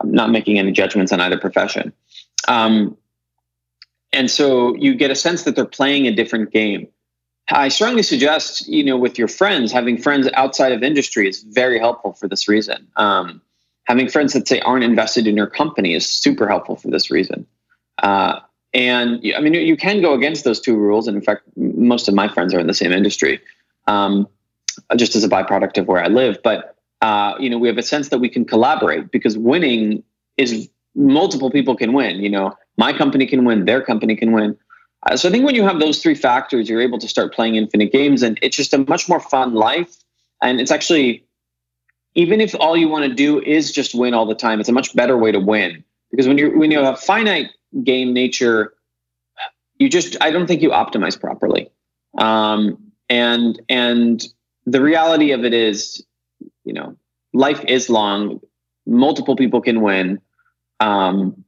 I'm 0.00 0.12
not 0.12 0.30
making 0.30 0.60
any 0.60 0.70
judgments 0.70 1.10
on 1.12 1.20
either 1.20 1.38
profession. 1.38 1.92
Um, 2.46 2.96
and 4.12 4.30
so 4.30 4.76
you 4.76 4.94
get 4.94 5.10
a 5.10 5.16
sense 5.16 5.42
that 5.42 5.56
they're 5.56 5.64
playing 5.64 6.06
a 6.06 6.14
different 6.14 6.52
game. 6.52 6.86
I 7.50 7.68
strongly 7.68 8.02
suggest, 8.02 8.68
you 8.68 8.84
know, 8.84 8.96
with 8.96 9.18
your 9.18 9.28
friends, 9.28 9.72
having 9.72 9.98
friends 10.00 10.28
outside 10.34 10.70
of 10.72 10.82
industry 10.84 11.28
is 11.28 11.42
very 11.42 11.78
helpful 11.80 12.12
for 12.12 12.28
this 12.28 12.46
reason. 12.46 12.86
Um, 12.96 13.42
having 13.84 14.08
friends 14.08 14.32
that 14.32 14.48
say 14.48 14.60
aren't 14.60 14.84
invested 14.84 15.26
in 15.26 15.36
your 15.36 15.46
company 15.46 15.94
is 15.94 16.08
super 16.08 16.48
helpful 16.48 16.76
for 16.76 16.88
this 16.88 17.10
reason. 17.10 17.46
Uh, 18.02 18.40
and 18.74 19.20
I 19.36 19.40
mean, 19.40 19.54
you 19.54 19.76
can 19.76 20.00
go 20.00 20.14
against 20.14 20.44
those 20.44 20.60
two 20.60 20.76
rules. 20.76 21.06
And 21.06 21.16
in 21.16 21.22
fact, 21.22 21.42
most 21.56 22.08
of 22.08 22.14
my 22.14 22.28
friends 22.28 22.54
are 22.54 22.60
in 22.60 22.66
the 22.66 22.74
same 22.74 22.92
industry, 22.92 23.40
um, 23.86 24.26
just 24.96 25.14
as 25.14 25.24
a 25.24 25.28
byproduct 25.28 25.76
of 25.78 25.86
where 25.86 26.02
I 26.02 26.08
live. 26.08 26.38
But 26.42 26.76
uh, 27.02 27.34
you 27.38 27.50
know, 27.50 27.58
we 27.58 27.68
have 27.68 27.78
a 27.78 27.82
sense 27.82 28.08
that 28.10 28.18
we 28.18 28.28
can 28.28 28.44
collaborate 28.44 29.10
because 29.10 29.36
winning 29.36 30.02
is 30.36 30.70
multiple 30.94 31.50
people 31.50 31.76
can 31.76 31.92
win. 31.92 32.20
You 32.20 32.30
know, 32.30 32.56
my 32.76 32.92
company 32.92 33.26
can 33.26 33.44
win, 33.44 33.64
their 33.64 33.82
company 33.82 34.16
can 34.16 34.32
win. 34.32 34.56
Uh, 35.02 35.16
so 35.16 35.28
I 35.28 35.32
think 35.32 35.44
when 35.44 35.56
you 35.56 35.64
have 35.64 35.80
those 35.80 36.00
three 36.00 36.14
factors, 36.14 36.68
you're 36.68 36.80
able 36.80 36.98
to 37.00 37.08
start 37.08 37.34
playing 37.34 37.56
infinite 37.56 37.92
games, 37.92 38.22
and 38.22 38.38
it's 38.40 38.56
just 38.56 38.72
a 38.72 38.78
much 38.78 39.08
more 39.08 39.20
fun 39.20 39.52
life. 39.52 39.96
And 40.42 40.60
it's 40.60 40.70
actually 40.70 41.24
even 42.14 42.40
if 42.40 42.54
all 42.54 42.76
you 42.76 42.88
want 42.88 43.04
to 43.08 43.14
do 43.14 43.40
is 43.40 43.72
just 43.72 43.94
win 43.94 44.14
all 44.14 44.26
the 44.26 44.34
time, 44.34 44.60
it's 44.60 44.68
a 44.68 44.72
much 44.72 44.94
better 44.94 45.16
way 45.16 45.32
to 45.32 45.40
win. 45.40 45.82
Because 46.10 46.28
when 46.28 46.38
you 46.38 46.58
when 46.58 46.70
you 46.70 46.78
have 46.80 47.00
finite 47.00 47.50
game 47.82 48.12
nature, 48.12 48.74
you 49.78 49.88
just 49.88 50.16
I 50.20 50.30
don't 50.30 50.46
think 50.46 50.62
you 50.62 50.70
optimize 50.70 51.18
properly. 51.18 51.70
Um, 52.18 52.92
and 53.08 53.60
and 53.68 54.22
the 54.66 54.82
reality 54.82 55.32
of 55.32 55.44
it 55.44 55.54
is, 55.54 56.04
you 56.64 56.72
know, 56.72 56.96
life 57.32 57.64
is 57.66 57.88
long. 57.88 58.40
Multiple 58.86 59.36
people 59.36 59.62
can 59.62 59.80
win. 59.80 60.20
Um, 60.80 61.44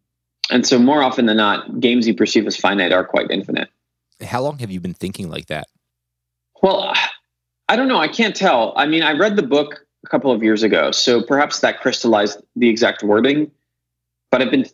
and 0.50 0.66
so 0.66 0.78
more 0.78 1.02
often 1.02 1.26
than 1.26 1.36
not, 1.36 1.80
games 1.80 2.06
you 2.06 2.14
perceive 2.14 2.46
as 2.46 2.56
finite 2.56 2.92
are 2.92 3.04
quite 3.04 3.30
infinite. 3.30 3.68
How 4.22 4.40
long 4.42 4.58
have 4.58 4.70
you 4.70 4.80
been 4.80 4.94
thinking 4.94 5.28
like 5.28 5.46
that? 5.46 5.66
Well, 6.62 6.94
I 7.68 7.76
don't 7.76 7.88
know. 7.88 7.98
I 7.98 8.08
can't 8.08 8.36
tell. 8.36 8.72
I 8.76 8.86
mean, 8.86 9.02
I 9.02 9.12
read 9.12 9.36
the 9.36 9.42
book 9.42 9.83
a 10.04 10.08
couple 10.08 10.30
of 10.30 10.42
years 10.42 10.62
ago. 10.62 10.90
So 10.90 11.22
perhaps 11.22 11.60
that 11.60 11.80
crystallized 11.80 12.42
the 12.56 12.68
exact 12.68 13.02
wording. 13.02 13.50
But 14.30 14.42
I've 14.42 14.50
been 14.50 14.66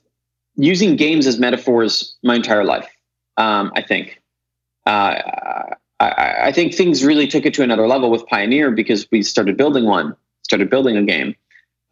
using 0.56 0.96
games 0.96 1.26
as 1.26 1.38
metaphors 1.38 2.16
my 2.22 2.34
entire 2.34 2.64
life. 2.64 2.88
Um, 3.36 3.72
I 3.76 3.82
think. 3.82 4.20
Uh, 4.86 5.74
I, 6.00 6.36
I, 6.44 6.52
think 6.52 6.74
things 6.74 7.04
really 7.04 7.26
took 7.26 7.44
it 7.44 7.52
to 7.54 7.62
another 7.62 7.86
level 7.86 8.10
with 8.10 8.26
Pioneer 8.26 8.70
because 8.70 9.06
we 9.12 9.22
started 9.22 9.58
building 9.58 9.84
one, 9.84 10.16
started 10.42 10.70
building 10.70 10.96
a 10.96 11.02
game. 11.02 11.36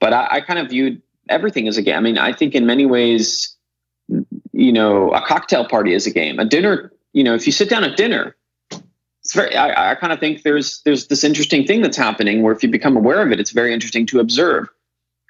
But 0.00 0.14
I, 0.14 0.28
I 0.30 0.40
kind 0.40 0.58
of 0.58 0.70
viewed 0.70 1.00
everything 1.28 1.68
as 1.68 1.76
a 1.76 1.82
game. 1.82 1.96
I 1.96 2.00
mean, 2.00 2.18
I 2.18 2.32
think 2.32 2.54
in 2.54 2.64
many 2.64 2.86
ways, 2.86 3.54
you 4.52 4.72
know, 4.72 5.10
a 5.10 5.20
cocktail 5.20 5.66
party 5.66 5.92
is 5.92 6.06
a 6.06 6.10
game. 6.10 6.38
A 6.38 6.46
dinner, 6.46 6.90
you 7.12 7.22
know, 7.22 7.34
if 7.34 7.46
you 7.46 7.52
sit 7.52 7.68
down 7.68 7.84
at 7.84 7.96
dinner, 7.96 8.34
it's 9.28 9.34
very 9.34 9.54
I, 9.54 9.90
I 9.90 9.94
kind 9.94 10.10
of 10.10 10.20
think 10.20 10.42
there's 10.42 10.80
there's 10.86 11.08
this 11.08 11.22
interesting 11.22 11.66
thing 11.66 11.82
that's 11.82 11.98
happening 11.98 12.40
where 12.40 12.54
if 12.54 12.62
you 12.62 12.70
become 12.70 12.96
aware 12.96 13.20
of 13.20 13.30
it, 13.30 13.38
it's 13.38 13.50
very 13.50 13.74
interesting 13.74 14.06
to 14.06 14.20
observe 14.20 14.70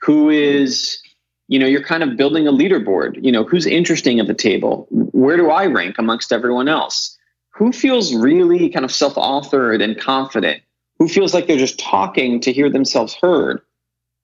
who 0.03 0.31
is 0.31 1.03
you 1.49 1.59
know 1.59 1.67
you're 1.67 1.83
kind 1.83 2.05
of 2.05 2.17
building 2.17 2.47
a 2.47 2.53
leaderboard 2.53 3.19
you 3.25 3.33
know 3.33 3.43
who's 3.43 3.67
interesting 3.67 4.21
at 4.21 4.29
the 4.29 4.35
table 4.35 4.87
where 4.91 5.37
do 5.37 5.51
i 5.51 5.67
rank 5.67 5.97
amongst 5.99 6.33
everyone 6.33 6.69
else? 6.69 7.19
Who 7.55 7.73
feels 7.73 8.15
really 8.15 8.69
kind 8.69 8.85
of 8.85 8.93
self-authored 8.93 9.83
and 9.83 9.99
confident? 9.99 10.63
Who 11.01 11.09
feels 11.09 11.35
like 11.35 11.49
they're 11.49 11.59
just 11.59 11.81
talking 11.81 12.41
to 12.43 12.53
hear 12.53 12.71
themselves 12.71 13.15
heard? 13.21 13.63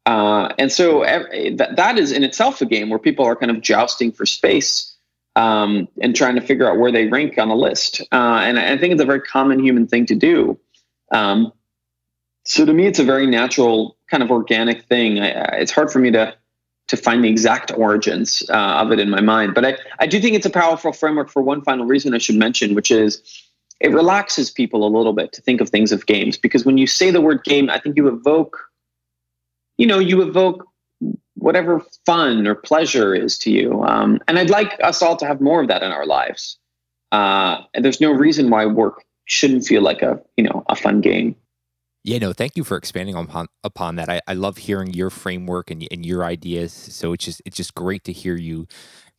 Uh, 0.07 0.53
and 0.57 0.71
so 0.71 1.01
that, 1.01 1.75
that 1.75 1.99
is 1.99 2.13
in 2.13 2.23
itself 2.23 2.61
a 2.61 2.67
game 2.67 2.91
where 2.91 3.01
people 3.01 3.25
are 3.25 3.35
kind 3.35 3.51
of 3.51 3.61
jousting 3.61 4.13
for 4.13 4.25
space 4.25 4.94
um, 5.37 5.89
and 6.01 6.15
trying 6.15 6.35
to 6.37 6.41
figure 6.41 6.71
out 6.71 6.79
where 6.79 6.93
they 6.93 7.07
rank 7.07 7.39
on 7.39 7.49
the 7.49 7.57
list. 7.57 8.01
Uh, 8.13 8.41
and 8.43 8.59
I 8.59 8.77
think 8.79 8.93
it's 8.93 9.03
a 9.03 9.07
very 9.07 9.21
common 9.21 9.59
human 9.59 9.87
thing 9.87 10.07
to 10.07 10.15
do. 10.15 10.59
Um, 11.13 11.53
so 12.45 12.65
to 12.65 12.73
me, 12.73 12.87
it's 12.87 12.99
a 12.99 13.05
very 13.05 13.27
natural 13.27 13.97
kind 14.11 14.23
of 14.23 14.31
organic 14.31 14.85
thing. 14.85 15.19
I, 15.21 15.29
it's 15.57 15.73
hard 15.73 15.91
for 15.91 15.99
me 15.99 16.11
to 16.13 16.35
to 16.87 16.99
find 16.99 17.25
the 17.25 17.31
exact 17.31 17.73
origins 17.79 18.43
uh, 18.51 18.53
of 18.53 18.93
it 18.93 19.01
in 19.01 19.09
my 19.09 19.23
mind, 19.23 19.55
but 19.55 19.65
I, 19.65 19.79
I 20.01 20.07
do 20.07 20.21
think 20.21 20.37
it's 20.37 20.45
a 20.45 20.51
powerful 20.51 20.93
framework 20.93 21.31
for 21.31 21.41
one 21.41 21.63
final 21.63 21.87
reason 21.87 22.13
I 22.13 22.19
should 22.19 22.35
mention, 22.35 22.75
which 22.75 22.91
is 22.91 23.23
it 23.81 23.89
relaxes 23.89 24.51
people 24.51 24.87
a 24.87 24.91
little 24.95 25.15
bit 25.15 25.33
to 25.33 25.41
think 25.41 25.63
of 25.63 25.71
things 25.71 25.93
of 25.93 26.05
games 26.05 26.37
because 26.37 26.67
when 26.67 26.77
you 26.77 26.87
say 26.87 27.11
the 27.11 27.23
word 27.23 27.43
game, 27.43 27.71
I 27.71 27.79
think 27.79 27.97
you 27.97 28.07
evoke, 28.07 28.59
you 29.79 29.87
know, 29.87 29.99
you 29.99 30.21
evoke 30.21 30.67
whatever 31.45 31.83
fun 32.07 32.47
or 32.47 32.55
pleasure 32.55 33.15
is 33.15 33.37
to 33.37 33.51
you. 33.51 33.83
Um, 33.83 34.19
and 34.27 34.39
I'd 34.39 34.49
like 34.49 34.81
us 34.83 35.03
all 35.03 35.15
to 35.19 35.27
have 35.27 35.43
more 35.43 35.61
of 35.61 35.69
that 35.69 35.83
in 35.83 35.93
our 35.93 36.07
lives. 36.07 36.59
uh, 37.13 37.63
and 37.75 37.85
there's 37.85 38.01
no 38.01 38.11
reason 38.11 38.49
why 38.51 38.65
work 38.67 39.05
shouldn't 39.27 39.65
feel 39.67 39.83
like 39.83 40.03
a 40.03 40.21
you 40.37 40.45
know 40.45 40.65
a 40.69 40.75
fun 40.75 41.01
game. 41.01 41.37
Yeah, 42.03 42.19
no, 42.19 42.33
thank 42.33 42.57
you 42.57 42.65
for 42.65 42.77
expanding 42.77 43.15
upon 43.15 43.47
upon 43.63 43.97
that. 43.97 44.09
I, 44.09 44.21
I 44.27 44.35
love 44.35 44.57
hearing 44.57 44.93
your 44.95 45.11
framework 45.11 45.71
and, 45.71 45.87
and 45.91 46.05
your 46.05 46.25
ideas. 46.25 46.73
So 46.73 47.13
it's 47.13 47.25
just 47.25 47.43
it's 47.45 47.57
just 47.57 47.75
great 47.75 48.05
to 48.05 48.13
hear 48.13 48.37
you 48.37 48.67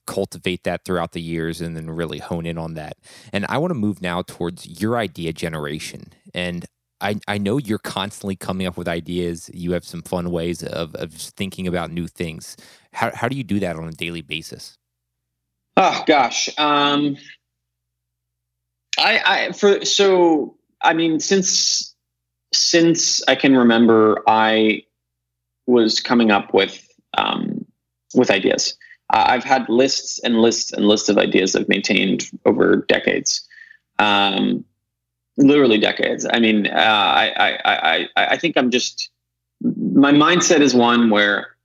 cultivate 0.05 0.63
that 0.63 0.85
throughout 0.85 1.11
the 1.13 1.21
years 1.21 1.61
and 1.61 1.75
then 1.75 1.89
really 1.89 2.19
hone 2.19 2.45
in 2.45 2.57
on 2.57 2.73
that. 2.75 2.97
And 3.33 3.45
I 3.49 3.57
want 3.57 3.71
to 3.71 3.75
move 3.75 4.01
now 4.01 4.21
towards 4.21 4.81
your 4.81 4.97
idea 4.97 5.33
generation. 5.33 6.13
And 6.33 6.65
I, 7.01 7.19
I 7.27 7.37
know 7.37 7.57
you're 7.57 7.77
constantly 7.77 8.35
coming 8.35 8.65
up 8.67 8.77
with 8.77 8.87
ideas. 8.87 9.49
You 9.53 9.73
have 9.73 9.85
some 9.85 10.01
fun 10.01 10.31
ways 10.31 10.63
of, 10.63 10.95
of 10.95 11.13
thinking 11.13 11.67
about 11.67 11.91
new 11.91 12.07
things. 12.07 12.55
How, 12.93 13.11
how 13.13 13.27
do 13.27 13.35
you 13.35 13.43
do 13.43 13.59
that 13.59 13.75
on 13.75 13.87
a 13.87 13.91
daily 13.91 14.21
basis? 14.21 14.77
Oh 15.77 16.03
gosh. 16.07 16.49
Um, 16.57 17.17
I, 18.97 19.21
I, 19.25 19.51
for, 19.51 19.83
so, 19.83 20.55
I 20.81 20.93
mean, 20.93 21.19
since, 21.19 21.93
since 22.53 23.21
I 23.27 23.35
can 23.35 23.57
remember, 23.57 24.23
I 24.25 24.83
was 25.67 25.99
coming 25.99 26.31
up 26.31 26.53
with, 26.53 26.87
um, 27.17 27.65
with 28.13 28.31
ideas. 28.31 28.77
Uh, 29.13 29.25
I've 29.27 29.43
had 29.43 29.67
lists 29.67 30.19
and 30.23 30.41
lists 30.41 30.71
and 30.71 30.87
lists 30.87 31.09
of 31.09 31.17
ideas 31.17 31.55
I've 31.55 31.67
maintained 31.67 32.31
over 32.45 32.85
decades. 32.87 33.45
Um, 33.99 34.63
literally 35.37 35.77
decades. 35.77 36.25
I 36.31 36.39
mean, 36.39 36.67
uh, 36.67 36.71
I, 36.71 37.59
I, 37.65 37.79
I, 37.95 38.07
I 38.15 38.37
think 38.37 38.57
I'm 38.57 38.71
just, 38.71 39.09
my 39.61 40.11
mindset 40.11 40.61
is 40.61 40.73
one 40.73 41.09
where 41.09 41.55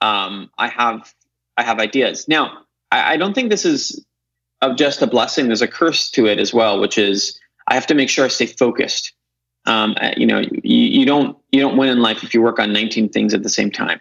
um, 0.00 0.50
I 0.58 0.68
have, 0.68 1.14
I 1.56 1.62
have 1.62 1.78
ideas. 1.78 2.26
Now, 2.28 2.58
I, 2.90 3.14
I 3.14 3.16
don't 3.16 3.34
think 3.34 3.50
this 3.50 3.64
is 3.64 4.04
of 4.62 4.76
just 4.76 5.02
a 5.02 5.06
blessing. 5.06 5.46
There's 5.46 5.62
a 5.62 5.68
curse 5.68 6.10
to 6.12 6.26
it 6.26 6.38
as 6.38 6.52
well, 6.52 6.80
which 6.80 6.98
is 6.98 7.38
I 7.68 7.74
have 7.74 7.86
to 7.86 7.94
make 7.94 8.08
sure 8.08 8.24
I 8.24 8.28
stay 8.28 8.46
focused. 8.46 9.12
Um, 9.66 9.94
uh, 10.00 10.12
you 10.16 10.26
know, 10.26 10.40
you, 10.40 10.60
you 10.62 11.06
don't 11.06 11.36
you 11.52 11.60
don't 11.60 11.76
win 11.76 11.88
in 11.88 12.00
life 12.00 12.22
if 12.22 12.34
you 12.34 12.42
work 12.42 12.58
on 12.58 12.72
19 12.72 13.10
things 13.10 13.34
at 13.34 13.42
the 13.42 13.48
same 13.48 13.70
time. 13.70 14.00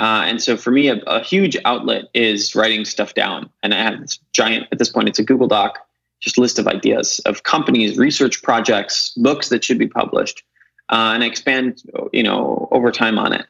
Uh, 0.00 0.24
and 0.26 0.42
so 0.42 0.56
for 0.56 0.70
me, 0.70 0.88
a, 0.88 0.96
a, 1.06 1.22
huge 1.22 1.56
outlet 1.64 2.06
is 2.14 2.54
writing 2.56 2.84
stuff 2.84 3.14
down. 3.14 3.48
And 3.62 3.72
I 3.72 3.78
have 3.78 4.00
this 4.00 4.18
giant, 4.32 4.66
at 4.72 4.80
this 4.80 4.88
point, 4.88 5.08
it's 5.08 5.20
a 5.20 5.24
Google 5.24 5.46
Doc, 5.46 5.78
just 6.24 6.38
list 6.38 6.58
of 6.58 6.66
ideas 6.66 7.20
of 7.26 7.42
companies, 7.42 7.98
research 7.98 8.42
projects, 8.42 9.12
books 9.16 9.50
that 9.50 9.62
should 9.62 9.78
be 9.78 9.86
published. 9.86 10.42
Uh, 10.88 11.12
and 11.14 11.22
I 11.22 11.26
expand, 11.26 11.82
you 12.12 12.22
know, 12.22 12.68
over 12.72 12.90
time 12.90 13.18
on 13.18 13.32
it. 13.32 13.46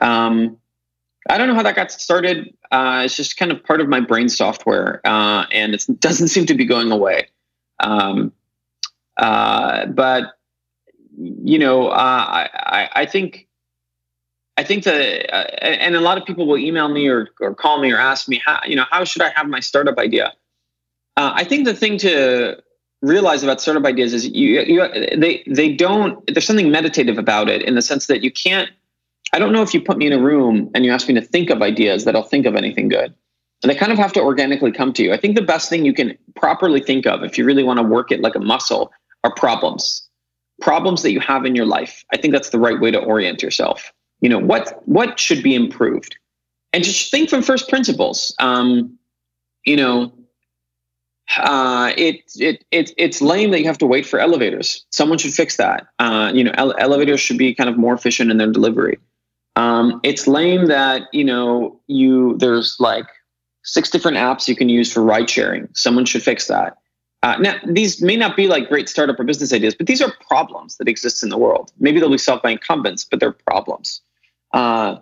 Um, 0.00 0.56
I 1.28 1.38
don't 1.38 1.48
know 1.48 1.54
how 1.54 1.62
that 1.62 1.76
got 1.76 1.92
started. 1.92 2.54
Uh, 2.70 3.02
it's 3.04 3.16
just 3.16 3.36
kind 3.36 3.52
of 3.52 3.62
part 3.64 3.80
of 3.80 3.88
my 3.88 4.00
brain 4.00 4.28
software, 4.28 5.00
uh, 5.04 5.46
and 5.52 5.74
it 5.74 5.86
doesn't 6.00 6.28
seem 6.28 6.46
to 6.46 6.54
be 6.54 6.64
going 6.64 6.90
away. 6.90 7.28
Um, 7.80 8.32
uh, 9.16 9.86
but 9.86 10.32
you 11.16 11.58
know, 11.58 11.88
uh, 11.88 11.94
I, 11.94 12.88
I 12.92 13.06
think 13.06 13.46
I 14.56 14.64
think 14.64 14.84
that, 14.84 15.34
uh, 15.34 15.48
and 15.62 15.96
a 15.96 16.00
lot 16.00 16.18
of 16.18 16.24
people 16.24 16.46
will 16.46 16.58
email 16.58 16.88
me 16.88 17.08
or, 17.08 17.28
or 17.40 17.54
call 17.54 17.80
me 17.80 17.92
or 17.92 17.98
ask 17.98 18.28
me 18.28 18.40
how, 18.44 18.60
you 18.64 18.76
know, 18.76 18.84
how 18.90 19.04
should 19.04 19.22
I 19.22 19.30
have 19.30 19.48
my 19.48 19.60
startup 19.60 19.98
idea? 19.98 20.32
Uh, 21.16 21.32
I 21.34 21.44
think 21.44 21.64
the 21.64 21.74
thing 21.74 21.98
to 21.98 22.60
realize 23.02 23.42
about 23.42 23.60
startup 23.60 23.84
ideas 23.84 24.14
is 24.14 24.26
you, 24.28 24.60
you, 24.62 24.88
they, 25.18 25.44
they 25.46 25.72
don't, 25.72 26.24
there's 26.26 26.46
something 26.46 26.70
meditative 26.70 27.18
about 27.18 27.48
it 27.48 27.62
in 27.62 27.74
the 27.74 27.82
sense 27.82 28.06
that 28.06 28.22
you 28.22 28.32
can't, 28.32 28.70
I 29.32 29.38
don't 29.38 29.52
know 29.52 29.62
if 29.62 29.74
you 29.74 29.80
put 29.80 29.98
me 29.98 30.06
in 30.06 30.12
a 30.12 30.20
room 30.20 30.70
and 30.74 30.84
you 30.84 30.92
ask 30.92 31.06
me 31.08 31.14
to 31.14 31.20
think 31.20 31.50
of 31.50 31.62
ideas 31.62 32.04
that 32.04 32.16
I'll 32.16 32.22
think 32.22 32.46
of 32.46 32.56
anything 32.56 32.88
good. 32.88 33.14
And 33.62 33.70
they 33.70 33.74
kind 33.74 33.92
of 33.92 33.98
have 33.98 34.12
to 34.14 34.20
organically 34.20 34.72
come 34.72 34.92
to 34.94 35.02
you. 35.02 35.12
I 35.12 35.16
think 35.16 35.36
the 35.36 35.42
best 35.42 35.68
thing 35.68 35.84
you 35.84 35.94
can 35.94 36.16
properly 36.36 36.80
think 36.80 37.06
of 37.06 37.22
if 37.22 37.38
you 37.38 37.44
really 37.44 37.62
want 37.62 37.78
to 37.78 37.82
work 37.82 38.10
it 38.10 38.20
like 38.20 38.34
a 38.34 38.40
muscle 38.40 38.92
are 39.22 39.34
problems, 39.34 40.06
problems 40.60 41.02
that 41.02 41.12
you 41.12 41.20
have 41.20 41.44
in 41.44 41.54
your 41.54 41.66
life. 41.66 42.04
I 42.12 42.16
think 42.16 42.32
that's 42.32 42.50
the 42.50 42.58
right 42.58 42.80
way 42.80 42.90
to 42.90 42.98
orient 42.98 43.42
yourself 43.42 43.92
you 44.24 44.30
know 44.30 44.38
what 44.38 44.82
what 44.86 45.18
should 45.20 45.42
be 45.42 45.54
improved 45.54 46.16
and 46.72 46.82
just 46.82 47.10
think 47.10 47.28
from 47.28 47.42
first 47.42 47.68
principles 47.68 48.34
um, 48.38 48.98
you 49.66 49.76
know 49.76 50.12
uh, 51.38 51.92
it, 51.96 52.22
it, 52.36 52.64
it, 52.70 52.92
it's 52.96 53.20
lame 53.20 53.50
that 53.50 53.60
you 53.60 53.66
have 53.66 53.78
to 53.78 53.86
wait 53.86 54.06
for 54.06 54.18
elevators. 54.18 54.84
Someone 54.90 55.18
should 55.18 55.34
fix 55.34 55.56
that. 55.56 55.86
Uh, 55.98 56.30
you 56.34 56.44
know, 56.44 56.52
ele- 56.54 56.74
elevators 56.78 57.20
should 57.20 57.38
be 57.38 57.54
kind 57.54 57.70
of 57.70 57.76
more 57.76 57.94
efficient 57.94 58.30
in 58.30 58.36
their 58.36 58.50
delivery. 58.50 58.98
Um, 59.56 60.00
it's 60.02 60.26
lame 60.26 60.66
that, 60.66 61.02
you 61.12 61.24
know, 61.24 61.80
you, 61.86 62.36
there's 62.38 62.76
like 62.80 63.06
six 63.62 63.88
different 63.88 64.16
apps 64.16 64.48
you 64.48 64.56
can 64.56 64.68
use 64.68 64.92
for 64.92 65.02
ride 65.02 65.30
sharing. 65.30 65.68
Someone 65.72 66.04
should 66.04 66.22
fix 66.22 66.48
that. 66.48 66.78
Uh, 67.22 67.36
now, 67.38 67.54
these 67.66 68.02
may 68.02 68.16
not 68.16 68.36
be 68.36 68.46
like 68.48 68.68
great 68.68 68.86
startup 68.86 69.18
or 69.18 69.24
business 69.24 69.50
ideas, 69.50 69.74
but 69.74 69.86
these 69.86 70.02
are 70.02 70.12
problems 70.28 70.76
that 70.76 70.88
exist 70.88 71.22
in 71.22 71.30
the 71.30 71.38
world. 71.38 71.72
Maybe 71.78 71.98
they'll 71.98 72.10
be 72.10 72.18
solved 72.18 72.42
by 72.42 72.50
incumbents, 72.50 73.02
but 73.02 73.18
they're 73.18 73.32
problems. 73.32 74.02
Uh, 74.52 74.96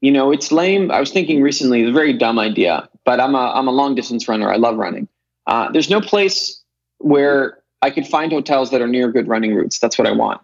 you 0.00 0.12
know, 0.12 0.30
it's 0.30 0.52
lame. 0.52 0.92
I 0.92 1.00
was 1.00 1.10
thinking 1.10 1.42
recently, 1.42 1.80
it's 1.80 1.90
a 1.90 1.92
very 1.92 2.12
dumb 2.12 2.38
idea, 2.38 2.88
but 3.04 3.18
I'm 3.18 3.34
a 3.34 3.52
I'm 3.54 3.66
a 3.66 3.72
long 3.72 3.96
distance 3.96 4.28
runner. 4.28 4.52
I 4.52 4.56
love 4.56 4.76
running. 4.76 5.08
Uh, 5.46 5.70
there's 5.72 5.90
no 5.90 6.00
place 6.00 6.62
where 6.98 7.58
I 7.82 7.90
could 7.90 8.06
find 8.06 8.32
hotels 8.32 8.70
that 8.70 8.80
are 8.80 8.86
near 8.86 9.10
good 9.10 9.28
running 9.28 9.54
routes. 9.54 9.78
That's 9.78 9.98
what 9.98 10.06
I 10.06 10.12
want. 10.12 10.40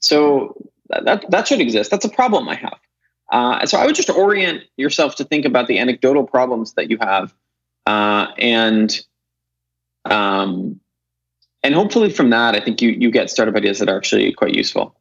So 0.00 0.70
that 0.88 1.30
that 1.30 1.48
should 1.48 1.60
exist. 1.60 1.90
That's 1.90 2.04
a 2.04 2.10
problem 2.10 2.48
I 2.48 2.56
have. 2.56 2.78
Uh, 3.32 3.66
so 3.66 3.78
I 3.78 3.86
would 3.86 3.94
just 3.94 4.10
orient 4.10 4.64
yourself 4.76 5.16
to 5.16 5.24
think 5.24 5.44
about 5.44 5.66
the 5.66 5.78
anecdotal 5.78 6.24
problems 6.24 6.74
that 6.74 6.90
you 6.90 6.98
have, 7.00 7.34
uh, 7.86 8.26
and 8.38 9.00
um, 10.04 10.78
and 11.62 11.74
hopefully 11.74 12.10
from 12.10 12.30
that, 12.30 12.54
I 12.54 12.60
think 12.60 12.82
you 12.82 12.90
you 12.90 13.10
get 13.10 13.30
startup 13.30 13.56
ideas 13.56 13.78
that 13.78 13.88
are 13.88 13.96
actually 13.96 14.32
quite 14.32 14.54
useful 14.54 14.94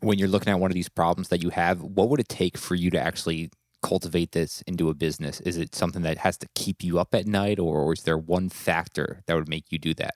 when 0.00 0.18
you're 0.18 0.28
looking 0.28 0.52
at 0.52 0.60
one 0.60 0.70
of 0.70 0.74
these 0.74 0.88
problems 0.88 1.28
that 1.28 1.42
you 1.42 1.50
have, 1.50 1.82
what 1.82 2.08
would 2.08 2.20
it 2.20 2.28
take 2.28 2.56
for 2.56 2.74
you 2.74 2.90
to 2.90 3.00
actually 3.00 3.50
cultivate 3.82 4.32
this 4.32 4.62
into 4.66 4.88
a 4.88 4.94
business? 4.94 5.40
Is 5.40 5.56
it 5.56 5.74
something 5.74 6.02
that 6.02 6.18
has 6.18 6.36
to 6.38 6.48
keep 6.54 6.82
you 6.82 6.98
up 6.98 7.14
at 7.14 7.26
night, 7.26 7.58
or, 7.58 7.80
or 7.80 7.92
is 7.92 8.02
there 8.02 8.18
one 8.18 8.48
factor 8.48 9.22
that 9.26 9.34
would 9.34 9.48
make 9.48 9.66
you 9.70 9.78
do 9.78 9.94
that? 9.94 10.14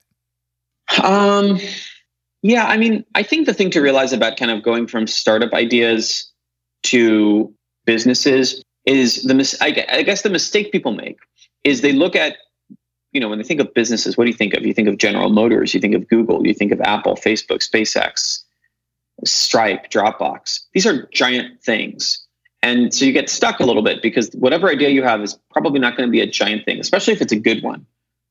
Um, 1.03 1.59
yeah, 2.41 2.65
I 2.65 2.77
mean, 2.77 3.05
I 3.15 3.23
think 3.23 3.45
the 3.45 3.53
thing 3.53 3.69
to 3.71 3.81
realize 3.81 4.13
about 4.13 4.37
kind 4.37 4.51
of 4.51 4.63
going 4.63 4.87
from 4.87 5.07
startup 5.07 5.53
ideas 5.53 6.31
to 6.83 7.53
businesses 7.85 8.63
is 8.85 9.23
the 9.23 9.33
mis- 9.33 9.57
I, 9.61 9.85
I 9.89 10.03
guess 10.03 10.21
the 10.21 10.29
mistake 10.29 10.71
people 10.71 10.91
make 10.91 11.17
is 11.63 11.81
they 11.81 11.93
look 11.93 12.15
at 12.15 12.37
you 13.13 13.21
know 13.21 13.29
when 13.29 13.37
they 13.37 13.43
think 13.43 13.61
of 13.61 13.73
businesses 13.73 14.17
what 14.17 14.25
do 14.25 14.31
you 14.31 14.35
think 14.35 14.53
of 14.53 14.65
you 14.65 14.73
think 14.73 14.89
of 14.89 14.97
general 14.97 15.29
motors 15.29 15.73
you 15.73 15.79
think 15.79 15.95
of 15.95 16.07
google 16.09 16.45
you 16.45 16.53
think 16.53 16.71
of 16.73 16.81
apple 16.81 17.15
facebook 17.15 17.59
spacex 17.59 18.43
Stripe, 19.25 19.89
Dropbox. 19.89 20.61
These 20.73 20.85
are 20.85 21.07
giant 21.13 21.61
things. 21.63 22.25
And 22.63 22.93
so 22.93 23.03
you 23.03 23.11
get 23.11 23.29
stuck 23.29 23.59
a 23.59 23.65
little 23.65 23.81
bit 23.81 24.01
because 24.01 24.29
whatever 24.31 24.69
idea 24.69 24.89
you 24.89 25.03
have 25.03 25.21
is 25.21 25.37
probably 25.51 25.79
not 25.79 25.97
going 25.97 26.07
to 26.07 26.11
be 26.11 26.21
a 26.21 26.25
giant 26.25 26.63
thing, 26.63 26.79
especially 26.79 27.13
if 27.13 27.21
it's 27.21 27.33
a 27.33 27.39
good 27.39 27.61
one. 27.61 27.85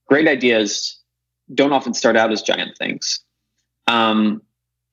Great 0.08 0.26
ideas 0.26 0.98
don't 1.54 1.72
often 1.72 1.92
start 1.92 2.16
out 2.16 2.32
as 2.32 2.40
giant 2.40 2.76
things. 2.78 3.20
Um, 3.88 4.40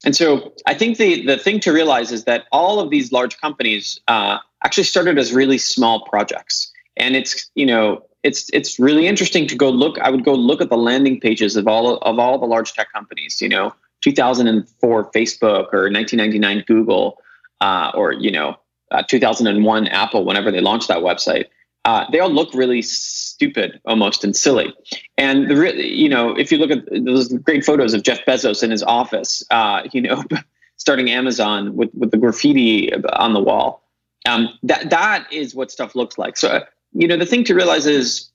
and 0.04 0.14
so 0.14 0.54
I 0.68 0.74
think 0.74 0.98
the, 0.98 1.26
the 1.26 1.38
thing 1.38 1.62
to 1.62 1.72
realize 1.72 2.12
is 2.12 2.26
that 2.26 2.48
all 2.52 2.82
of 2.82 2.90
these 2.90 3.14
large 3.14 3.40
companies 3.40 3.98
uh, 4.10 4.40
actually 4.64 4.84
started 4.84 5.18
as 5.18 5.32
really 5.32 5.58
small 5.58 6.06
projects. 6.06 6.70
And 6.98 7.16
it's, 7.16 7.50
you 7.56 7.66
know, 7.66 8.04
it's 8.24 8.50
it's 8.52 8.78
really 8.78 9.08
interesting 9.08 9.48
to 9.48 9.56
go 9.56 9.70
look. 9.70 9.98
I 10.00 10.10
would 10.10 10.26
go 10.26 10.34
look 10.34 10.60
at 10.60 10.70
the 10.70 10.78
landing 10.78 11.22
pages 11.22 11.56
of 11.56 11.66
all 11.70 11.98
of 12.00 12.20
all 12.20 12.38
the 12.38 12.46
large 12.46 12.74
tech 12.74 12.92
companies. 12.92 13.42
You 13.42 13.48
know, 13.48 13.74
2004 14.02 15.12
Facebook 15.12 15.74
or 15.74 15.90
1999 15.90 16.66
Google 16.68 17.18
uh, 17.62 17.92
or 17.96 18.12
you 18.12 18.30
know 18.30 18.58
uh, 18.92 19.04
2001 19.04 19.88
Apple 19.88 20.26
whenever 20.26 20.52
they 20.52 20.62
launched 20.62 20.88
that 20.88 21.00
website. 21.00 21.46
Uh, 21.86 22.06
they 22.12 22.20
all 22.20 22.30
look 22.30 22.54
really 22.54 22.82
stupid 22.82 23.80
almost 23.86 24.24
and 24.24 24.36
silly. 24.36 24.74
And 25.18 25.50
the 25.50 25.56
re- 25.56 25.88
you 25.88 26.10
know 26.10 26.36
if 26.38 26.52
you 26.52 26.58
look 26.58 26.72
at 26.72 26.86
those 27.06 27.32
great 27.34 27.64
photos 27.64 27.94
of 27.94 28.04
Jeff 28.04 28.20
Bezos 28.26 28.64
in 28.64 28.72
his 28.72 28.84
office, 28.84 29.44
uh, 29.50 29.84
you 29.94 30.02
know 30.02 30.24
starting 30.78 31.10
Amazon 31.10 31.76
with 31.76 31.90
with 31.94 32.12
the 32.12 32.18
graffiti 32.18 32.94
on 32.94 33.34
the 33.34 33.40
wall. 33.40 33.84
Um, 34.28 34.50
that 34.64 34.90
that 34.90 35.32
is 35.32 35.56
what 35.56 35.72
stuff 35.72 35.96
looks 35.96 36.18
like. 36.18 36.36
So 36.36 36.64
you 36.94 37.08
know 37.08 37.18
the 37.18 37.26
thing 37.26 37.44
to 37.46 37.56
realize 37.56 37.86
is 37.86 38.30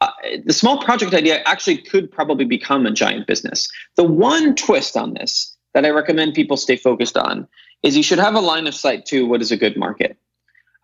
uh, 0.00 0.10
the 0.44 0.52
small 0.52 0.82
project 0.82 1.14
idea 1.14 1.42
actually 1.46 1.78
could 1.78 2.10
probably 2.10 2.44
become 2.44 2.86
a 2.86 2.90
giant 2.90 3.26
business. 3.26 3.68
The 3.96 4.04
one 4.04 4.54
twist 4.54 4.96
on 4.96 5.14
this 5.14 5.49
that 5.74 5.84
I 5.84 5.90
recommend 5.90 6.34
people 6.34 6.56
stay 6.56 6.76
focused 6.76 7.16
on 7.16 7.46
is 7.82 7.96
you 7.96 8.02
should 8.02 8.18
have 8.18 8.34
a 8.34 8.40
line 8.40 8.66
of 8.66 8.74
sight 8.74 9.06
to 9.06 9.26
what 9.26 9.40
is 9.40 9.50
a 9.50 9.56
good 9.56 9.76
market. 9.76 10.16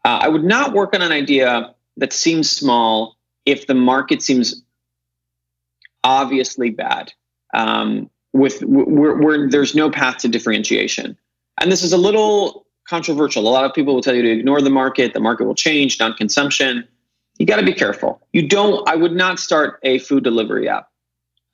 Uh, 0.04 0.20
I 0.22 0.28
would 0.28 0.44
not 0.44 0.72
work 0.72 0.94
on 0.94 1.02
an 1.02 1.12
idea 1.12 1.74
that 1.96 2.12
seems 2.12 2.50
small 2.50 3.16
if 3.44 3.66
the 3.66 3.74
market 3.74 4.22
seems 4.22 4.62
obviously 6.04 6.70
bad, 6.70 7.12
um, 7.54 8.08
with 8.32 8.62
where, 8.62 9.48
there's 9.48 9.74
no 9.74 9.90
path 9.90 10.18
to 10.18 10.28
differentiation. 10.28 11.16
And 11.60 11.72
this 11.72 11.82
is 11.82 11.92
a 11.92 11.98
little 11.98 12.66
controversial. 12.88 13.46
A 13.46 13.50
lot 13.50 13.64
of 13.64 13.74
people 13.74 13.94
will 13.94 14.02
tell 14.02 14.14
you 14.14 14.22
to 14.22 14.30
ignore 14.30 14.60
the 14.60 14.70
market. 14.70 15.14
The 15.14 15.20
market 15.20 15.44
will 15.44 15.54
change, 15.54 15.98
non-consumption 15.98 16.86
you 17.38 17.46
got 17.46 17.56
to 17.56 17.64
be 17.64 17.72
careful. 17.72 18.20
You 18.32 18.48
don't, 18.48 18.88
I 18.88 18.96
would 18.96 19.12
not 19.12 19.38
start 19.38 19.78
a 19.82 19.98
food 19.98 20.24
delivery 20.24 20.68
app. 20.68 20.88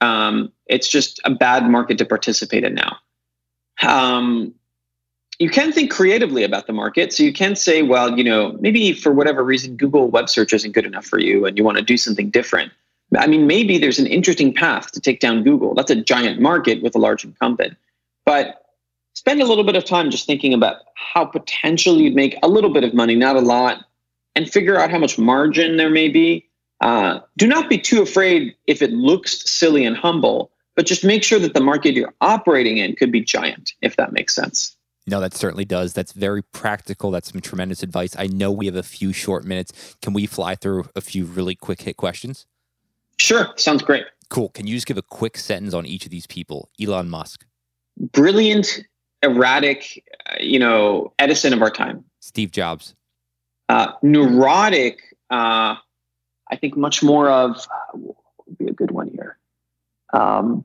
Um, 0.01 0.53
it's 0.67 0.89
just 0.89 1.21
a 1.25 1.31
bad 1.31 1.69
market 1.69 1.99
to 1.99 2.05
participate 2.05 2.65
in 2.65 2.75
now. 2.75 2.97
Um, 3.83 4.55
you 5.39 5.51
can 5.51 5.73
think 5.73 5.91
creatively 5.91 6.45
about 6.45 6.67
the 6.67 6.73
market. 6.73 7.13
So 7.13 7.23
you 7.23 7.33
can 7.33 7.57
say, 7.57 7.83
well, 7.83 8.17
you 8.17 8.23
know, 8.23 8.57
maybe 8.61 8.93
for 8.93 9.13
whatever 9.13 9.43
reason, 9.43 9.77
Google 9.77 10.09
web 10.09 10.29
search 10.29 10.53
isn't 10.53 10.73
good 10.73 10.87
enough 10.87 11.05
for 11.05 11.19
you 11.19 11.47
and 11.47 11.59
you 11.59 11.65
want 11.65 11.79
to 11.79 11.83
do 11.83 11.97
something 11.97 12.31
different. 12.31 12.73
I 13.19 13.27
mean, 13.27 13.47
maybe 13.47 13.79
there's 13.79 13.99
an 13.99 14.07
interesting 14.07 14.55
path 14.55 14.93
to 14.93 15.01
take 15.01 15.21
down 15.21 15.43
Google. 15.43 15.75
That's 15.75 15.91
a 15.91 15.97
giant 15.97 16.41
market 16.41 16.83
with 16.83 16.95
a 16.95 16.99
large 16.99 17.25
incumbent. 17.25 17.77
But 18.25 18.63
spend 19.15 19.43
a 19.43 19.45
little 19.45 19.65
bit 19.65 19.77
of 19.77 19.85
time 19.85 20.11
just 20.11 20.27
thinking 20.27 20.55
about 20.55 20.77
how 20.95 21.25
potentially 21.25 22.05
you'd 22.05 22.15
make 22.15 22.39
a 22.43 22.49
little 22.49 22.71
bit 22.71 22.85
of 22.85 22.95
money, 22.95 23.15
not 23.15 23.37
a 23.37 23.41
lot, 23.41 23.85
and 24.35 24.49
figure 24.49 24.79
out 24.79 24.91
how 24.91 24.99
much 24.99 25.19
margin 25.19 25.77
there 25.77 25.91
may 25.91 26.09
be. 26.09 26.47
Uh, 26.81 27.21
do 27.37 27.47
not 27.47 27.69
be 27.69 27.79
too 27.79 28.03
afraid 28.03 28.55
if 28.67 28.81
it 28.81 28.93
looks 28.93 29.49
silly 29.51 29.85
and 29.85 29.97
humble, 29.97 30.51
but 30.77 30.87
just 30.87 31.05
make 31.05 31.23
sure 31.23 31.39
that 31.39 31.55
the 31.55 31.61
market 31.61 31.95
you're 31.95 32.15
operating 32.21 32.79
in 32.79 32.97
could 32.97 33.13
be 33.13 33.21
giant, 33.21 33.73
if 33.83 33.97
that 33.97 34.13
makes 34.13 34.35
sense. 34.35 34.77
No, 35.07 35.21
that 35.21 35.35
certainly 35.35 35.65
does. 35.65 35.93
That's 35.93 36.13
very 36.13 36.43
practical. 36.43 37.11
That's 37.11 37.33
some 37.33 37.41
tremendous 37.41 37.83
advice. 37.83 38.15
I 38.17 38.29
know 38.29 38.53
we 38.53 38.67
have 38.67 38.77
a 38.77 38.83
few 38.85 39.13
short 39.13 39.45
minutes. 39.45 39.97
Can 40.01 40.13
we 40.13 40.27
fly 40.27 40.55
through 40.55 40.89
a 40.95 41.01
few 41.01 41.25
really 41.25 41.57
quick 41.57 41.83
hit 41.83 41.97
questions? 41.97 42.47
Sure. 43.19 43.53
Sounds 43.57 43.83
great. 43.83 44.05
Cool. 44.31 44.51
Can 44.51 44.67
you 44.67 44.75
just 44.75 44.87
give 44.87 44.97
a 44.97 45.03
quick 45.03 45.37
sentence 45.37 45.75
on 45.75 45.87
each 45.87 46.05
of 46.05 46.11
these 46.11 46.27
people? 46.27 46.71
Elon 46.81 47.11
Musk. 47.11 47.45
Brilliant, 47.99 48.85
erratic, 49.23 50.03
uh, 50.31 50.37
you 50.41 50.59
know, 50.59 51.13
Edison 51.19 51.53
of 51.53 51.61
our 51.61 51.71
time. 51.71 52.05
Steve 52.21 52.53
Jobs. 52.53 52.95
Uh, 53.69 53.93
neurotic, 54.03 55.01
uh, 55.31 55.77
I 56.51 56.57
think 56.61 56.77
much 56.77 57.03
more 57.03 57.29
of, 57.29 57.57
uh, 57.57 57.99
would 58.47 58.59
be 58.59 58.67
a 58.67 58.73
good 58.73 58.91
one 58.91 59.09
here. 59.09 59.37
Um, 60.13 60.65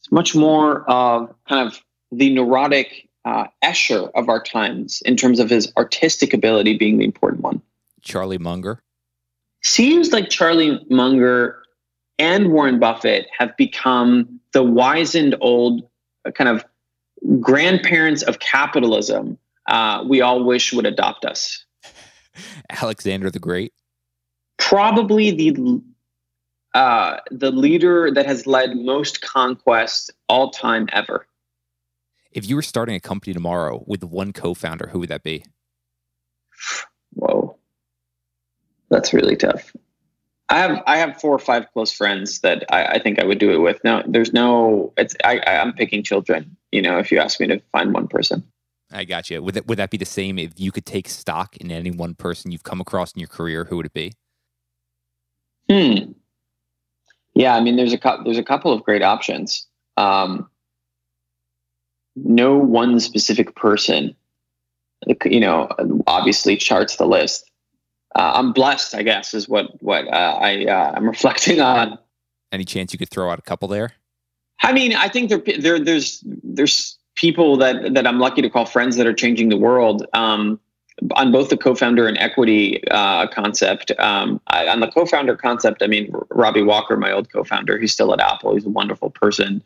it's 0.00 0.12
much 0.12 0.34
more 0.34 0.88
of 0.90 1.34
kind 1.48 1.66
of 1.66 1.80
the 2.12 2.30
neurotic 2.32 3.08
uh, 3.24 3.46
Escher 3.62 4.10
of 4.14 4.28
our 4.28 4.42
times 4.42 5.02
in 5.04 5.16
terms 5.16 5.40
of 5.40 5.50
his 5.50 5.72
artistic 5.76 6.32
ability 6.32 6.78
being 6.78 6.98
the 6.98 7.04
important 7.04 7.42
one. 7.42 7.60
Charlie 8.02 8.38
Munger. 8.38 8.80
Seems 9.62 10.12
like 10.12 10.30
Charlie 10.30 10.84
Munger 10.88 11.62
and 12.18 12.52
Warren 12.52 12.78
Buffett 12.78 13.26
have 13.36 13.56
become 13.56 14.40
the 14.52 14.62
wizened 14.62 15.34
old 15.40 15.88
uh, 16.24 16.30
kind 16.30 16.48
of 16.48 16.64
grandparents 17.40 18.22
of 18.22 18.38
capitalism 18.38 19.38
uh, 19.66 20.04
we 20.06 20.20
all 20.20 20.44
wish 20.44 20.72
would 20.72 20.86
adopt 20.86 21.24
us. 21.24 21.64
Alexander 22.70 23.30
the 23.30 23.38
Great. 23.38 23.72
Probably 24.58 25.30
the 25.30 25.82
uh, 26.76 27.20
the 27.30 27.50
leader 27.50 28.10
that 28.12 28.26
has 28.26 28.46
led 28.46 28.76
most 28.76 29.22
conquests 29.22 30.10
all 30.28 30.50
time 30.50 30.86
ever. 30.92 31.26
If 32.30 32.46
you 32.46 32.54
were 32.54 32.62
starting 32.62 32.94
a 32.94 33.00
company 33.00 33.32
tomorrow 33.32 33.82
with 33.86 34.04
one 34.04 34.34
co-founder, 34.34 34.88
who 34.88 34.98
would 34.98 35.08
that 35.08 35.22
be? 35.22 35.46
Whoa, 37.14 37.56
that's 38.90 39.14
really 39.14 39.36
tough. 39.36 39.74
I 40.50 40.58
have 40.58 40.82
I 40.86 40.98
have 40.98 41.18
four 41.18 41.34
or 41.34 41.38
five 41.38 41.66
close 41.72 41.92
friends 41.92 42.40
that 42.40 42.64
I, 42.70 42.84
I 42.84 42.98
think 42.98 43.18
I 43.18 43.24
would 43.24 43.38
do 43.38 43.52
it 43.52 43.58
with. 43.58 43.82
No, 43.82 44.02
there's 44.06 44.34
no. 44.34 44.92
It's 44.98 45.16
I, 45.24 45.40
I'm 45.46 45.72
picking 45.72 46.02
children. 46.02 46.58
You 46.72 46.82
know, 46.82 46.98
if 46.98 47.10
you 47.10 47.18
ask 47.18 47.40
me 47.40 47.46
to 47.46 47.60
find 47.72 47.94
one 47.94 48.06
person. 48.06 48.44
I 48.92 49.04
got 49.04 49.30
you. 49.30 49.42
Would 49.42 49.54
that, 49.54 49.66
would 49.66 49.78
that 49.78 49.90
be 49.90 49.96
the 49.96 50.04
same 50.04 50.38
if 50.38 50.52
you 50.58 50.72
could 50.72 50.84
take 50.84 51.08
stock 51.08 51.56
in 51.56 51.72
any 51.72 51.90
one 51.90 52.14
person 52.14 52.52
you've 52.52 52.62
come 52.64 52.82
across 52.82 53.12
in 53.12 53.20
your 53.20 53.28
career? 53.28 53.64
Who 53.64 53.78
would 53.78 53.86
it 53.86 53.94
be? 53.94 54.12
Hmm. 55.70 56.12
Yeah, 57.36 57.54
I 57.54 57.60
mean, 57.60 57.76
there's 57.76 57.92
a 57.92 57.98
couple. 57.98 58.24
There's 58.24 58.38
a 58.38 58.42
couple 58.42 58.72
of 58.72 58.82
great 58.82 59.02
options. 59.02 59.66
Um, 59.98 60.48
no 62.16 62.56
one 62.56 62.98
specific 62.98 63.54
person, 63.54 64.16
you 65.26 65.40
know, 65.40 65.68
obviously 66.06 66.56
charts 66.56 66.96
the 66.96 67.04
list. 67.04 67.50
Uh, 68.14 68.32
I'm 68.36 68.54
blessed, 68.54 68.94
I 68.94 69.02
guess, 69.02 69.34
is 69.34 69.50
what 69.50 69.66
what 69.82 70.08
uh, 70.08 70.38
I 70.40 70.64
uh, 70.64 70.92
I'm 70.96 71.06
reflecting 71.10 71.60
on. 71.60 71.98
Any 72.52 72.64
chance 72.64 72.94
you 72.94 72.98
could 72.98 73.10
throw 73.10 73.30
out 73.30 73.38
a 73.38 73.42
couple 73.42 73.68
there? 73.68 73.92
I 74.62 74.72
mean, 74.72 74.94
I 74.94 75.08
think 75.08 75.28
there, 75.28 75.42
there 75.58 75.78
there's 75.78 76.24
there's 76.24 76.96
people 77.16 77.58
that 77.58 77.92
that 77.92 78.06
I'm 78.06 78.18
lucky 78.18 78.40
to 78.40 78.48
call 78.48 78.64
friends 78.64 78.96
that 78.96 79.06
are 79.06 79.12
changing 79.12 79.50
the 79.50 79.58
world. 79.58 80.06
Um, 80.14 80.58
on 81.14 81.30
both 81.30 81.50
the 81.50 81.56
co-founder 81.56 82.06
and 82.06 82.16
equity 82.18 82.82
uh, 82.90 83.26
concept. 83.28 83.92
Um, 83.98 84.40
I, 84.48 84.66
on 84.68 84.80
the 84.80 84.88
co-founder 84.88 85.36
concept, 85.36 85.82
I 85.82 85.86
mean 85.86 86.14
Robby 86.30 86.62
Walker, 86.62 86.96
my 86.96 87.12
old 87.12 87.30
co-founder, 87.30 87.78
he's 87.78 87.92
still 87.92 88.12
at 88.12 88.20
Apple. 88.20 88.54
He's 88.54 88.64
a 88.64 88.70
wonderful 88.70 89.10
person. 89.10 89.62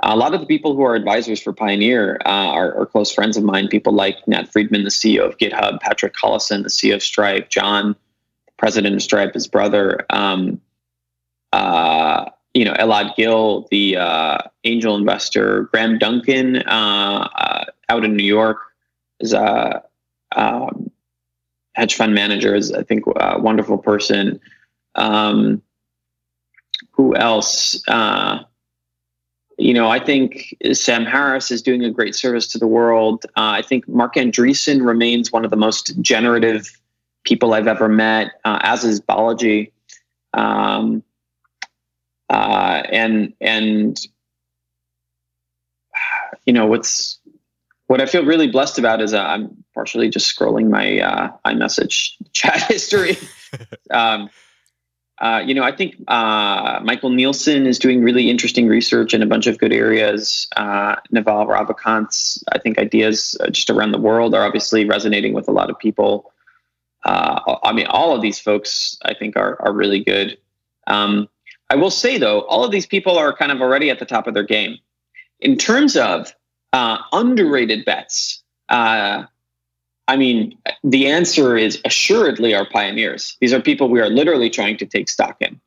a 0.00 0.16
lot 0.16 0.34
of 0.34 0.40
the 0.40 0.46
people 0.46 0.74
who 0.76 0.82
are 0.82 0.94
advisors 0.94 1.40
for 1.40 1.52
Pioneer 1.52 2.20
uh, 2.26 2.28
are, 2.28 2.78
are, 2.78 2.86
close 2.86 3.12
friends 3.12 3.36
of 3.36 3.44
mine. 3.44 3.68
People 3.68 3.92
like 3.92 4.16
Nat 4.28 4.52
Friedman, 4.52 4.84
the 4.84 4.90
CEO 4.90 5.26
of 5.26 5.38
GitHub, 5.38 5.80
Patrick 5.80 6.14
Collison, 6.14 6.62
the 6.62 6.68
CEO 6.68 6.96
of 6.96 7.02
Stripe, 7.02 7.48
John, 7.48 7.96
president 8.58 8.94
of 8.94 9.02
Stripe, 9.02 9.32
his 9.32 9.46
brother. 9.48 10.04
Um, 10.10 10.60
uh, 11.52 12.30
you 12.52 12.64
know, 12.64 12.74
Elad 12.74 13.16
Gil, 13.16 13.66
the 13.70 13.96
uh, 13.96 14.38
angel 14.64 14.96
investor, 14.96 15.64
Graham 15.72 15.98
Duncan, 15.98 16.58
uh, 16.58 17.28
uh, 17.34 17.64
out 17.88 18.04
in 18.04 18.16
New 18.16 18.24
York, 18.24 18.58
is 19.20 19.32
a 19.32 19.82
um, 20.34 20.90
hedge 21.74 21.94
fund 21.94 22.14
manager 22.14 22.54
is, 22.54 22.72
I 22.72 22.82
think, 22.82 23.04
a 23.16 23.38
wonderful 23.38 23.78
person. 23.78 24.40
Um, 24.94 25.62
who 26.92 27.16
else? 27.16 27.82
Uh, 27.88 28.40
you 29.58 29.74
know, 29.74 29.88
I 29.88 29.98
think 29.98 30.54
Sam 30.72 31.04
Harris 31.04 31.50
is 31.50 31.62
doing 31.62 31.84
a 31.84 31.90
great 31.90 32.14
service 32.14 32.46
to 32.48 32.58
the 32.58 32.66
world. 32.66 33.24
Uh, 33.36 33.58
I 33.58 33.62
think 33.62 33.88
Marc 33.88 34.14
Andreessen 34.14 34.84
remains 34.84 35.30
one 35.30 35.44
of 35.44 35.50
the 35.50 35.56
most 35.56 36.00
generative 36.00 36.70
people 37.24 37.54
I've 37.54 37.68
ever 37.68 37.88
met, 37.88 38.32
uh, 38.44 38.58
as 38.62 38.84
is 38.84 39.00
Balaji. 39.00 39.70
Um, 40.32 41.02
uh, 42.30 42.82
and 42.90 43.32
and 43.40 44.00
you 46.46 46.52
know 46.52 46.66
what's 46.66 47.20
what 47.86 48.00
I 48.00 48.06
feel 48.06 48.24
really 48.24 48.48
blessed 48.48 48.78
about 48.78 49.00
is 49.00 49.14
uh, 49.14 49.22
I'm 49.22 49.63
partially 49.74 50.08
just 50.08 50.34
scrolling 50.34 50.68
my 50.70 51.00
uh, 51.00 51.30
iMessage 51.44 52.12
chat 52.32 52.62
history. 52.62 53.16
um, 53.90 54.30
uh, 55.20 55.42
you 55.44 55.54
know, 55.54 55.62
I 55.62 55.70
think 55.70 55.94
uh, 56.08 56.80
Michael 56.82 57.10
Nielsen 57.10 57.66
is 57.66 57.78
doing 57.78 58.02
really 58.02 58.28
interesting 58.28 58.66
research 58.66 59.14
in 59.14 59.22
a 59.22 59.26
bunch 59.26 59.46
of 59.46 59.58
good 59.58 59.72
areas. 59.72 60.48
Uh, 60.56 60.96
Naval 61.10 61.46
Ravikant's, 61.46 62.42
I 62.50 62.58
think, 62.58 62.78
ideas 62.78 63.36
uh, 63.40 63.48
just 63.48 63.70
around 63.70 63.92
the 63.92 63.98
world 63.98 64.34
are 64.34 64.44
obviously 64.44 64.84
resonating 64.84 65.32
with 65.32 65.48
a 65.48 65.52
lot 65.52 65.70
of 65.70 65.78
people. 65.78 66.32
Uh, 67.04 67.56
I 67.62 67.72
mean, 67.72 67.86
all 67.86 68.14
of 68.14 68.22
these 68.22 68.40
folks, 68.40 68.96
I 69.04 69.14
think, 69.14 69.36
are 69.36 69.60
are 69.62 69.72
really 69.72 70.02
good. 70.02 70.36
Um, 70.86 71.28
I 71.70 71.76
will 71.76 71.90
say 71.90 72.18
though, 72.18 72.42
all 72.42 72.64
of 72.64 72.70
these 72.70 72.86
people 72.86 73.16
are 73.16 73.34
kind 73.34 73.52
of 73.52 73.60
already 73.60 73.90
at 73.90 73.98
the 73.98 74.06
top 74.06 74.26
of 74.26 74.34
their 74.34 74.42
game 74.42 74.78
in 75.40 75.56
terms 75.56 75.96
of 75.96 76.34
uh, 76.72 76.98
underrated 77.12 77.84
bets. 77.84 78.42
Uh, 78.68 79.24
I 80.06 80.16
mean, 80.16 80.58
the 80.82 81.06
answer 81.06 81.56
is 81.56 81.80
assuredly 81.84 82.54
our 82.54 82.68
pioneers. 82.68 83.36
These 83.40 83.52
are 83.52 83.60
people 83.60 83.88
we 83.88 84.00
are 84.00 84.10
literally 84.10 84.50
trying 84.50 84.76
to 84.78 84.86
take 84.86 85.08
stock 85.08 85.36
in. 85.40 85.60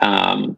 Um, 0.00 0.56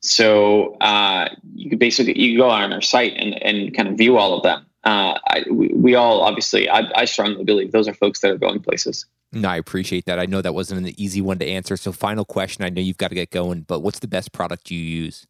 so 0.00 0.74
uh, 0.80 1.28
you 1.54 1.70
could 1.70 1.78
basically 1.78 2.18
you 2.18 2.38
go 2.38 2.50
on 2.50 2.72
our 2.72 2.82
site 2.82 3.14
and, 3.16 3.40
and 3.42 3.74
kind 3.74 3.88
of 3.88 3.96
view 3.96 4.18
all 4.18 4.36
of 4.36 4.42
them. 4.42 4.66
Uh, 4.84 5.18
I, 5.26 5.44
we, 5.50 5.68
we, 5.68 5.94
all 5.94 6.20
obviously, 6.20 6.68
I, 6.68 6.88
I 6.94 7.04
strongly 7.04 7.44
believe 7.44 7.72
those 7.72 7.88
are 7.88 7.94
folks 7.94 8.20
that 8.20 8.30
are 8.30 8.38
going 8.38 8.60
places. 8.60 9.06
No, 9.32 9.48
I 9.48 9.56
appreciate 9.56 10.06
that. 10.06 10.18
I 10.18 10.26
know 10.26 10.40
that 10.40 10.54
wasn't 10.54 10.86
an 10.86 10.94
easy 10.98 11.20
one 11.20 11.38
to 11.40 11.46
answer. 11.46 11.76
So, 11.76 11.92
final 11.92 12.24
question. 12.24 12.64
I 12.64 12.70
know 12.70 12.80
you've 12.80 12.96
got 12.96 13.08
to 13.08 13.14
get 13.14 13.30
going, 13.30 13.62
but 13.62 13.80
what's 13.80 13.98
the 13.98 14.08
best 14.08 14.32
product 14.32 14.70
you 14.70 14.78
use? 14.78 15.26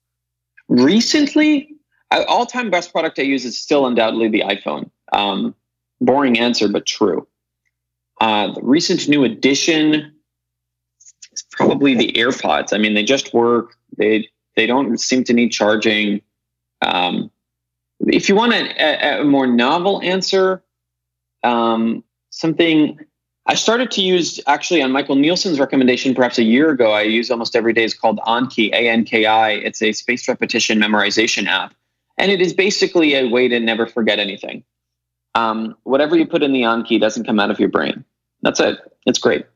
Recently, 0.69 1.75
all 2.11 2.47
time 2.47 2.71
best 2.71 2.93
product 2.93 3.19
I 3.19 3.23
use 3.23 3.45
is 3.45 3.59
still 3.59 3.87
undoubtedly 3.87 4.29
the 4.29 4.43
iPhone. 4.43 4.91
Um, 5.13 5.55
boring 6.01 6.39
answer, 6.39 6.69
but 6.69 6.87
true. 6.87 7.27
Uh, 8.21 8.53
the 8.53 8.63
recent 8.63 9.09
new 9.09 9.25
addition 9.25 10.13
is 11.33 11.45
probably 11.51 11.95
the 11.95 12.13
AirPods. 12.13 12.73
I 12.73 12.79
mean, 12.79 12.95
they 12.95 13.05
just 13.05 13.33
work. 13.33 13.77
They 13.97 14.29
they 14.57 14.67
don't 14.67 14.99
seem 14.99 15.25
to 15.25 15.33
need 15.33 15.51
charging. 15.51 16.21
Um, 16.83 17.31
if 18.01 18.29
you 18.29 18.35
want 18.35 18.53
a, 18.53 19.21
a, 19.21 19.25
more 19.25 19.47
novel 19.47 20.01
answer, 20.03 20.63
um, 21.45 22.03
something 22.31 22.99
I 23.47 23.55
started 23.55 23.91
to 23.93 24.03
use 24.03 24.41
actually 24.47 24.83
on 24.83 24.93
Michael 24.93 25.17
Nielsen's 25.17 25.59
recommendation 25.59 26.15
perhaps 26.15 26.39
a 26.39 26.43
year 26.43 26.71
ago. 26.71 26.93
I 26.93 27.03
use 27.03 27.31
almost 27.31 27.57
every 27.57 27.73
day. 27.73 27.85
It's 27.85 27.95
called 27.95 28.19
Anki, 28.27 28.71
A 28.73 28.89
N 28.89 29.05
K 29.05 29.27
I. 29.27 29.51
It's 29.51 29.81
a 29.81 29.93
spaced 29.93 30.29
repetition 30.29 30.79
memorization 30.79 31.47
app. 31.47 31.75
And 32.19 32.33
it 32.33 32.41
is 32.41 32.53
basically 32.53 33.15
a 33.15 33.29
way 33.29 33.49
to 33.49 33.61
never 33.61 33.87
forget 33.87 34.19
anything. 34.19 34.65
Um, 35.39 35.77
whatever 35.85 36.17
you 36.17 36.27
put 36.27 36.43
in 36.43 36.53
the 36.53 36.63
Anki 36.63 36.99
doesn't 37.01 37.25
come 37.25 37.39
out 37.39 37.51
of 37.51 37.61
your 37.61 37.69
brain. 37.69 38.05
That's 38.43 38.59
it. 38.59 38.79
It's 39.07 39.19
great. 39.19 39.47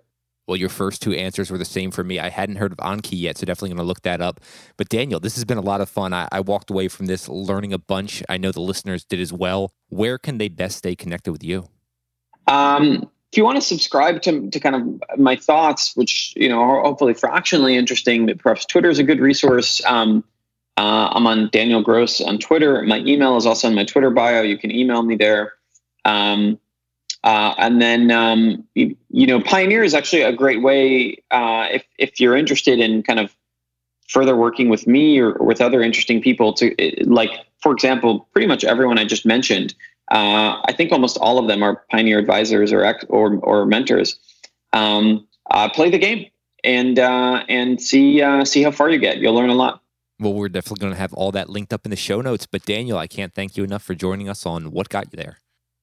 Well, 0.46 0.56
your 0.56 0.68
first 0.68 1.02
two 1.02 1.12
answers 1.12 1.50
were 1.50 1.58
the 1.58 1.64
same 1.64 1.90
for 1.90 2.04
me. 2.04 2.20
I 2.20 2.28
hadn't 2.28 2.56
heard 2.56 2.72
of 2.72 2.78
Anki 2.78 3.18
yet, 3.20 3.38
so 3.38 3.46
definitely 3.46 3.70
going 3.70 3.78
to 3.78 3.84
look 3.84 4.02
that 4.02 4.20
up. 4.20 4.40
But 4.76 4.88
Daniel, 4.88 5.18
this 5.18 5.34
has 5.34 5.44
been 5.44 5.58
a 5.58 5.62
lot 5.62 5.80
of 5.80 5.88
fun. 5.88 6.12
I, 6.12 6.28
I, 6.30 6.40
walked 6.40 6.70
away 6.70 6.88
from 6.88 7.06
this 7.06 7.28
learning 7.28 7.72
a 7.72 7.78
bunch. 7.78 8.22
I 8.28 8.36
know 8.38 8.52
the 8.52 8.60
listeners 8.60 9.04
did 9.04 9.20
as 9.20 9.32
well. 9.32 9.72
Where 9.88 10.18
can 10.18 10.38
they 10.38 10.48
best 10.48 10.78
stay 10.78 10.94
connected 10.94 11.32
with 11.32 11.44
you? 11.44 11.68
Um, 12.48 13.08
if 13.30 13.38
you 13.38 13.44
want 13.44 13.56
to 13.56 13.62
subscribe 13.62 14.20
to, 14.22 14.50
to 14.50 14.60
kind 14.60 14.76
of 14.76 15.18
my 15.18 15.36
thoughts, 15.36 15.96
which 15.96 16.34
you 16.36 16.48
know 16.48 16.60
are 16.60 16.82
hopefully 16.82 17.14
fractionally 17.14 17.76
interesting, 17.76 18.28
perhaps 18.38 18.66
Twitter 18.66 18.90
is 18.90 18.98
a 18.98 19.04
good 19.04 19.20
resource. 19.20 19.80
Um, 19.86 20.24
uh, 20.76 21.10
I'm 21.12 21.26
on 21.26 21.50
Daniel 21.52 21.82
Gross 21.82 22.20
on 22.20 22.38
Twitter. 22.38 22.82
My 22.82 22.98
email 22.98 23.36
is 23.36 23.46
also 23.46 23.68
in 23.68 23.74
my 23.74 23.84
Twitter 23.84 24.10
bio. 24.10 24.42
You 24.42 24.58
can 24.58 24.70
email 24.70 25.02
me 25.02 25.16
there. 25.16 25.54
Um, 26.04 26.58
uh, 27.24 27.54
and 27.58 27.80
then, 27.80 28.10
um, 28.10 28.64
you, 28.74 28.96
you, 29.10 29.26
know, 29.26 29.40
Pioneer 29.40 29.84
is 29.84 29.94
actually 29.94 30.22
a 30.22 30.32
great 30.32 30.60
way 30.60 31.22
uh, 31.30 31.68
if 31.70 31.84
if 31.98 32.20
you're 32.20 32.36
interested 32.36 32.80
in 32.80 33.02
kind 33.04 33.20
of 33.20 33.34
further 34.08 34.36
working 34.36 34.68
with 34.68 34.86
me 34.86 35.18
or, 35.18 35.32
or 35.34 35.46
with 35.46 35.60
other 35.60 35.82
interesting 35.82 36.20
people 36.20 36.52
to 36.54 36.74
like, 37.04 37.30
for 37.60 37.72
example, 37.72 38.28
pretty 38.32 38.48
much 38.48 38.64
everyone 38.64 38.98
I 38.98 39.04
just 39.04 39.24
mentioned. 39.24 39.74
Uh, 40.10 40.60
I 40.64 40.74
think 40.76 40.90
almost 40.92 41.16
all 41.18 41.38
of 41.38 41.46
them 41.46 41.62
are 41.62 41.84
Pioneer 41.90 42.18
advisors 42.18 42.72
or 42.72 42.84
or, 43.08 43.36
or 43.36 43.66
mentors. 43.66 44.18
Um, 44.72 45.26
uh, 45.50 45.68
play 45.68 45.90
the 45.90 45.98
game 45.98 46.26
and 46.64 46.98
uh, 46.98 47.44
and 47.48 47.80
see 47.80 48.20
uh, 48.20 48.44
see 48.44 48.62
how 48.62 48.70
far 48.70 48.90
you 48.90 48.98
get. 48.98 49.18
You'll 49.18 49.34
learn 49.34 49.50
a 49.50 49.54
lot. 49.54 49.82
Well, 50.18 50.34
we're 50.34 50.48
definitely 50.48 50.82
going 50.82 50.92
to 50.92 51.00
have 51.00 51.12
all 51.14 51.32
that 51.32 51.50
linked 51.50 51.72
up 51.72 51.84
in 51.84 51.90
the 51.90 51.96
show 51.96 52.20
notes. 52.20 52.46
But 52.46 52.64
Daniel, 52.64 52.98
I 52.98 53.06
can't 53.06 53.34
thank 53.34 53.56
you 53.56 53.64
enough 53.64 53.82
for 53.82 53.94
joining 53.94 54.28
us 54.28 54.46
on 54.46 54.70
What 54.70 54.88
Got 54.88 55.12
You 55.12 55.16
There. 55.16 55.38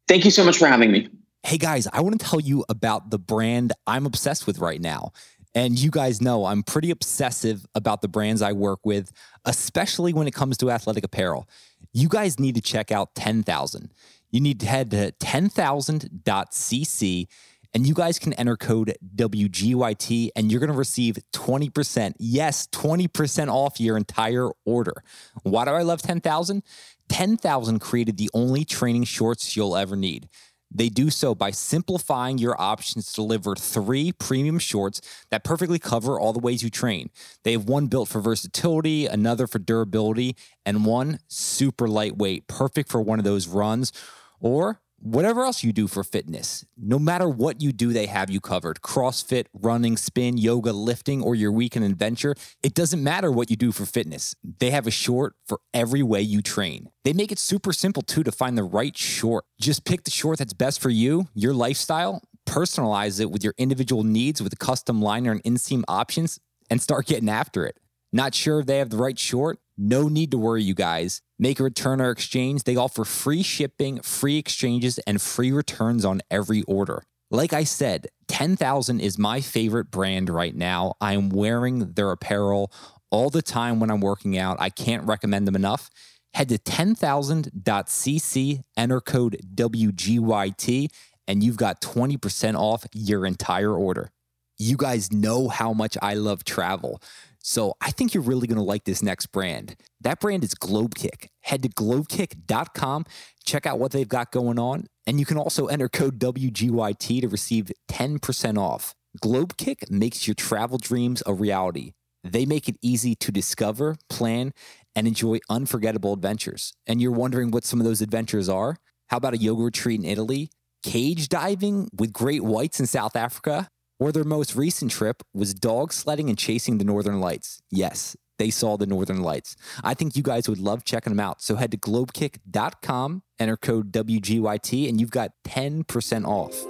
Thank 0.09 0.25
you 0.25 0.31
so 0.31 0.43
much 0.43 0.57
for 0.57 0.65
having 0.65 0.91
me. 0.91 1.07
Hey 1.43 1.59
guys, 1.59 1.87
I 1.93 2.01
want 2.01 2.19
to 2.19 2.25
tell 2.25 2.39
you 2.39 2.65
about 2.67 3.11
the 3.11 3.19
brand 3.19 3.73
I'm 3.85 4.07
obsessed 4.07 4.47
with 4.47 4.57
right 4.57 4.81
now. 4.81 5.11
And 5.53 5.77
you 5.77 5.91
guys 5.91 6.19
know 6.19 6.45
I'm 6.45 6.63
pretty 6.63 6.89
obsessive 6.89 7.63
about 7.75 8.01
the 8.01 8.07
brands 8.07 8.41
I 8.41 8.53
work 8.53 8.79
with, 8.83 9.11
especially 9.45 10.11
when 10.11 10.27
it 10.27 10.33
comes 10.33 10.57
to 10.57 10.71
athletic 10.71 11.03
apparel. 11.03 11.47
You 11.93 12.09
guys 12.09 12.39
need 12.39 12.55
to 12.55 12.61
check 12.61 12.91
out 12.91 13.13
10,000. 13.13 13.93
You 14.31 14.41
need 14.41 14.59
to 14.61 14.65
head 14.65 14.89
to 14.91 15.11
10,000.cc 15.11 17.27
and 17.73 17.85
you 17.85 17.93
guys 17.93 18.19
can 18.19 18.33
enter 18.33 18.57
code 18.57 18.95
WGYT 19.15 20.29
and 20.35 20.51
you're 20.51 20.59
going 20.59 20.71
to 20.71 20.77
receive 20.77 21.17
20%. 21.33 22.13
Yes, 22.17 22.67
20% 22.67 23.47
off 23.49 23.79
your 23.79 23.97
entire 23.97 24.49
order. 24.65 25.03
Why 25.43 25.65
do 25.65 25.71
I 25.71 25.83
love 25.83 26.01
10,000? 26.01 26.63
10,000 27.09 27.79
created 27.79 28.17
the 28.17 28.29
only 28.33 28.65
training 28.65 29.03
shorts 29.03 29.55
you'll 29.55 29.75
ever 29.75 29.95
need. 29.95 30.29
They 30.71 30.89
do 30.89 31.09
so 31.09 31.33
by 31.33 31.49
simplifying 31.51 32.37
your 32.37 32.59
options 32.61 33.07
to 33.07 33.15
deliver 33.15 33.55
three 33.55 34.11
premium 34.11 34.59
shorts 34.59 35.01
that 35.31 35.43
perfectly 35.43 35.79
cover 35.79 36.19
all 36.19 36.31
the 36.31 36.39
ways 36.39 36.61
you 36.61 36.69
train. 36.69 37.09
They 37.43 37.53
have 37.53 37.65
one 37.67 37.87
built 37.87 38.07
for 38.07 38.21
versatility, 38.21 39.07
another 39.07 39.47
for 39.47 39.57
durability, 39.57 40.35
and 40.65 40.85
one 40.85 41.19
super 41.27 41.87
lightweight, 41.87 42.47
perfect 42.47 42.91
for 42.91 43.01
one 43.01 43.17
of 43.17 43.25
those 43.25 43.47
runs 43.47 43.91
or 44.39 44.79
whatever 45.01 45.43
else 45.43 45.63
you 45.63 45.73
do 45.73 45.87
for 45.87 46.03
fitness. 46.03 46.65
No 46.77 46.99
matter 46.99 47.27
what 47.27 47.61
you 47.61 47.71
do, 47.71 47.93
they 47.93 48.05
have 48.05 48.29
you 48.29 48.39
covered. 48.39 48.81
CrossFit, 48.81 49.45
running, 49.53 49.97
spin, 49.97 50.37
yoga, 50.37 50.71
lifting, 50.71 51.21
or 51.21 51.35
your 51.35 51.51
weekend 51.51 51.85
adventure. 51.85 52.35
It 52.63 52.73
doesn't 52.73 53.03
matter 53.03 53.31
what 53.31 53.49
you 53.49 53.55
do 53.55 53.71
for 53.71 53.85
fitness. 53.85 54.35
They 54.59 54.71
have 54.71 54.87
a 54.87 54.91
short 54.91 55.35
for 55.47 55.59
every 55.73 56.03
way 56.03 56.21
you 56.21 56.41
train. 56.41 56.89
They 57.03 57.13
make 57.13 57.31
it 57.31 57.39
super 57.39 57.73
simple 57.73 58.01
too 58.01 58.23
to 58.23 58.31
find 58.31 58.57
the 58.57 58.63
right 58.63 58.95
short. 58.97 59.45
Just 59.59 59.85
pick 59.85 60.03
the 60.03 60.11
short 60.11 60.39
that's 60.39 60.53
best 60.53 60.81
for 60.81 60.89
you, 60.89 61.27
your 61.33 61.53
lifestyle, 61.53 62.21
personalize 62.45 63.19
it 63.19 63.31
with 63.31 63.43
your 63.43 63.53
individual 63.57 64.03
needs 64.03 64.41
with 64.41 64.57
custom 64.59 65.01
liner 65.01 65.31
and 65.31 65.43
inseam 65.43 65.83
options, 65.87 66.39
and 66.69 66.81
start 66.81 67.05
getting 67.05 67.29
after 67.29 67.65
it. 67.65 67.79
Not 68.11 68.33
sure 68.33 68.59
if 68.59 68.65
they 68.65 68.79
have 68.79 68.89
the 68.89 68.97
right 68.97 69.17
short? 69.19 69.59
No 69.81 70.09
need 70.09 70.31
to 70.31 70.37
worry, 70.37 70.61
you 70.61 70.73
guys. 70.73 71.21
Make 71.39 71.61
a 71.61 71.63
return 71.63 72.01
or 72.01 72.11
exchange. 72.11 72.63
They 72.63 72.75
offer 72.75 73.05
free 73.05 73.41
shipping, 73.41 74.01
free 74.01 74.37
exchanges, 74.37 74.99
and 75.07 75.21
free 75.21 75.53
returns 75.53 76.03
on 76.03 76.19
every 76.29 76.63
order. 76.63 77.03
Like 77.31 77.53
I 77.53 77.63
said, 77.63 78.07
10,000 78.27 78.99
is 78.99 79.17
my 79.17 79.39
favorite 79.39 79.89
brand 79.89 80.29
right 80.29 80.53
now. 80.53 80.95
I 80.99 81.13
am 81.13 81.29
wearing 81.29 81.93
their 81.93 82.11
apparel 82.11 82.73
all 83.09 83.29
the 83.29 83.41
time 83.41 83.79
when 83.79 83.89
I'm 83.89 84.01
working 84.01 84.37
out. 84.37 84.57
I 84.59 84.69
can't 84.69 85.07
recommend 85.07 85.47
them 85.47 85.55
enough. 85.55 85.89
Head 86.33 86.49
to 86.49 86.57
10,000.cc, 86.57 88.63
enter 88.75 88.99
code 88.99 89.37
WGYT, 89.55 90.87
and 91.25 91.41
you've 91.41 91.55
got 91.55 91.79
20% 91.79 92.55
off 92.55 92.85
your 92.93 93.25
entire 93.25 93.73
order. 93.73 94.11
You 94.57 94.75
guys 94.75 95.13
know 95.13 95.47
how 95.47 95.71
much 95.71 95.97
I 96.01 96.15
love 96.15 96.43
travel. 96.43 97.01
So 97.41 97.75
I 97.81 97.91
think 97.91 98.13
you're 98.13 98.23
really 98.23 98.47
going 98.47 98.57
to 98.57 98.63
like 98.63 98.83
this 98.83 99.01
next 99.01 99.27
brand. 99.27 99.75
That 100.01 100.19
brand 100.19 100.43
is 100.43 100.53
Globekick. 100.53 101.27
Head 101.41 101.63
to 101.63 101.69
globekick.com, 101.69 103.05
check 103.45 103.65
out 103.65 103.79
what 103.79 103.91
they've 103.91 104.07
got 104.07 104.31
going 104.31 104.59
on, 104.59 104.87
and 105.07 105.19
you 105.19 105.25
can 105.25 105.37
also 105.37 105.67
enter 105.67 105.89
code 105.89 106.19
WGYT 106.19 107.21
to 107.21 107.27
receive 107.27 107.71
10% 107.89 108.57
off. 108.57 108.93
Globekick 109.23 109.89
makes 109.89 110.27
your 110.27 110.35
travel 110.35 110.77
dreams 110.77 111.23
a 111.25 111.33
reality. 111.33 111.93
They 112.23 112.45
make 112.45 112.67
it 112.67 112.75
easy 112.81 113.15
to 113.15 113.31
discover, 113.31 113.95
plan, 114.09 114.51
and 114.95 115.07
enjoy 115.07 115.39
unforgettable 115.49 116.13
adventures. 116.13 116.73
And 116.85 117.01
you're 117.01 117.11
wondering 117.11 117.51
what 117.51 117.63
some 117.63 117.79
of 117.79 117.85
those 117.85 118.01
adventures 118.01 118.49
are? 118.49 118.75
How 119.07 119.17
about 119.17 119.33
a 119.33 119.37
yoga 119.37 119.63
retreat 119.63 119.99
in 119.99 120.05
Italy? 120.05 120.51
Cage 120.83 121.29
diving 121.29 121.89
with 121.97 122.13
great 122.13 122.43
whites 122.43 122.79
in 122.79 122.85
South 122.85 123.15
Africa? 123.15 123.69
Or 123.99 124.11
their 124.13 124.23
most 124.23 124.55
recent 124.55 124.91
trip 124.91 125.23
was 125.33 125.53
dog 125.53 125.91
sledding 125.91 126.29
and 126.29 126.37
chasing 126.37 126.77
the 126.77 126.85
northern 126.85 127.19
lights. 127.19 127.61
Yes, 127.69 128.15
they 128.37 128.49
saw 128.49 128.77
the 128.77 128.87
northern 128.87 129.21
lights. 129.21 129.57
I 129.83 129.93
think 129.93 130.15
you 130.15 130.23
guys 130.23 130.47
would 130.47 130.57
love 130.57 130.85
checking 130.85 131.11
them 131.11 131.19
out. 131.19 131.41
So 131.41 131.57
head 131.57 131.71
to 131.71 131.77
globekick.com, 131.77 133.23
enter 133.37 133.57
code 133.57 133.91
WGYT, 133.91 134.87
and 134.87 135.01
you've 135.01 135.11
got 135.11 135.31
10% 135.45 136.25
off. 136.25 136.65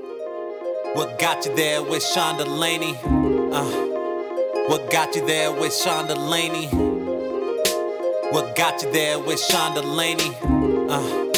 What 0.95 1.19
got 1.19 1.45
you 1.45 1.55
there 1.55 1.83
with 1.83 2.03
Sean 2.03 2.37
Delaney? 2.39 2.97
Uh, 3.03 3.89
what 4.67 4.91
got 4.91 5.15
you 5.15 5.25
there 5.25 5.51
with 5.51 5.73
Sean 5.73 6.07
Delaney? 6.07 6.67
What 8.31 8.55
got 8.55 8.81
you 8.81 8.91
there 8.91 9.19
with 9.19 9.39
Sean 9.39 9.75
Delaney? 9.75 10.35
Uh, 10.89 11.29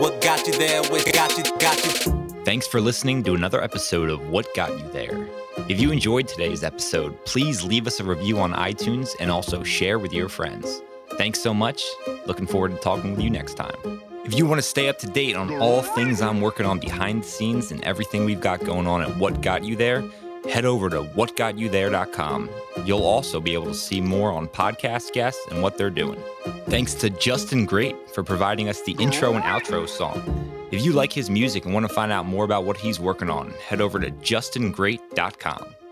what 0.00 0.20
got 0.20 0.46
you 0.46 0.52
there 0.58 0.82
with 0.90 1.10
got 1.12 1.36
you, 1.38 1.44
got 1.58 2.06
you? 2.06 2.23
Thanks 2.44 2.66
for 2.66 2.78
listening 2.78 3.22
to 3.24 3.34
another 3.34 3.64
episode 3.64 4.10
of 4.10 4.28
What 4.28 4.54
Got 4.54 4.78
You 4.78 4.86
There. 4.90 5.26
If 5.66 5.80
you 5.80 5.90
enjoyed 5.90 6.28
today's 6.28 6.62
episode, 6.62 7.24
please 7.24 7.64
leave 7.64 7.86
us 7.86 8.00
a 8.00 8.04
review 8.04 8.38
on 8.38 8.52
iTunes 8.52 9.16
and 9.18 9.30
also 9.30 9.62
share 9.62 9.98
with 9.98 10.12
your 10.12 10.28
friends. 10.28 10.82
Thanks 11.16 11.40
so 11.40 11.54
much. 11.54 11.82
Looking 12.26 12.46
forward 12.46 12.72
to 12.72 12.76
talking 12.76 13.12
with 13.12 13.22
you 13.22 13.30
next 13.30 13.54
time. 13.54 14.02
If 14.26 14.36
you 14.36 14.44
want 14.44 14.58
to 14.58 14.62
stay 14.62 14.90
up 14.90 14.98
to 14.98 15.06
date 15.06 15.36
on 15.36 15.54
all 15.54 15.80
things 15.80 16.20
I'm 16.20 16.42
working 16.42 16.66
on 16.66 16.78
behind 16.80 17.22
the 17.22 17.26
scenes 17.26 17.70
and 17.72 17.82
everything 17.82 18.26
we've 18.26 18.42
got 18.42 18.62
going 18.62 18.86
on 18.86 19.00
at 19.00 19.16
What 19.16 19.40
Got 19.40 19.64
You 19.64 19.74
There, 19.74 20.04
head 20.50 20.66
over 20.66 20.90
to 20.90 21.02
whatgotyouthere.com. 21.02 22.50
You'll 22.84 23.04
also 23.04 23.40
be 23.40 23.54
able 23.54 23.66
to 23.66 23.74
see 23.74 24.02
more 24.02 24.30
on 24.30 24.48
podcast 24.48 25.14
guests 25.14 25.40
and 25.50 25.62
what 25.62 25.78
they're 25.78 25.88
doing. 25.88 26.22
Thanks 26.66 26.92
to 26.96 27.08
Justin 27.08 27.64
Great 27.64 28.10
for 28.10 28.22
providing 28.22 28.68
us 28.68 28.82
the 28.82 28.92
intro 28.98 29.32
and 29.32 29.44
outro 29.44 29.88
song. 29.88 30.63
If 30.74 30.84
you 30.84 30.92
like 30.92 31.12
his 31.12 31.30
music 31.30 31.66
and 31.66 31.72
want 31.72 31.86
to 31.86 31.94
find 31.94 32.10
out 32.10 32.26
more 32.26 32.44
about 32.44 32.64
what 32.64 32.76
he's 32.76 32.98
working 32.98 33.30
on, 33.30 33.50
head 33.50 33.80
over 33.80 34.00
to 34.00 34.10
justingreat.com. 34.10 35.83